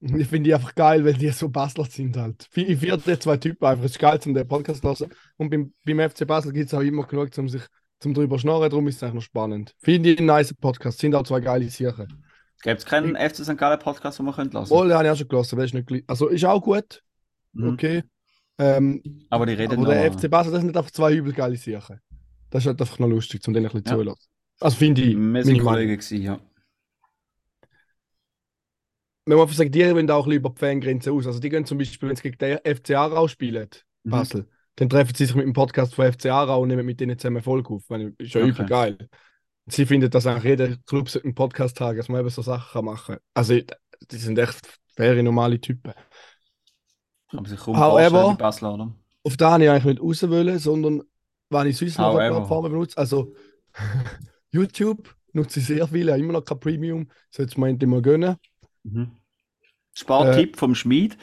Und 0.01 0.19
Ich 0.19 0.27
finde 0.27 0.49
die 0.49 0.53
einfach 0.53 0.75
geil, 0.75 1.03
weil 1.03 1.13
die 1.15 1.29
so 1.29 1.49
Basler 1.49 1.85
sind 1.85 2.15
halt. 2.15 2.47
Ich 2.55 2.77
finde 2.77 2.97
die 2.97 3.19
zwei 3.19 3.37
Typen 3.37 3.65
einfach. 3.65 3.85
Es 3.85 3.91
ist 3.91 3.99
geil, 3.99 4.19
um 4.23 4.35
den 4.35 4.47
Podcast 4.47 4.81
zu 4.81 4.87
hören. 4.87 5.11
Und 5.37 5.49
beim, 5.49 5.73
beim 5.83 6.09
FC 6.11 6.27
Basel 6.27 6.51
gibt 6.53 6.67
es 6.67 6.73
auch 6.75 6.81
immer 6.81 7.07
genug, 7.07 7.35
um 7.37 7.49
sich 7.49 7.63
zum 7.99 8.13
drüber 8.13 8.37
schnorren. 8.37 8.69
Darum 8.69 8.87
ist 8.87 8.97
es 8.97 9.03
eigentlich 9.03 9.15
noch 9.15 9.21
spannend. 9.23 9.73
Finde 9.79 10.11
ich 10.11 10.19
einen 10.19 10.27
nice 10.27 10.53
Podcast. 10.53 10.99
Sind 10.99 11.15
auch 11.15 11.23
zwei 11.23 11.39
geile 11.39 11.69
Sachen. 11.69 12.23
Gibt 12.61 12.79
es 12.79 12.85
keinen 12.85 13.15
FC 13.15 13.37
St. 13.37 13.57
Gallen 13.57 13.79
Podcast, 13.79 14.19
den 14.19 14.27
wir 14.27 14.33
können 14.33 14.51
lassen 14.51 14.69
Wohl, 14.69 14.93
habe 14.93 15.05
ich 15.05 15.09
auch 15.11 15.17
schon 15.17 15.27
gelassen. 15.27 15.59
ist 15.59 15.73
nicht 15.73 16.03
Also 16.07 16.27
ist 16.27 16.45
auch 16.45 16.61
gut. 16.61 17.01
Mhm. 17.53 17.69
Okay. 17.69 18.03
Ähm, 18.59 19.01
Aber 19.31 19.47
die 19.47 19.53
reden 19.53 19.79
aber 19.79 19.95
der 19.95 20.11
noch. 20.11 20.19
FC 20.19 20.29
Basel, 20.29 20.51
das 20.51 20.61
sind 20.61 20.77
einfach 20.77 20.91
zwei 20.91 21.13
übel 21.15 21.33
geile 21.33 21.57
Sachen. 21.57 21.99
Das 22.51 22.63
ist 22.63 22.67
halt 22.67 22.79
einfach 22.81 22.99
noch 22.99 23.07
lustig, 23.07 23.41
um 23.47 23.53
denen 23.53 23.65
ein 23.65 23.71
bisschen 23.71 23.87
Ja. 23.87 23.97
zulassen. 23.97 24.27
Also 24.59 24.77
finde 24.77 25.01
ich. 25.01 25.09
Wir 25.09 25.17
meine 25.17 25.43
sind 25.43 25.53
Meinung. 25.57 25.71
Kollegen 25.73 25.91
gewesen, 25.97 26.21
ja. 26.21 26.39
man 29.25 29.39
einfach 29.39 29.55
sagt, 29.55 29.73
die 29.73 29.79
wollen 29.85 30.09
auch 30.11 30.25
ein 30.25 30.29
bisschen 30.29 30.39
über 30.39 30.49
die 30.49 30.59
Fangrenze 30.59 31.11
aus. 31.11 31.27
Also 31.27 31.39
die 31.39 31.49
gehen 31.49 31.65
zum 31.65 31.77
Beispiel, 31.77 32.09
wenn 32.09 32.15
sie 32.15 32.23
gegen 32.23 32.37
den 32.37 32.57
FC 32.75 32.91
Aarau 32.95 33.27
spielen, 33.27 33.69
Mhm. 34.03 34.09
Basel, 34.09 34.49
dann 34.75 34.89
treffen 34.89 35.13
sie 35.15 35.25
sich 35.25 35.35
mit 35.35 35.45
dem 35.45 35.53
Podcast 35.53 35.93
von 35.95 36.05
FC 36.11 36.25
Aarau 36.27 36.61
und 36.61 36.69
nehmen 36.69 36.85
mit 36.85 36.99
denen 36.99 37.17
zusammen 37.17 37.41
Folge 37.43 37.69
auf. 37.73 37.83
Weil, 37.87 38.13
ist 38.17 38.33
ja 38.33 38.41
Okay. 38.41 38.49
übel 38.49 38.65
geil. 38.65 39.09
Sie 39.67 39.85
finden, 39.85 40.09
dass 40.09 40.25
eigentlich 40.25 40.43
jeder 40.43 40.75
Club 40.87 41.07
einen 41.23 41.35
Podcast 41.35 41.79
haben, 41.79 41.95
dass 41.97 42.09
man 42.09 42.19
eben 42.21 42.29
so 42.29 42.41
Sachen 42.41 42.83
machen 42.83 43.15
kann. 43.15 43.23
Also, 43.35 43.53
die 44.09 44.17
sind 44.17 44.39
echt 44.39 44.59
faire, 44.95 45.21
normale 45.21 45.61
Typen. 45.61 45.93
Man 47.31 47.45
sich 47.45 47.59
kaum 47.59 47.77
However- 47.77 48.35
Basler, 48.37 48.73
oder? 48.73 48.93
Auf 49.23 49.37
da 49.37 49.51
habe 49.51 49.63
ich 49.63 49.69
eigentlich 49.69 49.85
nicht 49.85 50.01
raus 50.01 50.27
wollen, 50.29 50.57
sondern 50.57 51.03
wenn 51.51 51.67
ich 51.67 51.77
sonst 51.77 51.99
noch 51.99 52.11
eine 52.11 52.21
However. 52.21 52.21
Plattform 52.21 52.63
benutze, 52.71 52.97
also 52.97 53.35
YouTube 54.51 55.15
nutze 55.33 55.59
ich 55.59 55.67
sehr 55.67 55.87
viel, 55.87 56.09
habe 56.11 56.19
immer 56.21 56.33
noch 56.33 56.45
kein 56.45 56.59
Premium, 56.59 57.09
sollte 57.31 57.59
man 57.59 57.71
endlich 57.71 57.89
mal 57.89 58.01
gönnen. 58.01 58.37
Mhm. 58.83 59.17
Äh. 60.17 60.43
Spartipp 60.43 60.57
vom 60.57 60.75
Schmied, 60.75 61.17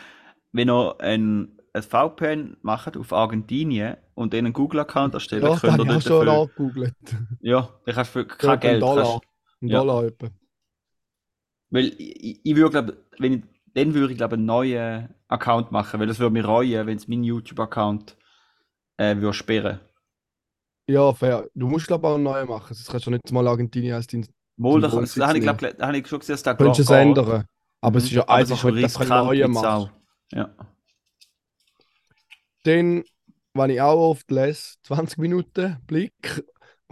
wenn 0.52 0.70
ihr 0.70 0.96
ein, 1.00 1.58
ein 1.74 1.82
VPN 1.82 2.56
macht 2.62 2.96
auf 2.96 3.12
Argentinien 3.12 3.96
und 4.14 4.34
einen 4.34 4.52
Google-Account 4.54 5.14
erstellen, 5.14 5.44
Ja, 5.44 5.58
könnt 5.60 5.80
ihr 5.80 5.86
ich 5.96 6.04
schon 6.04 6.24
dafür, 6.24 6.26
nachgegoogelt. 6.26 6.94
ja, 7.40 7.70
dann 7.84 7.94
kannst 7.94 8.14
du 8.16 8.20
für 8.24 8.26
Ja, 8.42 8.56
kein 8.56 8.60
Geld, 8.60 8.74
Ein 8.74 8.80
Dollar. 8.80 8.94
kannst, 8.94 9.22
Ein 9.60 9.68
Ja. 9.68 9.70
Dollar 9.70 10.04
etwa. 10.04 10.30
weil 11.70 11.86
ich, 11.98 12.40
ich 12.44 12.56
würde 12.56 12.70
glaube, 12.70 13.04
wenn 13.18 13.32
ich, 13.34 13.42
dann 13.74 13.94
würde 13.94 14.12
ich 14.12 14.18
glaube 14.18 14.34
einen 14.36 14.46
neuen 14.46 15.14
Account 15.28 15.72
machen, 15.72 16.00
weil 16.00 16.06
das 16.06 16.18
würde 16.18 16.32
mich 16.32 16.46
reuen, 16.46 16.86
wenn 16.86 16.96
es 16.96 17.08
meinen 17.08 17.24
YouTube-Account 17.24 18.16
äh, 18.98 19.16
würde 19.18 19.34
sperren. 19.34 19.80
Ja, 20.88 21.12
fair. 21.12 21.48
Du 21.54 21.68
musst, 21.68 21.86
glaube 21.86 22.06
ich, 22.06 22.12
auch 22.14 22.18
neuen 22.18 22.48
machen. 22.48 22.74
Sonst 22.74 22.90
kannst 22.90 23.06
du 23.06 23.10
nicht 23.10 23.30
mal 23.30 23.46
Argentinien 23.46 23.94
als 23.94 24.06
dein. 24.06 24.26
Wohl, 24.56 24.80
da, 24.80 24.90
habe 24.90 25.04
ich, 25.04 25.12
glaub, 25.42 25.58
da 25.58 25.86
habe 25.86 25.98
ich 25.98 26.06
schon 26.08 26.18
gesehen, 26.18 26.32
dass 26.34 26.42
da 26.42 26.54
Könntest 26.54 26.78
du 26.78 26.82
es 26.82 26.90
ändern. 26.90 27.44
Aber 27.80 27.98
es 27.98 28.04
ist 28.04 28.10
ja 28.12 28.26
einen 28.26 28.50
riskant 28.52 29.08
neuen 29.08 29.48
wie 29.50 29.52
machst. 29.52 29.62
Sau. 29.64 29.90
Ja. 30.32 30.54
Dann, 32.64 33.04
wenn 33.54 33.70
ich 33.70 33.80
auch 33.80 34.10
oft 34.10 34.30
lese, 34.30 34.74
20 34.82 35.18
Minuten 35.18 35.76
Blick. 35.86 36.44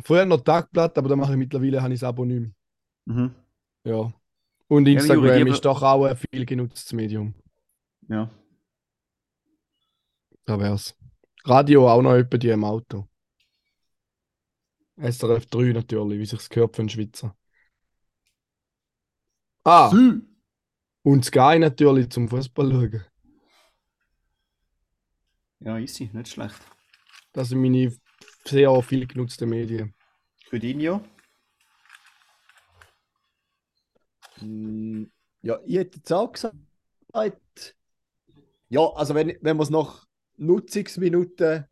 Früher 0.03 0.27
noch 0.27 0.43
Tagblatt, 0.43 0.97
aber 0.99 1.09
da 1.09 1.17
mache 1.17 1.33
ich 1.33 1.39
mittlerweile 1.39 1.83
habe 1.83 1.93
ich 1.95 2.01
das 2.01 2.09
Abo 2.09 2.25
nicht 2.25 2.41
mehr. 2.41 2.51
Mhm. 3.07 3.35
Ja. 3.85 4.13
Und 4.69 4.87
Juri, 4.87 4.93
Instagram 4.93 5.45
die- 5.47 5.51
ist 5.51 5.65
doch 5.65 5.83
auch 5.83 6.05
ein 6.05 6.17
viel 6.17 6.45
genutztes 6.45 6.93
Medium. 6.93 7.35
ja. 8.09 8.31
Da 10.45 10.61
wär's. 10.61 10.95
Radio 11.45 11.91
auch 11.91 12.03
noch 12.03 12.15
etwa 12.15 12.37
die 12.39 12.51
im 12.51 12.63
Auto. 12.63 13.09
SRF 14.97 15.47
3 15.47 15.73
natürlich, 15.73 16.21
wie 16.21 16.27
sich's 16.27 16.49
gehört 16.49 16.77
für 16.77 16.83
einen 16.83 16.89
Schweizer. 16.89 17.37
Ah, 19.65 19.91
und 21.03 21.25
Sky 21.25 21.59
natürlich 21.59 22.11
zum 22.11 22.29
Fußball 22.29 22.71
schauen. 22.71 23.05
Ja, 25.61 25.79
easy, 25.79 26.11
nicht 26.13 26.29
schlecht. 26.29 26.61
Das 27.33 27.49
sind 27.49 27.61
meine 27.61 27.93
sehr 28.45 28.83
viel 28.83 29.07
genutzten 29.07 29.49
Medien. 29.49 29.95
Coutinho? 30.51 31.01
Mm, 34.41 35.05
Ja, 35.43 35.59
ich 35.65 35.77
hätte 35.77 35.99
jetzt 35.99 36.13
auch 36.13 36.33
gesagt, 36.33 36.55
ja, 38.69 38.81
also 38.95 39.15
wenn, 39.15 39.29
wenn 39.41 39.57
man 39.57 39.65
es 39.65 39.71
nach 39.71 40.07
Nutzungsminuten 40.37 41.67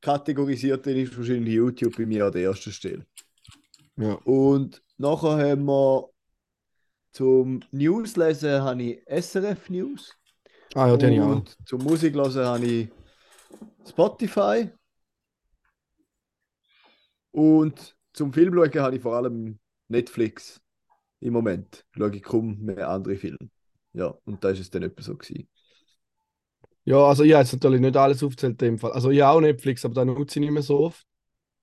kategorisiert, 0.00 0.86
dann 0.86 0.96
ist 0.96 1.16
wahrscheinlich 1.16 1.54
YouTube 1.54 1.96
bei 1.96 2.06
mir 2.06 2.26
an 2.26 2.32
der 2.32 2.42
ersten 2.42 2.72
Stelle. 2.72 3.06
Ja. 3.96 4.14
Und 4.24 4.82
nachher 4.96 5.50
haben 5.50 5.64
wir 5.64 6.10
zum 7.12 7.60
News 7.72 8.16
lesen 8.16 8.62
habe 8.62 8.82
ich 8.82 9.02
SRF 9.06 9.70
News. 9.70 10.14
Ah 10.74 10.88
ja, 10.88 10.96
den 10.96 11.14
ja. 11.14 11.24
Und 11.24 11.56
zum 11.66 11.82
Musik 11.82 12.14
hören 12.14 12.44
habe 12.44 12.64
ich 12.64 12.88
Spotify. 13.88 14.70
Und 17.32 17.96
zum 18.12 18.32
Film 18.32 18.54
schauen 18.54 18.82
habe 18.82 18.96
ich 18.96 19.02
vor 19.02 19.16
allem 19.16 19.58
Netflix 19.88 20.60
im 21.20 21.32
Moment. 21.32 21.84
Schaue 21.96 22.14
ich 22.14 22.22
kaum 22.22 22.58
mehr 22.60 22.88
andere 22.88 23.16
Filme. 23.16 23.50
Ja, 23.92 24.14
und 24.24 24.44
da 24.44 24.50
ist 24.50 24.60
es 24.60 24.70
dann 24.70 24.82
etwa 24.82 25.02
so 25.02 25.16
gewesen. 25.16 25.48
Ja, 26.88 27.04
also 27.04 27.22
ich 27.22 27.34
habe 27.34 27.42
jetzt 27.42 27.52
natürlich 27.52 27.82
nicht 27.82 27.96
alles 27.98 28.22
aufgezählt 28.22 28.62
in 28.62 28.68
dem 28.68 28.78
Fall. 28.78 28.92
Also 28.92 29.10
ich 29.10 29.20
habe 29.20 29.36
auch 29.36 29.40
Netflix, 29.42 29.84
aber 29.84 29.94
da 29.94 30.06
nutze 30.06 30.38
ich 30.38 30.40
nicht 30.40 30.52
mehr 30.52 30.62
so 30.62 30.78
oft. 30.80 31.04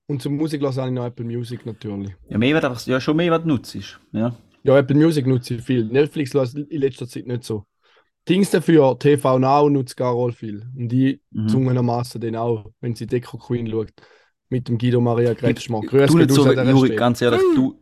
Und 0.08 0.22
zum 0.22 0.36
Musik 0.36 0.62
habe 0.62 0.88
ich 0.88 0.94
noch 0.94 1.04
Apple 1.04 1.26
Music 1.26 1.66
natürlich. 1.66 2.14
Ja, 2.30 2.38
mehr, 2.38 2.56
einfach, 2.56 2.86
ja, 2.86 3.02
schon 3.02 3.18
mehr, 3.18 3.32
was 3.32 3.42
du 3.42 3.48
nutzt. 3.48 3.76
Ja. 4.12 4.36
Ja, 4.62 4.78
Apple 4.78 4.96
Music 4.96 5.26
nutze 5.26 5.56
ich 5.56 5.64
viel. 5.64 5.86
Netflix 5.86 6.32
höre 6.36 6.44
ich 6.44 6.56
in 6.56 6.80
letzter 6.80 7.08
Zeit 7.08 7.26
nicht 7.26 7.44
so. 7.44 7.66
Dings 8.30 8.52
dafür, 8.52 9.00
TV 9.00 9.40
Now 9.40 9.68
nutzt 9.68 9.98
Carol 9.98 10.32
viel. 10.32 10.64
Und 10.78 10.90
die 10.90 11.20
Mhm. 11.32 11.48
zungenermaßen 11.48 12.22
dann 12.22 12.36
auch, 12.36 12.72
wenn 12.80 12.94
sie 12.94 13.08
Deco 13.08 13.40
Queen 13.40 13.68
schaut. 13.68 13.94
Mit 14.50 14.68
dem 14.70 14.78
Guido 14.78 15.02
Maria 15.02 15.34
Kretschmer. 15.34 15.82
Grüß 15.82 16.12
du 16.12 16.18
nicht 16.20 16.32
so, 16.32 16.52
Juri, 16.52 16.96
ganz 16.96 17.20
ehrlich, 17.24 17.42
du 17.56 17.82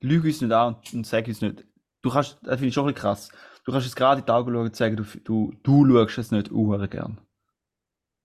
lüg 0.00 0.24
uns 0.24 0.40
nicht 0.40 0.50
an 0.50 0.76
und, 0.76 0.94
und 0.94 1.06
sag 1.06 1.28
uns 1.28 1.42
nicht. 1.42 1.66
Du 2.00 2.08
kannst, 2.08 2.38
das 2.42 2.54
finde 2.54 2.68
ich 2.68 2.74
schon 2.74 2.84
ein 2.84 2.94
bisschen 2.94 3.02
krass. 3.02 3.28
Du 3.64 3.72
kannst 3.72 3.86
jetzt 3.86 3.96
gerade 3.96 4.20
in 4.20 4.26
die 4.26 4.32
Augen 4.32 4.52
schauen 4.52 4.64
und 4.66 4.76
sagen, 4.76 4.96
du, 4.96 5.04
du, 5.24 5.52
du 5.62 5.86
schaust 5.98 6.18
es 6.18 6.30
nicht 6.30 6.50
uhr 6.50 6.86
gern. 6.88 7.20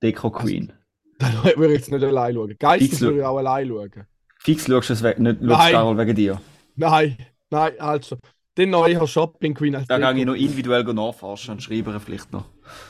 Deco 0.01 0.29
Queen. 0.31 0.73
Da 1.19 1.43
würde 1.55 1.73
ich 1.73 1.79
jetzt 1.79 1.91
nicht 1.91 2.03
allein 2.03 2.35
schauen. 2.35 2.55
Geistens 2.57 2.89
Fix- 2.89 3.01
würde 3.01 3.17
ich 3.19 3.23
auch 3.23 3.37
allein 3.37 3.67
schauen. 3.67 4.07
Fix 4.39 4.65
schaust 4.67 4.89
du 4.89 4.93
es 4.93 5.01
nicht, 5.01 5.19
schaust 5.19 5.41
Nein. 5.41 5.73
Carol 5.73 5.97
wegen 5.97 6.15
dir. 6.15 6.41
Nein, 6.75 7.17
nein, 7.49 7.79
also. 7.79 8.17
Den 8.57 8.73
eher 8.73 9.05
Shopping 9.05 9.53
Queen 9.53 9.75
als 9.75 9.87
Da 9.87 9.97
gehe 9.97 10.21
ich 10.21 10.25
noch 10.25 10.33
individuell 10.33 10.83
nachforschen 10.85 11.55
und 11.55 11.61
schreibe 11.63 11.99
vielleicht 11.99 12.31
noch. 12.31 12.45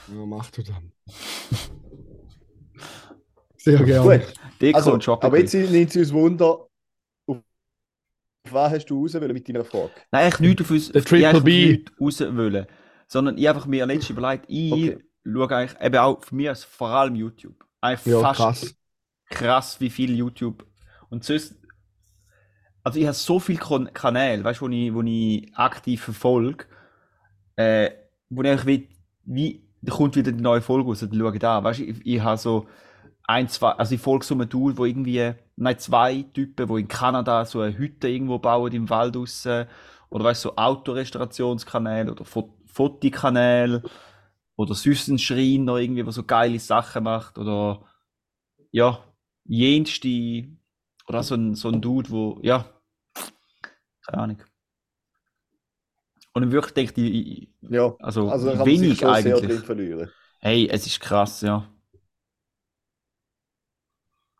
Ja, 0.07 0.25
mach 0.25 0.51
du 0.51 0.61
dann. 0.61 0.91
Sehr 3.57 3.81
gerne. 3.83 4.19
Gut, 4.19 4.33
Deko 4.61 4.77
also, 4.77 4.93
und 4.93 5.03
Shopping. 5.03 5.27
aber 5.27 5.39
jetzt 5.39 5.53
nimmt 5.55 5.91
sie 5.91 5.99
uns 5.99 6.13
Wunder, 6.13 6.67
was 8.53 8.71
hast 8.71 8.85
du 8.87 9.01
raus 9.01 9.13
wollen 9.15 9.33
mit 9.33 9.47
deiner 9.47 9.65
Frage? 9.65 10.01
Nein, 10.11 10.23
eigentlich 10.25 10.39
nicht 10.39 10.61
auf 10.61 10.71
uns. 10.71 10.91
Der 10.93 11.03
ich 11.13 11.27
Triple 11.27 11.41
B. 11.41 11.85
raus 11.99 12.21
wollen. 12.21 12.67
Sondern 13.07 13.37
ich 13.37 13.47
einfach 13.47 13.65
mir 13.65 13.85
letztens 13.85 14.11
überlegt, 14.17 14.45
ich 14.47 14.93
Okay. 14.93 14.99
schaue 15.25 15.55
eigentlich, 15.55 15.79
eben 15.81 15.97
auch 15.97 16.23
für 16.23 16.35
mich 16.35 16.47
ist 16.47 16.63
vor 16.65 16.89
allem 16.89 17.15
YouTube. 17.15 17.65
Eigentlich 17.81 18.01
Ja, 18.05 18.25
fast 18.25 18.25
krass. 18.25 18.75
krass, 19.29 19.79
wie 19.81 19.89
viel 19.89 20.15
YouTube. 20.15 20.65
Und 21.09 21.23
sonst, 21.23 21.55
also 22.83 22.99
ich 22.99 23.05
habe 23.05 23.15
so 23.15 23.39
viele 23.39 23.59
Kon 23.59 23.91
Kanäle, 23.93 24.43
weißt 24.43 24.61
du, 24.61 24.65
wo 24.65 24.69
ich, 24.69 24.93
wo 24.93 25.01
ich 25.01 25.51
aktiv 25.55 26.01
verfolge, 26.03 26.65
äh, 27.57 27.91
wo 28.29 28.43
ich 28.43 28.49
eigentlich 28.49 28.67
wie, 28.67 28.89
wie, 29.25 29.63
da 29.81 29.93
kommt 29.95 30.15
wieder 30.15 30.31
die 30.31 30.41
neue 30.43 30.61
Folge 30.61 30.89
raus, 30.89 31.01
dann 31.01 31.13
schaue 31.13 31.33
ich 31.33 31.39
da, 31.39 31.63
weißt 31.63 31.79
du, 31.79 31.85
ich, 31.85 32.05
ich 32.05 32.21
habe 32.21 32.37
so 32.39 32.67
ein, 33.27 33.47
zwei, 33.49 33.71
also 33.71 33.95
ich 33.95 34.01
folge 34.01 34.25
so 34.25 34.35
einem 34.35 34.49
Dude, 34.49 34.77
wo 34.77 34.85
irgendwie, 34.85 35.33
nein, 35.55 35.79
zwei 35.79 36.23
Typen, 36.33 36.69
wo 36.69 36.77
in 36.77 36.87
Kanada 36.87 37.45
so 37.45 37.61
eine 37.61 37.77
Hütte 37.77 38.07
irgendwo 38.07 38.39
bauen 38.39 38.71
im 38.73 38.89
Wald 38.89 39.15
raus, 39.17 39.47
oder 40.09 40.23
weißt 40.23 40.45
du, 40.45 40.49
so 40.49 40.55
Autorestaurationskanäle 40.55 42.11
oder 42.11 42.25
Fot 42.25 42.51
Fotokanäle, 42.65 43.83
oder 44.57 44.75
süßen 44.75 45.15
ein 45.15 45.19
Schreiner 45.19 45.77
irgendwie, 45.77 46.03
der 46.03 46.11
so 46.11 46.23
geile 46.23 46.59
Sachen 46.59 47.03
macht, 47.03 47.37
oder 47.37 47.81
ja, 48.71 48.99
jenste, 49.45 50.47
oder 51.07 51.23
so 51.23 51.35
ein, 51.35 51.55
so 51.55 51.69
ein 51.69 51.81
Dude, 51.81 52.09
wo, 52.09 52.39
ja, 52.43 52.65
keine 54.05 54.21
Ahnung. 54.21 54.37
Und 56.33 56.43
ich 56.43 56.51
wirklich 56.51 56.73
denke, 56.73 57.01
ich, 57.01 57.49
Ja, 57.61 57.95
also, 57.99 58.29
also 58.29 58.65
wenig 58.65 59.05
eigentlich. 59.05 59.61
Hey, 60.41 60.67
es 60.69 60.85
ist 60.85 60.99
krass, 60.99 61.41
ja. 61.41 61.67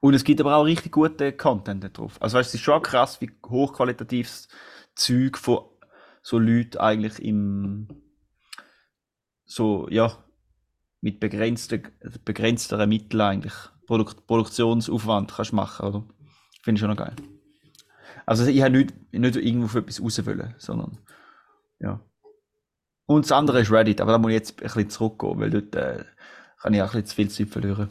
Und 0.05 0.13
es 0.13 0.23
gibt 0.23 0.39
aber 0.39 0.55
auch 0.55 0.65
richtig 0.65 0.91
guten 0.91 1.35
Content 1.35 1.83
da 1.83 1.89
drauf. 1.89 2.21
Also 2.21 2.37
weißt, 2.37 2.49
es 2.49 2.53
ist 2.53 2.61
schon 2.61 2.79
krass, 2.83 3.21
wie 3.21 3.31
hochqualitatives 3.43 4.49
Zeug 4.93 5.35
von 5.35 5.65
so 6.21 6.37
Leuten 6.37 6.77
eigentlich 6.77 7.25
im 7.25 7.87
so, 9.45 9.87
ja, 9.89 10.15
mit 11.01 11.19
begrenzten, 11.19 11.87
begrenzteren 12.23 12.87
Mitteln 12.87 13.21
eigentlich 13.21 13.55
Produk 13.87 14.27
Produktionsaufwand 14.27 15.33
kannst 15.33 15.53
machen, 15.53 15.87
oder? 15.87 16.03
Finde 16.61 16.77
ich 16.77 16.81
schon 16.81 16.91
noch 16.91 16.97
geil. 16.97 17.15
Also 18.27 18.45
ich 18.45 18.61
habe 18.61 18.77
nicht, 18.77 18.93
nicht 19.11 19.35
irgendwo 19.37 19.69
für 19.69 19.79
etwas 19.79 20.03
raus 20.03 20.23
wollen, 20.23 20.53
sondern 20.59 20.99
ja. 21.79 21.99
Und 23.07 23.25
das 23.25 23.31
andere 23.31 23.61
ist 23.61 23.71
Reddit, 23.71 24.01
aber 24.01 24.11
da 24.11 24.19
muss 24.19 24.29
ich 24.29 24.35
jetzt 24.35 24.61
ein 24.61 24.65
bisschen 24.65 24.89
zurückgehen, 24.91 25.39
weil 25.39 25.49
dort 25.49 25.73
äh, 25.73 26.05
kann 26.61 26.75
ich 26.75 26.81
auch 26.83 26.93
ein 26.93 27.01
bisschen 27.01 27.07
zu 27.07 27.15
viel 27.15 27.47
Zeit 27.47 27.49
verlieren. 27.49 27.89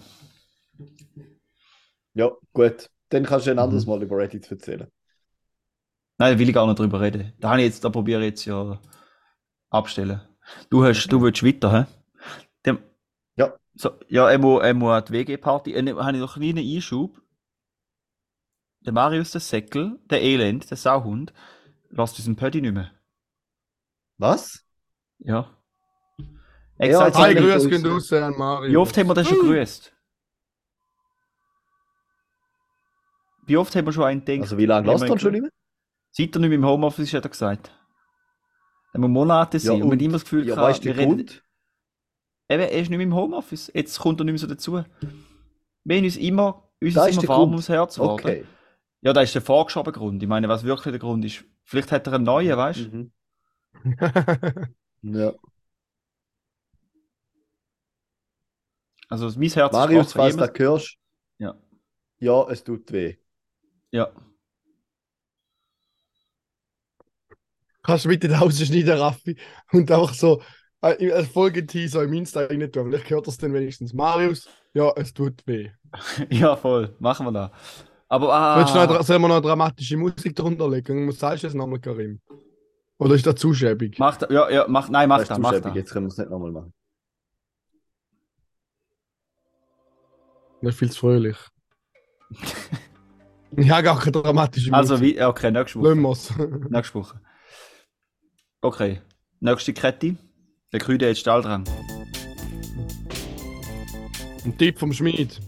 Ja, 2.14 2.30
gut. 2.52 2.90
Dann 3.10 3.24
kannst 3.24 3.46
du 3.46 3.50
ein 3.50 3.56
Mhm. 3.56 3.62
anderes 3.62 3.86
Mal 3.86 4.02
über 4.02 4.16
Reddit 4.16 4.50
erzählen. 4.50 4.90
Nein, 6.18 6.32
da 6.34 6.38
will 6.38 6.48
ich 6.48 6.54
gar 6.54 6.66
nicht 6.66 6.78
drüber 6.78 7.00
reden. 7.00 7.32
Da, 7.40 7.50
habe 7.50 7.60
ich 7.60 7.66
jetzt, 7.66 7.84
da 7.84 7.90
probiere 7.90 8.20
ich 8.22 8.26
jetzt 8.30 8.44
ja 8.44 8.80
abstellen. 9.70 10.20
Du 10.70 10.84
hast, 10.84 11.08
du 11.10 11.20
willst 11.22 11.42
weiter, 11.44 11.72
hä? 11.72 11.86
Dem, 12.64 12.78
Ja. 13.36 13.54
So, 13.74 13.90
ja, 14.08 14.30
er 14.30 14.38
muss, 14.38 14.62
er 14.62 14.74
muss 14.74 14.92
an 14.92 15.04
die 15.06 15.12
WG-Party. 15.12 15.72
Äh, 15.74 15.82
ne, 15.82 15.96
habe 15.96 16.16
ich 16.16 16.20
noch 16.22 16.36
einen 16.36 16.52
kleinen 16.54 16.74
Einschub. 16.76 17.20
Der 18.80 18.92
Marius, 18.92 19.32
der 19.32 19.40
Säckel, 19.40 19.98
der 20.10 20.22
Elend, 20.22 20.70
der 20.70 20.76
Sauhund, 20.76 21.32
lässt 21.90 22.18
unseren 22.18 22.36
Pödi 22.36 22.60
nicht 22.60 22.74
mehr. 22.74 22.90
Was? 24.18 24.64
Ja. 25.18 25.50
Ja, 26.78 27.12
Hi, 27.14 27.32
sie- 27.34 27.40
Grüß. 27.40 27.52
Grüße 27.54 27.68
gehen 27.70 27.86
raus 27.86 28.12
an 28.12 28.36
Mario. 28.36 28.70
wie 28.72 28.76
oft 28.76 28.96
haben 28.96 29.08
wir 29.08 29.14
den 29.14 29.24
schon 29.24 29.38
gegrüßt? 29.40 29.93
Wie 33.46 33.56
oft 33.56 33.74
haben 33.74 33.86
wir 33.86 33.92
schon 33.92 34.04
einen 34.04 34.24
gedacht? 34.24 34.42
Also 34.42 34.58
wie 34.58 34.66
lange 34.66 34.86
wir 34.86 34.94
du 34.94 35.18
schon 35.18 35.32
nicht 35.32 35.42
mehr? 35.42 35.50
Seit 36.10 36.34
er 36.34 36.40
nicht 36.40 36.48
mehr 36.48 36.58
im 36.58 36.64
Homeoffice 36.64 37.08
ist, 37.08 37.14
hat 37.14 37.24
er 37.24 37.30
gesagt. 37.30 37.66
Da 37.66 38.94
haben 38.94 39.02
wir 39.02 39.08
Monate 39.08 39.58
sein. 39.58 39.82
und, 39.82 39.88
wir 39.88 39.92
haben 39.92 40.00
immer 40.00 40.12
das 40.12 40.22
Gefühl, 40.22 40.46
ja, 40.46 40.54
gehabt, 40.54 40.68
weißt 40.68 40.80
du 40.80 40.84
wir 40.84 40.94
den 40.94 41.10
reden-? 41.12 41.40
Eben, 42.48 42.62
er 42.62 42.70
ist 42.70 42.90
nicht 42.90 42.98
mehr 42.98 43.00
im 43.00 43.14
Homeoffice. 43.14 43.70
Jetzt 43.74 43.98
kommt 43.98 44.20
er 44.20 44.24
nicht 44.24 44.32
mehr 44.32 44.38
so 44.38 44.46
dazu. 44.46 44.84
Wir 45.84 45.96
haben 45.96 46.04
uns 46.04 46.16
immer, 46.16 46.68
uns 46.80 46.96
ist 46.96 47.18
immer 47.18 47.28
warm 47.28 47.38
Grund. 47.40 47.50
ums 47.52 47.68
Herz 47.68 47.96
geworden. 47.96 48.12
Okay. 48.12 48.44
Ja, 49.00 49.12
da 49.12 49.20
ist 49.22 49.34
der 49.34 49.42
vorgeschobene 49.42 49.92
Grund. 49.92 50.22
Ich 50.22 50.28
meine, 50.28 50.48
was 50.48 50.64
wirklich 50.64 50.92
der 50.92 50.98
Grund 50.98 51.24
ist. 51.24 51.44
Vielleicht 51.64 51.92
hat 51.92 52.06
er 52.06 52.14
einen 52.14 52.24
neuen, 52.24 52.56
weißt 52.56 52.80
du? 52.92 52.96
Mhm. 52.96 53.12
Ja. 55.02 55.32
Also 59.10 59.38
mein 59.38 59.50
Herz 59.50 59.72
Marius, 59.72 60.06
ist 60.06 60.12
falls 60.14 60.34
du 60.34 60.46
das 60.46 60.58
hörst. 60.58 60.96
Ja. 61.38 61.54
Ja, 62.18 62.48
es 62.48 62.64
tut 62.64 62.90
weh. 62.90 63.16
Ja. 63.94 64.10
Kannst 67.84 68.06
du 68.06 68.08
bitte 68.08 68.26
da 68.26 68.38
rausschneiden, 68.40 68.98
Raffi? 68.98 69.36
Und 69.70 69.88
einfach 69.88 70.14
so 70.14 70.42
äh, 70.82 71.12
als 71.12 71.28
Folgeteaser 71.28 72.02
im 72.02 72.12
Insta 72.14 72.40
rein 72.40 72.72
tun. 72.72 72.90
Vielleicht 72.90 73.10
hört 73.10 73.28
das 73.28 73.38
dann 73.38 73.54
wenigstens. 73.54 73.92
Marius, 73.92 74.48
ja, 74.72 74.90
es 74.96 75.14
tut 75.14 75.46
weh. 75.46 75.70
ja, 76.28 76.56
voll. 76.56 76.96
Machen 76.98 77.26
wir 77.26 77.32
da. 77.32 77.52
Aber 78.08 78.58
Willst 78.58 78.74
du 78.74 78.78
noch, 78.78 78.98
ah, 78.98 79.02
sollen 79.04 79.22
wir 79.22 79.28
noch 79.28 79.40
dramatische 79.40 79.96
Musik 79.96 80.34
drunter 80.34 80.68
legen? 80.68 81.12
Sagst 81.12 81.44
du 81.44 81.46
jetzt 81.46 81.54
nochmal, 81.54 81.78
Karim? 81.78 82.20
Oder 82.98 83.14
ist 83.14 83.26
das 83.26 83.36
zu 83.36 83.54
schäbig? 83.54 83.96
mach 84.00 84.16
da, 84.16 84.26
ja, 84.28 84.50
ja, 84.50 84.66
mach, 84.66 84.88
nein, 84.88 85.08
mach 85.08 85.18
Das 85.18 85.30
ist 85.30 85.36
da, 85.36 85.38
mach 85.38 85.52
schäbig, 85.52 85.72
da. 85.72 85.74
Jetzt 85.74 85.92
können 85.92 86.06
wir 86.06 86.10
es 86.10 86.18
nicht 86.18 86.30
nochmal 86.30 86.50
machen. 86.50 86.74
Das 90.62 90.72
ist 90.72 90.78
viel 90.80 90.90
zu 90.90 90.98
fröhlich. 90.98 91.36
ich 93.56 93.70
habe 93.70 93.82
gar 93.82 93.98
keine 93.98 94.12
dramatische 94.12 94.70
Musik. 94.70 94.74
Also, 94.74 95.00
wie, 95.00 95.22
okay, 95.22 95.50
nächste 95.50 95.80
Woche. 95.80 96.10
Es. 96.10 96.32
Nächste 96.70 96.94
Woche. 96.94 97.20
Okay. 98.60 99.00
Nächste 99.40 99.72
Kette. 99.72 100.16
Der 100.72 100.80
Krüde 100.80 101.08
hat 101.08 101.18
Stahldrang. 101.18 101.64
Ein 104.44 104.58
Tipp 104.58 104.78
vom 104.78 104.92
Schmied. 104.92 105.40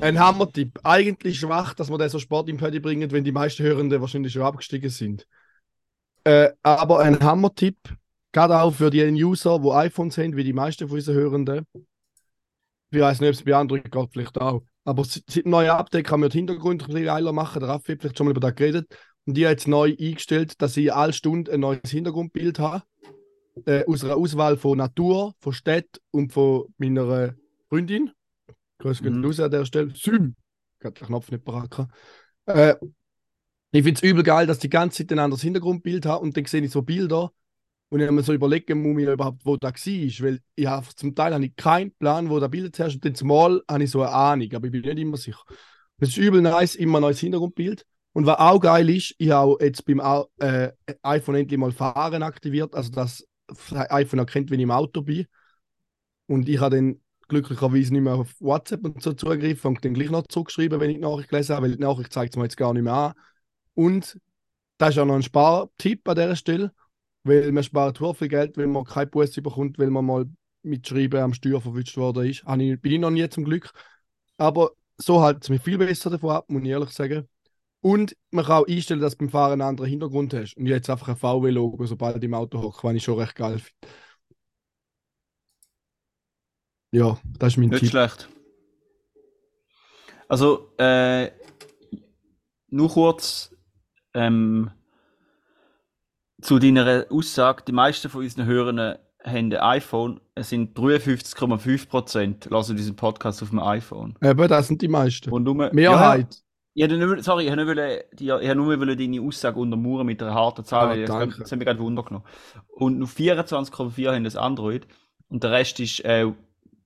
Ein 0.00 0.18
Hammer-Tipp. 0.18 0.80
Eigentlich 0.82 1.38
schwach, 1.38 1.74
dass 1.74 1.88
wir 1.88 1.96
den 1.96 2.08
so 2.08 2.18
Sport 2.18 2.48
im 2.48 2.56
Paddy 2.56 2.80
bringen, 2.80 3.10
wenn 3.12 3.24
die 3.24 3.32
meisten 3.32 3.62
Hörenden 3.62 4.00
wahrscheinlich 4.00 4.32
schon 4.32 4.42
abgestiegen 4.42 4.90
sind. 4.90 5.26
Äh, 6.24 6.50
aber 6.62 7.00
ein 7.00 7.20
Hammer-Tipp, 7.20 7.76
gerade 8.32 8.60
auch 8.60 8.72
für 8.72 8.90
die 8.90 9.04
User, 9.24 9.60
die 9.60 9.70
iPhones 9.70 10.18
haben, 10.18 10.36
wie 10.36 10.44
die 10.44 10.52
meisten 10.52 10.88
von 10.88 10.96
unseren 10.96 11.14
Hörenden. 11.14 11.66
Ich 12.92 13.00
weiß 13.00 13.20
nicht, 13.20 13.28
ob 13.30 13.34
es 13.34 13.42
bei 13.42 13.54
Android 13.54 13.90
geht, 13.90 14.08
vielleicht 14.12 14.38
auch. 14.38 14.62
Aber 14.84 15.04
seit 15.04 15.34
dem 15.34 15.50
neuen 15.50 15.70
Update 15.70 16.06
kann 16.06 16.20
man 16.20 16.28
den 16.28 16.38
Hintergrund 16.38 16.82
ein 16.82 16.86
bisschen 16.88 17.04
geiler 17.04 17.32
machen. 17.32 17.60
Der 17.60 17.70
Raffi 17.70 17.92
hat 17.92 18.02
vielleicht 18.02 18.18
schon 18.18 18.26
mal 18.26 18.32
über 18.32 18.40
das 18.40 18.54
geredet. 18.54 18.86
Und 19.24 19.36
die 19.36 19.46
hat 19.46 19.52
jetzt 19.52 19.68
neu 19.68 19.94
eingestellt, 19.98 20.60
dass 20.60 20.76
ich 20.76 20.92
alle 20.92 21.12
Stunde 21.12 21.52
ein 21.52 21.60
neues 21.60 21.88
Hintergrundbild 21.90 22.58
habe 22.58 22.82
äh, 23.66 23.84
aus 23.86 24.04
einer 24.04 24.16
Auswahl 24.16 24.56
von 24.56 24.78
Natur, 24.78 25.34
von 25.40 25.52
Städten 25.52 26.00
und 26.10 26.32
von 26.32 26.66
meiner 26.76 27.34
Freundin. 27.68 28.10
Grüß 28.78 29.00
Mhm. 29.00 29.18
mhm. 29.18 29.24
raus 29.24 29.40
an 29.40 29.50
der 29.50 29.64
Stelle. 29.64 29.92
Sim! 29.94 30.34
Ich 30.78 30.84
hab 30.84 30.94
den 30.94 31.06
Knopf 31.06 31.30
nicht 31.30 31.44
parat. 31.44 31.88
Äh, 32.46 32.74
ich 33.70 33.84
finde 33.84 33.98
es 33.98 34.02
übel 34.02 34.22
geil, 34.22 34.46
dass 34.46 34.58
die 34.58 34.68
ganze 34.68 34.98
Zeit 34.98 35.12
ein 35.12 35.18
anderes 35.18 35.42
Hintergrundbild 35.42 36.04
habe 36.04 36.22
und 36.22 36.36
dann 36.36 36.44
sehe 36.44 36.60
ich 36.60 36.70
so 36.70 36.82
Bilder 36.82 37.32
und 37.92 38.00
ich 38.00 38.06
habe 38.06 38.14
mir 38.14 38.22
so 38.22 38.32
überlegen, 38.32 38.80
muss 38.80 39.02
ich 39.02 39.06
überhaupt, 39.06 39.44
wo 39.44 39.58
das 39.58 39.86
war. 39.86 40.26
Weil 40.26 40.40
ich 40.54 40.66
habe 40.66 40.86
zum 40.96 41.14
Teil 41.14 41.34
habe 41.34 41.44
ich 41.44 41.54
keinen 41.54 41.92
Plan, 41.92 42.30
wo 42.30 42.40
das 42.40 42.50
Bild 42.50 42.78
herrscht 42.78 42.94
und 42.94 43.04
dann 43.04 43.14
zumal 43.14 43.60
habe 43.70 43.84
ich 43.84 43.90
so 43.90 44.00
eine 44.00 44.10
Ahnung, 44.10 44.48
aber 44.54 44.64
ich 44.64 44.72
bin 44.72 44.80
nicht 44.80 44.98
immer 44.98 45.18
sicher. 45.18 45.42
Es 45.98 46.08
ist 46.08 46.16
übel 46.16 46.40
nice, 46.40 46.74
immer 46.74 47.00
ein 47.00 47.02
neues 47.02 47.20
Hintergrundbild. 47.20 47.84
Und 48.14 48.24
was 48.24 48.38
auch 48.38 48.60
geil 48.60 48.88
ist, 48.88 49.14
ich 49.18 49.30
habe 49.30 49.58
jetzt 49.60 49.84
beim 49.84 50.00
äh, 50.38 50.72
iPhone 51.02 51.34
endlich 51.34 51.60
mal 51.60 51.70
Fahren 51.70 52.22
aktiviert, 52.22 52.74
also 52.74 52.90
das 52.90 53.26
iPhone 53.70 54.20
erkennt, 54.20 54.50
wenn 54.50 54.58
ich 54.58 54.64
im 54.64 54.70
Auto 54.70 55.02
bin. 55.02 55.26
Und 56.28 56.48
ich 56.48 56.60
habe 56.60 56.76
dann 56.76 56.98
glücklicherweise 57.28 57.92
nicht 57.92 58.02
mehr 58.04 58.14
auf 58.14 58.34
WhatsApp 58.40 58.86
und 58.86 59.02
so 59.02 59.12
zugegriffen 59.12 59.68
und 59.68 59.84
dann 59.84 59.92
gleich 59.92 60.10
noch 60.10 60.26
zurückgeschrieben, 60.28 60.80
wenn 60.80 60.88
ich 60.88 60.96
die 60.96 61.02
Nachricht 61.02 61.28
gelesen 61.28 61.56
habe, 61.56 61.66
weil 61.66 61.76
die 61.76 61.82
Nachricht 61.82 62.10
zeigt 62.14 62.32
es 62.32 62.38
mir 62.38 62.44
jetzt 62.44 62.56
gar 62.56 62.72
nicht 62.72 62.84
mehr 62.84 62.94
an. 62.94 63.12
Und 63.74 64.18
das 64.78 64.94
ist 64.94 64.98
auch 64.98 65.04
noch 65.04 65.16
ein 65.16 65.22
Spartipp 65.22 66.08
an 66.08 66.16
dieser 66.16 66.36
Stelle, 66.36 66.72
weil 67.24 67.52
man 67.52 67.62
spart 67.64 67.98
viel 68.16 68.28
Geld, 68.28 68.56
wenn 68.56 68.72
man 68.72 68.84
kein 68.84 69.10
Bus 69.10 69.32
bekommt, 69.34 69.78
weil 69.78 69.90
man 69.90 70.04
mal 70.04 70.26
mit 70.62 70.86
Schreiben 70.86 71.20
am 71.20 71.34
Steuer 71.34 71.60
verwünscht 71.60 71.96
worden 71.96 72.26
ist. 72.28 72.44
Habe 72.44 72.62
ich, 72.62 72.80
bin 72.80 72.92
ich 72.92 72.98
noch 73.00 73.10
nie 73.10 73.28
zum 73.28 73.44
Glück. 73.44 73.72
Aber 74.38 74.72
so 74.98 75.24
hält 75.24 75.42
es 75.42 75.50
mich 75.50 75.62
viel 75.62 75.78
besser 75.78 76.10
davon 76.10 76.30
ab, 76.30 76.50
muss 76.50 76.62
ich 76.62 76.68
ehrlich 76.68 76.90
sagen. 76.90 77.28
Und 77.80 78.16
man 78.30 78.44
kann 78.44 78.62
auch 78.62 78.68
einstellen, 78.68 79.00
dass 79.00 79.12
du 79.14 79.18
beim 79.18 79.30
Fahren 79.30 79.52
einen 79.54 79.62
anderen 79.62 79.90
Hintergrund 79.90 80.34
hast. 80.34 80.56
Und 80.56 80.66
jetzt 80.66 80.88
einfach 80.90 81.08
ein 81.08 81.16
VW-Logo, 81.16 81.84
sobald 81.86 82.16
ich 82.18 82.22
im 82.24 82.34
Auto 82.34 82.62
hocke, 82.62 82.84
was 82.84 82.94
ich 82.94 83.02
schon 83.04 83.18
recht 83.18 83.34
geil 83.34 83.58
finde. 83.58 83.92
Ja, 86.92 87.18
das 87.38 87.54
ist 87.54 87.56
mein 87.58 87.70
Nicht 87.70 87.80
Tipp. 87.80 87.90
schlecht. 87.90 88.28
Also, 90.28 90.72
äh, 90.78 91.30
nur 92.70 92.88
kurz 92.90 93.54
ähm, 94.14 94.70
zu 96.42 96.58
deiner 96.58 97.06
Aussage. 97.10 97.62
Die 97.66 97.72
meisten 97.72 98.08
von 98.10 98.22
unseren 98.22 98.46
Hörern 98.46 98.78
haben 99.24 99.52
ein 99.52 99.54
iPhone. 99.54 100.20
Es 100.34 100.50
sind 100.50 100.76
53,5% 100.76 102.50
lassen 102.50 102.76
diesen 102.76 102.96
Podcast 102.96 103.42
auf 103.42 103.50
dem 103.50 103.60
iPhone. 103.60 104.16
Eben, 104.22 104.48
das 104.48 104.68
sind 104.68 104.82
die 104.82 104.88
meisten. 104.88 105.30
Und 105.30 105.44
nur, 105.44 105.72
Mehrheit. 105.72 106.34
Ja, 106.74 106.86
ich 106.86 106.92
hätte 106.92 107.06
nicht, 107.06 107.24
sorry, 107.24 107.44
ich 107.44 107.50
hätte 107.50 107.64
nicht 107.64 107.76
wollen, 107.76 108.00
ich 108.18 108.48
hätte 108.48 108.54
nur 108.56 108.80
wollen 108.80 108.98
deine 108.98 109.20
Aussage 109.20 109.58
untermauern 109.60 110.06
mit 110.06 110.22
einer 110.22 110.34
harten 110.34 110.64
Zahl. 110.64 110.86
Ah, 110.86 110.90
weil 110.90 111.00
das, 111.04 111.16
danke. 111.16 111.38
das 111.38 111.52
hat 111.52 111.58
mich 111.58 111.66
gerade 111.66 111.80
Wunder 111.80 112.02
genommen. 112.02 112.24
Und 112.68 112.98
nur 112.98 113.08
24,4 113.08 114.14
haben 114.14 114.24
das 114.24 114.36
Android. 114.36 114.86
Und 115.28 115.42
der 115.42 115.52
Rest 115.52 115.80
ist 115.80 116.00
äh, 116.04 116.26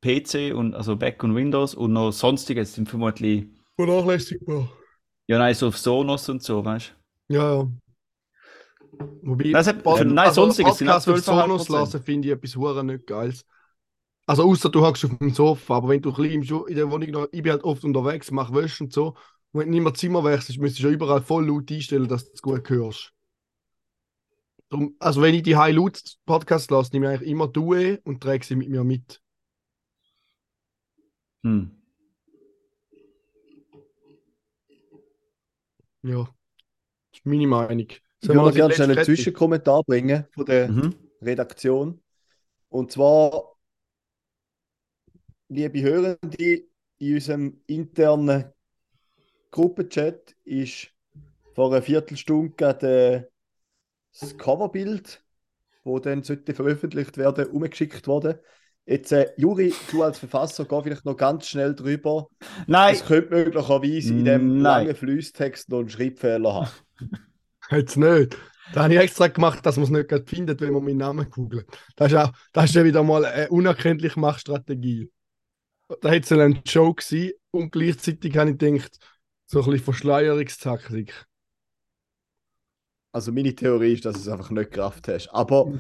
PC, 0.01 0.55
und, 0.55 0.75
also 0.75 0.97
Mac 0.97 1.23
und 1.23 1.35
Windows. 1.35 1.75
Und 1.75 1.93
noch 1.93 2.11
sonstiges 2.11 2.75
sind 2.75 2.89
vermutlich, 2.89 3.47
Vernachlässigbar. 3.77 4.69
ja, 5.27 5.39
nein, 5.39 5.55
so 5.55 5.69
auf 5.69 5.79
Sonos 5.79 6.29
und 6.29 6.43
so, 6.43 6.65
weißt 6.65 6.93
du? 7.29 7.35
Ja, 7.35 7.55
ja. 7.55 7.69
Wobei, 9.23 9.51
Das 9.53 9.67
hat- 9.67 9.83
Pod- 9.83 10.05
nein, 10.07 10.33
sonstiges 10.33 10.79
sind 10.79 10.89
auch 10.89 10.95
Podcast 11.05 11.09
auf 11.09 11.35
12,5%. 11.35 11.49
Sonos 11.49 11.69
lassen, 11.69 12.03
finde 12.03 12.29
ich 12.29 12.35
etwas 12.35 12.57
hure 12.57 12.85
nicht 12.85 13.07
geiles. 13.07 13.45
Also 14.27 14.45
außer 14.45 14.71
du 14.71 14.85
hockst 14.85 15.05
auf 15.05 15.19
dem 15.19 15.31
Sofa, 15.31 15.77
aber 15.77 15.89
wenn 15.89 16.03
du 16.03 16.11
ein 16.11 16.17
bisschen 16.17 16.33
im 16.33 16.43
Schu- 16.45 16.65
in 16.67 16.77
der 16.77 16.91
Wohnung 16.91 17.11
noch, 17.11 17.29
ich 17.33 17.43
bin 17.43 17.53
halt 17.53 17.65
oft 17.65 17.85
unterwegs, 17.85 18.31
mache 18.31 18.55
Wäsche 18.55 18.85
und 18.85 18.93
so, 18.93 19.09
und 19.53 19.61
wenn 19.61 19.67
du 19.69 19.73
nicht 19.75 19.83
mehr 19.85 19.95
Zimmer 19.95 20.25
wechselst, 20.25 20.59
müsstest 20.61 20.83
du 20.85 20.89
ja 20.89 20.95
überall 20.95 21.23
voll 21.23 21.47
laut 21.47 21.71
einstellen, 21.71 22.09
dass 22.09 22.25
du 22.27 22.33
es 22.35 22.43
gut 22.43 22.69
hörst. 22.71 23.13
Drum, 24.69 24.97
also 24.99 25.23
wenn 25.23 25.35
ich 25.35 25.45
die 25.45 25.57
High 25.57 25.77
Laut 25.77 26.03
Podcast 26.27 26.71
lasse, 26.73 26.91
nehme 26.93 27.07
ich 27.07 27.19
eigentlich 27.19 27.31
immer 27.31 27.47
Due 27.47 28.01
und 28.05 28.21
trage 28.21 28.45
sie 28.45 28.57
mit 28.57 28.69
mir 28.69 28.83
mit. 28.83 29.23
Hm. 31.45 31.71
Ja. 36.03 36.25
Das 36.25 37.21
ist 37.21 37.27
meine 37.27 37.47
Meinung. 37.47 37.87
Ich 38.29 38.35
Sollen 38.35 38.39
würde 38.43 38.45
wir 38.45 38.53
noch 38.53 38.69
gerne 38.69 38.75
schnell 38.75 38.97
einen? 38.97 39.05
Zwischenkommentar 39.05 39.83
bringen 39.85 40.27
von 40.33 40.45
der 40.47 40.69
Mhm. 40.69 40.95
Redaktion. 41.23 42.03
Und 42.69 42.93
zwar, 42.93 43.57
liebe 45.49 45.83
Hörende, 45.83 46.65
in 46.99 47.15
unserem 47.15 47.61
internen 47.67 48.53
Gruppenchat 49.51 50.35
ist 50.45 50.89
vor 51.55 51.73
einer 51.73 51.83
Viertelstunde 51.83 53.29
das 54.19 54.37
Coverbild, 54.39 55.23
das 55.85 56.03
dann 56.03 56.23
sollte 56.23 56.55
veröffentlicht 56.55 57.17
werden, 57.19 57.47
umgeschickt 57.49 58.07
worden. 58.07 58.37
Jetzt, 58.87 59.13
äh, 59.13 59.33
Juri, 59.37 59.75
du 59.91 60.03
als 60.03 60.19
Verfasser, 60.19 60.65
geh 60.65 60.83
vielleicht 60.83 61.05
noch 61.05 61.17
ganz 61.17 61.47
schnell 61.49 61.75
drüber. 61.75 62.29
Nein, 62.67 62.95
Es 62.95 63.05
könnte 63.05 63.31
möglicherweise 63.35 64.15
in 64.15 64.25
dem 64.25 64.63
Nein. 64.63 64.87
langen 64.87 64.97
Fließtext 64.97 65.69
noch 65.71 65.81
einen 65.81 65.89
Schreibfehler 65.89 66.55
haben. 66.55 66.69
Jetzt 67.71 67.97
nicht. 67.97 68.37
Da 68.73 68.83
habe 68.85 68.95
ich 68.95 69.01
extra 69.01 69.29
gemacht, 69.29 69.65
dass 69.65 69.77
man 69.77 69.85
es 69.85 69.91
nicht 69.91 70.09
gerade 70.09 70.27
findet, 70.27 70.61
wenn 70.61 70.73
man 70.73 70.85
meinen 70.85 70.97
Namen 70.99 71.31
googelt. 71.31 71.67
Das 71.95 72.13
ist, 72.13 72.19
auch, 72.19 72.33
das 72.53 72.67
ist 72.67 72.75
ja 72.75 72.85
wieder 72.85 73.03
mal 73.03 73.25
eine 73.25 73.49
unerkenntlich 73.49 74.17
Machstrategie. 74.17 75.11
Da 76.01 76.11
hätte 76.11 76.35
es 76.35 76.41
ein 76.41 76.63
Joke 76.67 77.03
sein 77.03 77.33
und 77.53 77.73
gleichzeitig 77.73 78.37
habe 78.37 78.51
ich 78.51 78.59
gedacht, 78.59 78.99
so 79.47 79.61
ein 79.61 79.65
bisschen 79.67 79.85
Verschleierungstaktik. 79.85 81.27
Also 83.13 83.33
meine 83.33 83.55
Theorie 83.55 83.95
ist, 83.95 84.05
dass 84.05 84.15
du 84.15 84.21
es 84.21 84.29
einfach 84.29 84.51
nicht 84.51 84.73
gerafft 84.73 85.09
hast. 85.09 85.29
Aber 85.29 85.73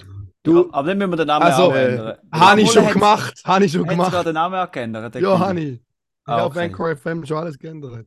du, 0.42 0.64
du, 0.64 0.72
aber 0.72 0.88
dann 0.88 0.98
müssen 0.98 1.10
wir 1.12 1.16
den 1.16 1.26
Namen 1.26 1.44
Also, 1.44 1.62
auch 1.64 1.74
ändern. 1.74 2.18
Habe 2.32 2.60
ich 2.62 2.70
schon 2.72 2.86
gemacht. 2.88 3.40
Habe 3.44 3.64
ich 3.66 3.72
schon 3.72 3.86
hat's 3.86 4.04
sogar 4.04 4.24
gemacht. 4.24 4.26
den 4.26 4.34
Namen 4.34 4.54
auch 4.56 4.70
geändert. 4.70 5.14
der 5.14 5.22
Ja, 5.22 5.38
habe 5.38 5.60
ich. 5.60 5.74
Ich 5.74 5.82
Ah, 6.24 6.32
habe 6.32 6.42
auf 6.42 6.52
okay. 6.52 6.64
Anchor 6.64 6.96
FM 6.96 7.24
schon 7.24 7.36
alles 7.38 7.58
geändert. 7.58 8.06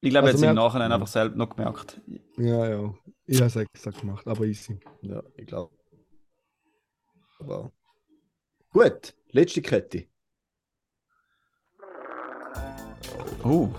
Ich 0.00 0.10
glaube, 0.10 0.28
Also 0.28 0.38
jetzt 0.38 0.48
im 0.50 0.56
wir- 0.56 0.62
Nachhinein 0.62 0.92
einfach 0.92 1.06
selbst 1.08 1.36
noch 1.36 1.48
gemerkt. 1.54 2.00
Ja, 2.36 2.68
ja. 2.68 2.94
Ich 3.26 3.36
habe 3.38 3.46
es 3.46 3.56
extra 3.56 3.90
gemacht, 3.90 4.26
aber 4.26 4.44
easy. 4.44 4.78
ja, 5.02 5.22
ich 5.36 5.46
glaube. 5.46 5.74
Aber 7.40 7.72
gut, 8.70 9.14
letzte 9.30 9.62
Kette. 9.62 10.06
Oh. 13.44 13.70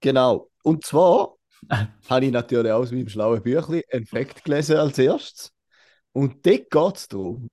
Genau. 0.00 0.50
Und 0.62 0.84
zwar 0.84 1.36
habe 2.08 2.24
ich 2.24 2.32
natürlich 2.32 2.72
aus 2.72 2.90
meinem 2.90 3.08
schlauen 3.08 3.42
Büchlein 3.42 3.82
einen 3.92 4.06
Fakt 4.06 4.44
gelesen 4.44 4.76
als 4.76 4.98
erstes. 4.98 5.52
Und 6.12 6.44
dort 6.46 6.70
geht 6.70 6.96
es 6.96 7.08
darum, 7.08 7.50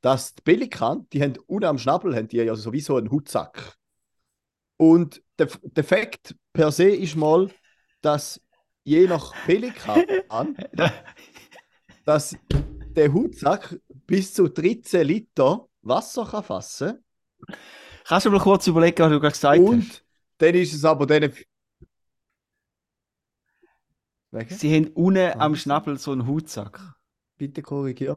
dass 0.00 0.34
die 0.34 0.42
Pelikan, 0.42 1.06
die 1.12 1.22
haben 1.22 1.34
unten 1.46 1.64
am 1.64 1.78
Schnabel, 1.78 2.14
haben 2.14 2.28
die 2.28 2.36
ja 2.36 2.54
sowieso 2.54 2.96
einen 2.96 3.10
Hutsack. 3.10 3.74
Und 4.76 5.22
der, 5.38 5.48
der 5.62 5.84
Fakt 5.84 6.36
per 6.52 6.70
se 6.70 6.88
ist 6.88 7.16
mal, 7.16 7.50
dass 8.00 8.40
je 8.84 9.06
nach 9.06 9.34
Pelikan, 9.44 10.04
dass 12.04 12.36
der 12.96 13.12
Hutsack 13.12 13.78
bis 14.06 14.32
zu 14.34 14.48
13 14.48 15.06
Liter 15.06 15.66
Wasser 15.82 16.26
kann 16.26 16.44
fassen 16.44 17.04
Kannst 18.04 18.26
du 18.26 18.30
mal 18.30 18.40
kurz 18.40 18.66
überlegen, 18.66 18.98
was 18.98 19.10
du 19.10 19.20
gerade 19.20 19.32
gesagt 19.32 19.60
hast? 19.60 19.68
Und 19.68 20.04
dann 20.38 20.54
ist 20.54 20.72
es 20.72 20.84
aber 20.84 21.06
dann. 21.06 21.32
Wegen? 24.30 24.54
Sie 24.54 24.74
haben 24.74 24.88
unten 24.88 25.40
am? 25.40 25.54
Schnabel 25.56 25.98
so 25.98 26.12
einen 26.12 26.26
Hutsack. 26.26 26.80
Bitte 27.38 27.62
korrigieren. 27.62 28.16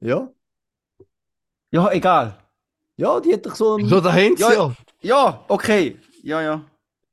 Ja? 0.00 0.32
Ja, 1.70 1.90
egal. 1.92 2.36
Ja, 2.96 3.20
die 3.20 3.32
hat 3.32 3.46
doch 3.46 3.54
so 3.54 3.74
einen. 3.76 3.88
So, 3.88 4.00
da 4.00 4.12
haben 4.12 4.36
sie 4.36 4.42
Ja, 4.42 4.52
ja. 4.52 4.76
Ja, 5.02 5.44
okay. 5.48 5.98
Ja, 6.22 6.42
ja. 6.42 6.64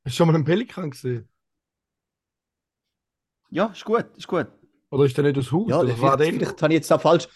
Hast 0.03 0.14
du 0.14 0.18
schon 0.18 0.28
mal 0.28 0.36
einen 0.36 0.43
Pelikan 0.45 0.89
gesehen? 0.89 1.28
Ja, 3.49 3.68
ist 3.68 3.86
gut, 3.86 4.05
ist 4.18 4.28
gut. 4.28 4.47
Oder 4.89 5.05
ist 5.05 5.16
der 5.16 5.24
nicht 5.24 5.38
aus 5.38 5.51
Haus? 5.51 5.70
Ja, 5.70 5.80
Oder 5.80 5.89
war 6.01 6.18
vielleicht, 6.18 6.20
der 6.20 6.39
vielleicht 6.39 6.62
habe 6.62 6.74
ich 6.74 6.78
jetzt 6.78 6.91
da 6.91 6.97
falsch. 6.97 7.28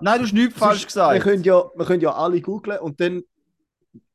Nein, 0.00 0.18
du 0.18 0.24
hast 0.24 0.32
nichts 0.32 0.58
falsch 0.58 0.80
Wir 0.82 0.86
gesagt. 0.86 1.22
können, 1.22 1.42
ja, 1.42 1.70
wir 1.74 1.84
können 1.84 2.00
ja 2.00 2.12
alle 2.14 2.40
googlen 2.40 2.78
und 2.78 3.00
dann. 3.00 3.22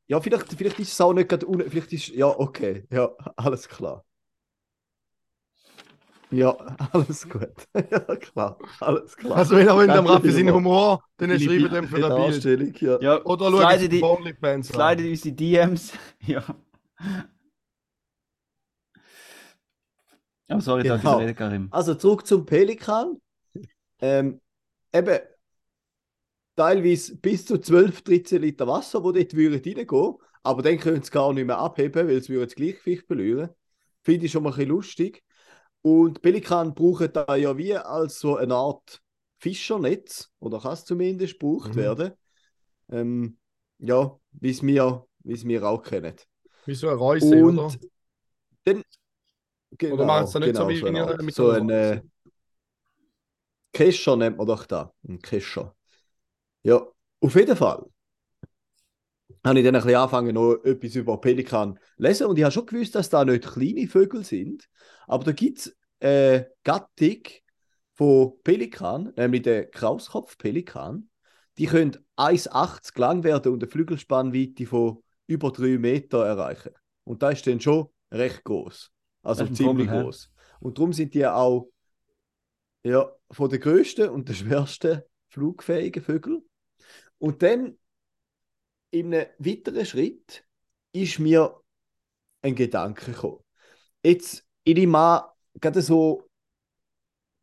Ja, 0.06 0.20
vielleicht, 0.20 0.52
vielleicht 0.54 0.78
ist 0.78 0.92
es 0.92 1.00
auch 1.00 1.12
nicht 1.12 1.28
gerade 1.28 1.46
unten. 1.46 1.70
Vielleicht 1.70 1.92
ist. 1.92 2.08
Ja, 2.08 2.26
okay. 2.26 2.86
Ja, 2.90 3.10
alles 3.36 3.68
klar. 3.68 4.04
Ja, 6.30 6.50
alles 6.92 7.28
gut. 7.28 7.48
ja, 7.74 8.00
klar. 8.16 8.58
Alles 8.80 9.16
klar. 9.16 9.38
Also, 9.38 9.56
wenn 9.56 9.66
er 9.68 9.76
mit 9.76 9.88
dem 9.88 10.06
Raffi 10.06 10.30
seinen. 10.30 10.52
Humor, 10.52 11.02
dann 11.16 11.30
schreibt 11.40 11.72
er 11.72 11.82
für 11.84 12.00
das 12.00 12.08
Bild. 12.08 12.10
Darstellung, 12.10 12.74
ja. 12.80 12.98
Ja, 13.00 13.24
Oder 13.24 13.48
slide 13.50 13.62
schau 13.62 13.78
die- 13.78 13.88
die 13.88 14.02
OnlyFans 14.02 14.68
Slide 14.68 15.02
in 15.04 15.10
unsere 15.10 15.34
DMs. 15.34 15.92
ja. 16.26 16.44
Oh, 20.50 20.60
sorry, 20.60 20.82
darf 20.82 20.98
ich 20.98 21.04
Genau. 21.04 21.18
reden, 21.18 21.34
Karim? 21.34 21.68
Also 21.70 21.94
zurück 21.94 22.26
zum 22.26 22.46
Pelikan. 22.46 23.20
Ähm, 24.00 24.40
eben 24.92 25.18
teilweise 26.56 27.16
bis 27.16 27.44
zu 27.46 27.58
12, 27.58 28.02
13 28.02 28.42
Liter 28.42 28.66
Wasser, 28.66 29.02
wo 29.04 29.12
dort 29.12 29.34
würden 29.34 29.60
reingehen. 29.62 30.14
Aber 30.42 30.62
dann 30.62 30.78
können 30.78 31.02
sie 31.02 31.10
gar 31.10 31.32
nicht 31.32 31.46
mehr 31.46 31.58
abheben, 31.58 32.08
weil 32.08 32.22
sie 32.22 32.32
würden 32.32 32.46
das 32.48 32.54
Gleichgewicht 32.54 33.06
verlieren. 33.06 33.50
Finde 34.02 34.26
ich 34.26 34.32
schon 34.32 34.42
mal 34.42 34.50
ein 34.50 34.56
bisschen 34.56 34.70
lustig. 34.70 35.22
Und 35.82 36.22
Pelikan 36.22 36.74
brauchen 36.74 37.12
da 37.12 37.36
ja 37.36 37.56
wie 37.56 37.74
als 37.76 38.18
so 38.20 38.36
eine 38.36 38.54
Art 38.54 39.00
Fischernetz, 39.38 40.30
oder 40.40 40.60
kann 40.60 40.72
es 40.74 40.84
zumindest 40.84 41.38
gebraucht 41.38 41.76
Mhm. 41.76 41.76
werden. 41.76 42.12
Ähm, 42.90 43.38
ja, 43.78 44.18
wie 44.32 44.50
es 44.50 44.62
wir, 44.62 45.06
es 45.24 45.46
wir 45.46 45.64
auch 45.68 45.82
kennen. 45.82 46.16
Wie 46.66 46.74
so 46.76 46.88
ein 46.88 46.96
Reuse, 46.98 47.44
Und 47.44 47.48
oder? 47.48 47.80
dann. 48.64 48.82
Genau, 49.78 49.96
Oder 49.96 50.04
machen 50.04 50.26
sie 50.26 50.34
da 50.34 50.40
nicht 50.40 50.56
so 50.56 50.66
genau, 50.66 50.68
wie 50.68 50.76
so 50.76 50.86
in 50.86 50.96
eine 50.96 51.02
Art. 51.02 51.22
So 51.32 51.50
ein 51.50 51.68
äh, 51.70 52.02
Kescher 53.72 54.16
nennt 54.16 54.36
man 54.38 54.46
doch 54.46 54.66
da. 54.66 54.92
Ein 55.08 55.20
Kescher. 55.22 55.74
Ja, 56.62 56.86
auf 57.20 57.34
jeden 57.36 57.56
Fall. 57.56 57.84
Habe 59.48 59.58
ich 59.60 59.64
dann 59.64 59.74
ein 59.74 59.82
bisschen 59.82 59.96
angefangen, 59.96 60.34
noch 60.34 60.56
etwas 60.64 60.94
über 60.94 61.20
Pelikan 61.20 61.78
lesen. 61.96 62.26
Und 62.26 62.36
ich 62.38 62.44
habe 62.44 62.52
schon 62.52 62.66
gewusst, 62.66 62.94
dass 62.94 63.08
da 63.08 63.24
nicht 63.24 63.46
kleine 63.46 63.88
Vögel 63.88 64.24
sind. 64.24 64.68
Aber 65.06 65.24
da 65.24 65.32
gibt 65.32 65.58
es 65.58 65.76
eine 66.00 66.50
Gattung 66.64 67.22
von 67.94 68.34
Pelikan, 68.44 69.12
nämlich 69.16 69.42
der 69.42 69.70
Krauskopf-Pelikan. 69.70 71.08
Die 71.56 71.66
können 71.66 71.96
1,80 72.16 73.00
lang 73.00 73.24
werden 73.24 73.52
und 73.52 73.62
eine 73.62 73.70
Flügelspannweite 73.70 74.66
von 74.66 75.02
über 75.26 75.50
3 75.50 75.78
Meter 75.78 76.24
erreichen. 76.24 76.72
Und 77.04 77.22
das 77.22 77.34
ist 77.34 77.46
dann 77.46 77.60
schon 77.60 77.88
recht 78.12 78.44
groß. 78.44 78.90
Also 79.22 79.46
ziemlich 79.46 79.88
groß. 79.88 80.30
Und 80.60 80.78
darum 80.78 80.92
sind 80.92 81.14
die 81.14 81.26
auch 81.26 81.70
ja, 82.84 83.10
von 83.30 83.50
den 83.50 83.60
größten 83.60 84.10
und 84.10 84.28
den 84.28 84.36
schwersten 84.36 85.02
flugfähigen 85.28 86.02
Vögeln. 86.02 86.42
Und 87.18 87.42
dann 87.42 87.78
in 88.90 89.14
einem 89.14 89.26
weiteren 89.38 89.84
Schritt 89.84 90.44
ist 90.92 91.18
mir 91.18 91.60
ein 92.42 92.54
Gedanke 92.54 93.12
gekommen. 93.12 93.40
Jetzt, 94.02 94.46
ich 94.64 94.74
nehme 94.74 94.98
an, 94.98 95.22
gerade 95.60 95.82
so 95.82 96.28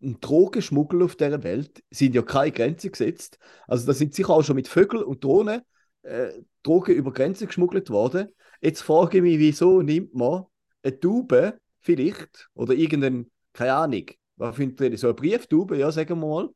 ein 0.01 0.19
Drogenschmuggel 0.19 1.03
auf 1.03 1.15
dieser 1.15 1.43
Welt 1.43 1.83
sind 1.89 2.15
ja 2.15 2.21
keine 2.21 2.51
Grenzen 2.51 2.91
gesetzt. 2.91 3.39
Also 3.67 3.85
da 3.85 3.93
sind 3.93 4.13
sicher 4.13 4.31
auch 4.31 4.43
schon 4.43 4.55
mit 4.55 4.67
Vögeln 4.67 5.03
und 5.03 5.23
Drohnen 5.23 5.61
äh, 6.03 6.31
Drogen 6.63 6.95
über 6.95 7.11
Grenzen 7.11 7.47
geschmuggelt 7.47 7.89
worden. 7.89 8.29
Jetzt 8.61 8.81
frage 8.81 9.17
ich 9.17 9.23
mich, 9.23 9.39
wieso 9.39 9.81
nimmt 9.81 10.13
man 10.13 10.45
eine 10.83 10.99
Taube 10.99 11.59
vielleicht 11.79 12.49
oder 12.53 12.73
irgendein, 12.73 13.31
keine 13.53 13.73
Ahnung, 13.73 14.05
was 14.37 14.55
findet 14.55 14.91
ihr, 14.91 14.97
so 14.97 15.07
eine 15.07 15.13
Brieftube, 15.13 15.77
ja, 15.77 15.91
sagen 15.91 16.19
wir 16.19 16.27
mal, 16.27 16.49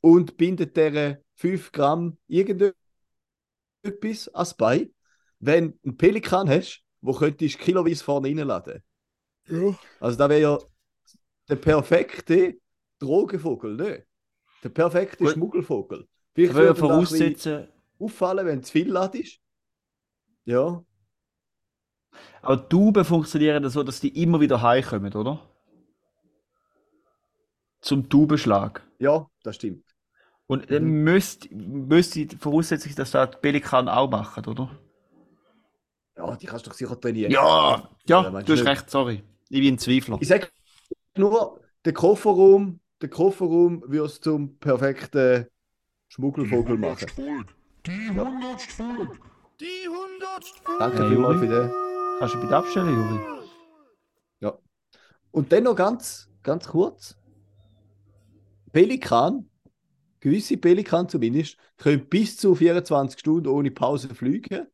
und 0.00 0.36
bindet 0.36 0.76
der 0.76 1.20
5 1.34 1.72
Gramm 1.72 2.18
irgendetwas 2.26 2.83
ans 4.32 4.54
Bein, 4.54 4.92
wenn 5.38 5.72
du 5.72 5.78
einen 5.84 5.96
Pelikan 5.96 6.48
hast, 6.48 6.82
wo 7.00 7.12
könntest 7.12 7.54
du 7.54 7.64
kiloweise 7.64 8.02
vorne 8.02 8.28
reinladen. 8.28 8.82
Ja. 9.48 9.78
Also 10.00 10.18
da 10.18 10.28
wäre 10.28 10.40
ja 10.40 10.58
der 11.48 11.56
perfekte 11.56 12.56
Drogenvogel, 12.98 13.76
ne? 13.76 14.06
Der 14.62 14.70
perfekte 14.70 15.24
Gut. 15.24 15.32
Schmuggelvogel. 15.34 16.08
Ich 16.36 16.48
Vielleicht 16.50 16.54
würde 16.54 16.74
voraussetzen, 16.74 17.68
auffallen, 17.98 18.46
wenn 18.46 18.60
es 18.60 18.70
viel 18.70 18.90
ladest. 18.90 19.40
Ja, 20.46 20.82
aber 22.42 22.68
Tauben 22.68 23.04
funktionieren 23.04 23.68
so, 23.70 23.82
dass 23.82 24.00
die 24.00 24.22
immer 24.22 24.40
wieder 24.40 24.60
heimkommen, 24.62 25.12
oder? 25.14 25.40
Zum 27.80 28.08
Taubenschlag. 28.08 28.82
ja, 28.98 29.26
das 29.42 29.56
stimmt. 29.56 29.83
Und 30.46 30.70
dann 30.70 30.84
Mhm. 30.84 31.04
müsste, 31.04 31.54
müsste 31.54 32.26
die 32.26 32.36
Voraussetzung, 32.36 32.94
dass 32.96 33.10
das 33.12 33.40
Pelikan 33.40 33.88
auch 33.88 34.10
machen, 34.10 34.44
oder? 34.46 34.70
Ja, 36.16 36.36
die 36.36 36.46
kannst 36.46 36.66
du 36.66 36.70
doch 36.70 36.76
sicher 36.76 37.00
trainieren. 37.00 37.32
Ja, 37.32 37.88
ja, 38.06 38.30
du 38.42 38.52
hast 38.52 38.64
recht, 38.64 38.90
sorry. 38.90 39.24
Ich 39.48 39.60
bin 39.60 39.74
ein 39.74 39.78
Zweifler. 39.78 40.18
Ich 40.20 40.28
sage 40.28 40.48
nur, 41.16 41.60
der 41.84 41.92
Kofferraum, 41.92 42.80
der 43.00 43.08
Kofferraum 43.08 43.82
wirst 43.86 44.24
zum 44.24 44.58
perfekten 44.58 45.46
Schmuggelvogel 46.08 46.76
machen. 46.78 47.06
Die 47.86 48.10
hundertste 48.10 48.72
Folge. 48.82 49.18
Die 49.60 49.88
hundertste 49.88 50.62
Folge. 50.62 50.78
Danke 50.78 50.98
Hey, 51.02 51.08
vielmals 51.08 51.34
Juri. 51.36 51.48
für 51.48 51.54
den. 51.62 51.70
Kannst 52.18 52.34
du 52.34 52.40
bitte 52.40 52.56
abstellen, 52.56 52.94
Juri? 52.94 53.34
Und 55.32 55.50
dann 55.50 55.64
noch 55.64 55.74
ganz, 55.74 56.30
ganz 56.44 56.68
kurz. 56.68 57.16
Pelikan, 58.72 59.50
gewisse 60.24 60.56
Pelikan 60.56 61.08
zumindest, 61.08 61.58
können 61.76 62.08
bis 62.08 62.38
zu 62.38 62.54
24 62.54 63.20
Stunden 63.20 63.48
ohne 63.48 63.70
Pause 63.70 64.08
fliegen 64.14 64.66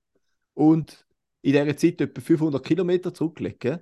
und 0.54 1.04
in 1.42 1.52
dieser 1.52 1.76
Zeit 1.76 2.00
etwa 2.00 2.20
500 2.20 2.64
Kilometer 2.64 3.12
zurücklegen 3.12 3.80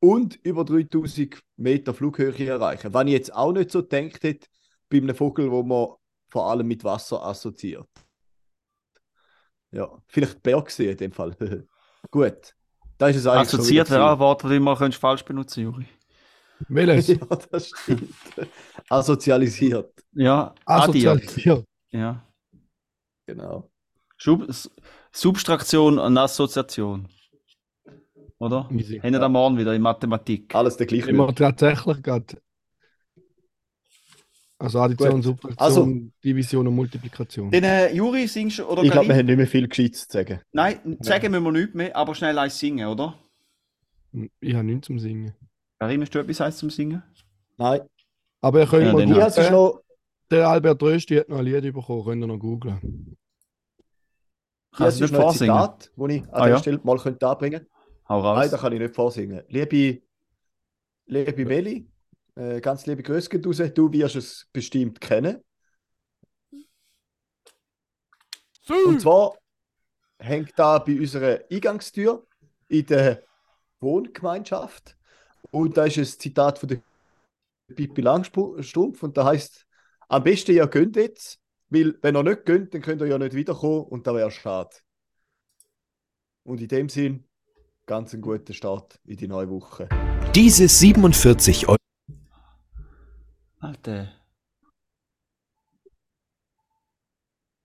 und 0.00 0.38
über 0.42 0.64
3000 0.64 1.42
Meter 1.56 1.94
Flughöhe 1.94 2.46
erreichen. 2.46 2.92
Was 2.92 3.06
ich 3.06 3.12
jetzt 3.12 3.34
auch 3.34 3.52
nicht 3.52 3.70
so 3.70 3.82
gedacht 3.82 4.22
hätte 4.22 4.48
bei 4.90 4.98
einem 4.98 5.14
Vogel, 5.14 5.50
wo 5.50 5.62
man 5.62 5.88
vor 6.28 6.50
allem 6.50 6.66
mit 6.66 6.84
Wasser 6.84 7.24
assoziiert. 7.24 7.88
Ja, 9.70 9.90
vielleicht 10.08 10.42
Bergsee 10.42 10.90
in 10.90 10.96
dem 10.98 11.12
Fall. 11.12 11.34
Gut. 12.10 12.54
Da 12.98 13.08
ist 13.08 13.16
es 13.16 13.26
eigentlich 13.26 13.48
Assoziiert 13.48 13.90
wäre 13.90 14.12
ein. 14.12 14.18
Wort, 14.18 14.44
das 14.44 14.50
du 14.50 14.56
immer 14.56 14.76
falsch 14.76 15.24
benutzen, 15.24 15.62
Juri. 15.62 15.86
Welches? 16.68 17.08
Ja, 17.20 17.26
das 17.50 17.68
stimmt. 17.68 18.12
Asozialisiert, 18.88 19.92
Ja, 20.12 20.54
addiert. 20.64 21.08
Assozialisiert. 21.08 21.64
Ja. 21.90 22.26
genau. 23.26 23.70
Schub 24.16 24.46
Substraktion 25.12 25.98
und 25.98 26.16
Assoziation. 26.16 27.08
Oder? 28.38 28.68
Easy. 28.72 28.98
Haben 28.98 29.12
wir 29.12 29.20
da 29.20 29.28
morgen 29.28 29.58
wieder 29.58 29.74
in 29.74 29.82
Mathematik. 29.82 30.54
Alles 30.54 30.76
der 30.76 30.86
gleiche. 30.86 31.10
Immer 31.10 31.34
tatsächlich 31.34 32.02
gerade. 32.02 32.36
Also 34.58 34.78
Addition, 34.80 35.14
Gut. 35.14 35.24
Subtraktion, 35.24 35.58
Also- 35.58 35.88
Division 36.24 36.66
und 36.68 36.74
Multiplikation. 36.76 37.50
Den 37.50 37.64
äh, 37.64 37.92
Juri 37.92 38.28
singst 38.28 38.60
du, 38.60 38.64
oder 38.66 38.84
Ich 38.84 38.90
glaube, 38.92 39.08
wir 39.08 39.16
haben 39.16 39.26
nicht 39.26 39.36
mehr 39.36 39.46
viel 39.48 39.66
Gescheites 39.68 40.06
zu 40.06 40.18
sagen. 40.18 40.40
Nein, 40.52 40.96
sagen 41.00 41.30
müssen 41.32 41.44
wir 41.44 41.52
nichts 41.52 41.74
mehr, 41.74 41.96
aber 41.96 42.14
schnell 42.14 42.38
eins 42.38 42.58
singen, 42.58 42.86
oder? 42.86 43.18
Ich 44.40 44.54
habe 44.54 44.64
nichts 44.64 44.86
zum 44.86 44.98
Singen. 45.00 45.34
Karim, 45.82 46.00
hast 46.02 46.14
du 46.14 46.20
etwas 46.20 46.38
heiß 46.38 46.58
zum 46.58 46.70
Singen? 46.70 47.02
Nein. 47.56 47.80
Aber 48.40 48.60
ihr 48.60 48.66
könnt 48.68 48.86
Ja, 48.86 48.92
mal 48.92 49.04
googeln. 49.04 49.20
habe 49.20 49.40
es 49.40 49.50
noch. 49.50 49.82
Der 50.30 50.46
Albert 50.48 50.80
Rösti 50.80 51.16
hat 51.16 51.28
noch 51.28 51.38
ein 51.38 51.44
Lied 51.44 51.74
bekommen, 51.74 52.04
könnt 52.04 52.22
ihr 52.22 52.26
noch 52.28 52.38
googeln. 52.38 53.16
Kannst 54.70 54.78
du 54.78 54.84
Das 54.84 54.94
ist 54.94 55.00
nicht 55.00 55.12
noch 55.12 55.18
ein 55.18 55.24
vorsingen? 55.24 55.56
Zitat, 55.56 55.90
das 55.96 56.10
ich 56.10 56.22
an 56.22 56.28
Ah, 56.30 56.44
der 56.44 56.48
ja. 56.50 56.58
Stelle 56.60 56.80
mal 56.84 56.98
könnte 56.98 57.26
anbringen 57.28 57.66
Hau 58.08 58.22
Nein, 58.22 58.42
raus. 58.42 58.50
da 58.52 58.58
kann 58.58 58.72
ich 58.74 58.78
nicht 58.78 58.94
vorsingen. 58.94 59.42
Liebe, 59.48 60.02
liebe 61.06 61.44
Meli, 61.46 61.90
äh, 62.36 62.60
ganz 62.60 62.86
liebe 62.86 63.02
Grüße 63.02 63.28
raus. 63.44 63.74
Du 63.74 63.92
wirst 63.92 64.14
es 64.14 64.48
bestimmt 64.52 65.00
kennen. 65.00 65.42
Und 68.86 69.00
zwar 69.00 69.32
hängt 70.20 70.52
da 70.56 70.78
bei 70.78 70.96
unserer 71.00 71.40
Eingangstür 71.50 72.24
in 72.68 72.86
der 72.86 73.24
Wohngemeinschaft. 73.80 74.96
Und 75.52 75.76
da 75.76 75.84
ist 75.84 75.98
ein 75.98 76.04
Zitat 76.06 76.58
von 76.58 76.68
der 76.70 76.82
Pippi 77.74 78.00
Langstrumpf 78.00 79.02
und 79.02 79.16
da 79.16 79.26
heißt: 79.26 79.66
Am 80.08 80.24
besten 80.24 80.52
ihr 80.52 80.66
gönnt 80.66 80.96
jetzt, 80.96 81.38
weil 81.68 81.98
wenn 82.00 82.16
ihr 82.16 82.22
nicht 82.22 82.46
gönnt, 82.46 82.72
dann 82.74 82.80
könnt 82.80 83.02
ihr 83.02 83.06
ja 83.06 83.18
nicht 83.18 83.34
wiederkommen 83.34 83.84
und 83.84 84.06
da 84.06 84.14
wäre 84.14 84.30
schade. 84.30 84.70
Und 86.44 86.60
in 86.60 86.68
dem 86.68 86.88
Sinn, 86.88 87.24
ganz 87.86 88.14
einen 88.14 88.22
guten 88.22 88.54
Start 88.54 88.98
in 89.04 89.16
die 89.16 89.28
neue 89.28 89.48
Woche. 89.50 89.88
Diese 90.34 90.66
47 90.66 91.68
Euro. 91.68 91.76
Alter. 93.60 94.10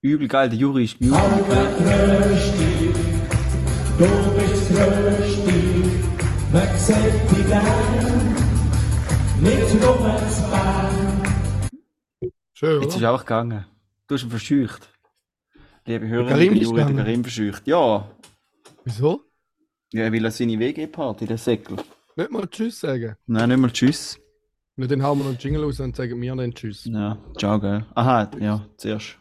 Übel 0.02 0.28
geil, 0.28 0.50
der 0.50 0.58
Juri 0.58 0.84
ist 0.84 0.98
gemutet. 0.98 1.28
Schön, 12.54 12.82
Jetzt 12.82 12.96
ist 12.96 13.02
er 13.02 13.10
einfach 13.10 13.24
gegangen. 13.26 13.66
Du 14.06 14.14
hast 14.14 14.22
ihn 14.22 14.30
verscheucht. 14.30 14.88
Liebe 15.84 16.08
Hörer, 16.08 16.28
Karim 16.30 16.54
den 16.54 16.70
gegangen. 16.70 16.96
Karim 16.96 17.22
verscheucht. 17.22 17.66
Ja, 17.66 18.10
Wieso? 18.82 19.20
ja 19.92 20.10
weil 20.10 20.24
er 20.24 20.30
seine 20.30 20.58
WG-Party, 20.58 21.26
der 21.26 21.36
Säckel. 21.36 21.76
Nicht 22.16 22.30
mal 22.30 22.46
Tschüss 22.48 22.80
sagen. 22.80 23.16
Nein, 23.26 23.50
nicht 23.50 23.58
mal 23.58 23.70
Tschüss. 23.70 24.18
Nur 24.76 24.88
dann 24.88 25.02
hauen 25.02 25.18
wir 25.18 25.24
noch 25.24 25.32
einen 25.32 25.38
Jingle 25.38 25.64
raus 25.64 25.80
und 25.80 25.96
sagen 25.96 26.18
mir 26.18 26.34
dann 26.34 26.54
Tschüss. 26.54 26.86
Ja, 26.86 27.18
ciao, 27.36 27.60
gell. 27.60 27.84
Aha, 27.94 28.30
ja, 28.40 28.64
zuerst. 28.78 29.18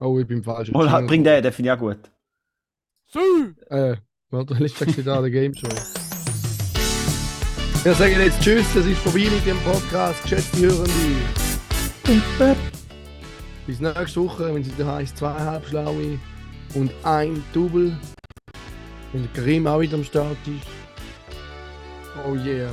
Oh, 0.00 0.18
ich 0.18 0.26
bin 0.26 0.42
falsch. 0.42 0.72
Mal, 0.72 1.06
bring 1.06 1.22
den, 1.22 1.44
den 1.44 1.52
finde 1.52 1.70
ich 1.70 1.76
auch 1.76 1.78
gut. 1.78 2.10
Äh, 3.70 3.96
warte, 4.30 4.54
das 4.56 5.04
da 5.04 5.20
der 5.20 5.30
Game 5.30 5.54
Show? 5.54 5.68
Wir 7.84 7.94
sagen 7.94 8.20
jetzt 8.20 8.40
Tschüss, 8.40 8.74
es 8.74 8.86
ist 8.86 8.98
vorbei 8.98 9.28
mit 9.32 9.46
dem 9.46 9.56
Podcast, 9.60 10.20
geschätzte 10.24 10.62
Hörende. 10.62 10.90
Bis 13.66 13.78
nächste 13.78 14.20
Woche, 14.20 14.52
wenn 14.52 14.62
es 14.62 14.76
wieder 14.76 14.94
heißt, 14.94 15.16
zwei 15.16 15.32
Halbschlaue 15.32 16.18
und 16.74 16.90
ein 17.04 17.42
Double. 17.52 17.96
Wenn 19.12 19.22
der 19.22 19.32
Karim 19.32 19.66
auch 19.68 19.80
wieder 19.80 19.94
am 19.94 20.02
Start 20.02 20.36
ist. 20.46 20.66
Oh 22.26 22.34
yeah. 22.34 22.68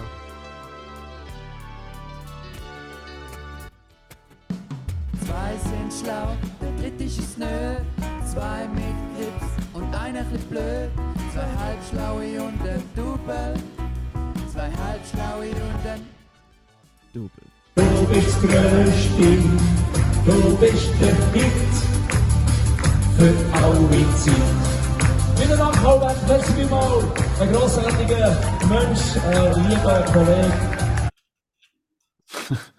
Zwei 5.23 5.55
sind 5.61 5.93
schlau, 6.03 6.35
der 6.59 6.71
dritte 6.81 7.03
ist 7.03 7.37
nö. 7.37 7.75
Zwei 8.25 8.67
mit 8.73 8.83
Grips 9.15 9.51
und 9.73 9.95
einer 9.95 10.23
chli 10.31 10.39
blöd. 10.49 10.89
Zwei 11.31 11.47
halbschlaue 11.63 12.41
und 12.41 12.67
ein 12.67 12.83
Double 12.95 13.53
zwei 14.55 14.71
halbschlaue 14.83 15.47
Hunden. 15.47 16.07
Du 17.13 17.29
bist. 17.35 17.51
Du 17.75 18.05
bist 18.07 18.43
Röstin, 18.43 19.59
du 20.25 20.57
bist 20.57 20.89
der 21.01 21.15
Hit 21.33 21.73
für 23.17 23.33
alle 23.53 24.15
Zeit. 24.15 24.49
Vielen 25.35 25.57
Dank, 25.57 25.77
Robert, 25.83 26.27
merci 26.27 26.65
mal 26.69 27.03
Ein 27.41 27.51
grossartiger 27.51 28.37
Mensch, 28.69 29.17
äh, 29.17 29.49
lieber 29.67 30.05
Kollege. 30.13 30.53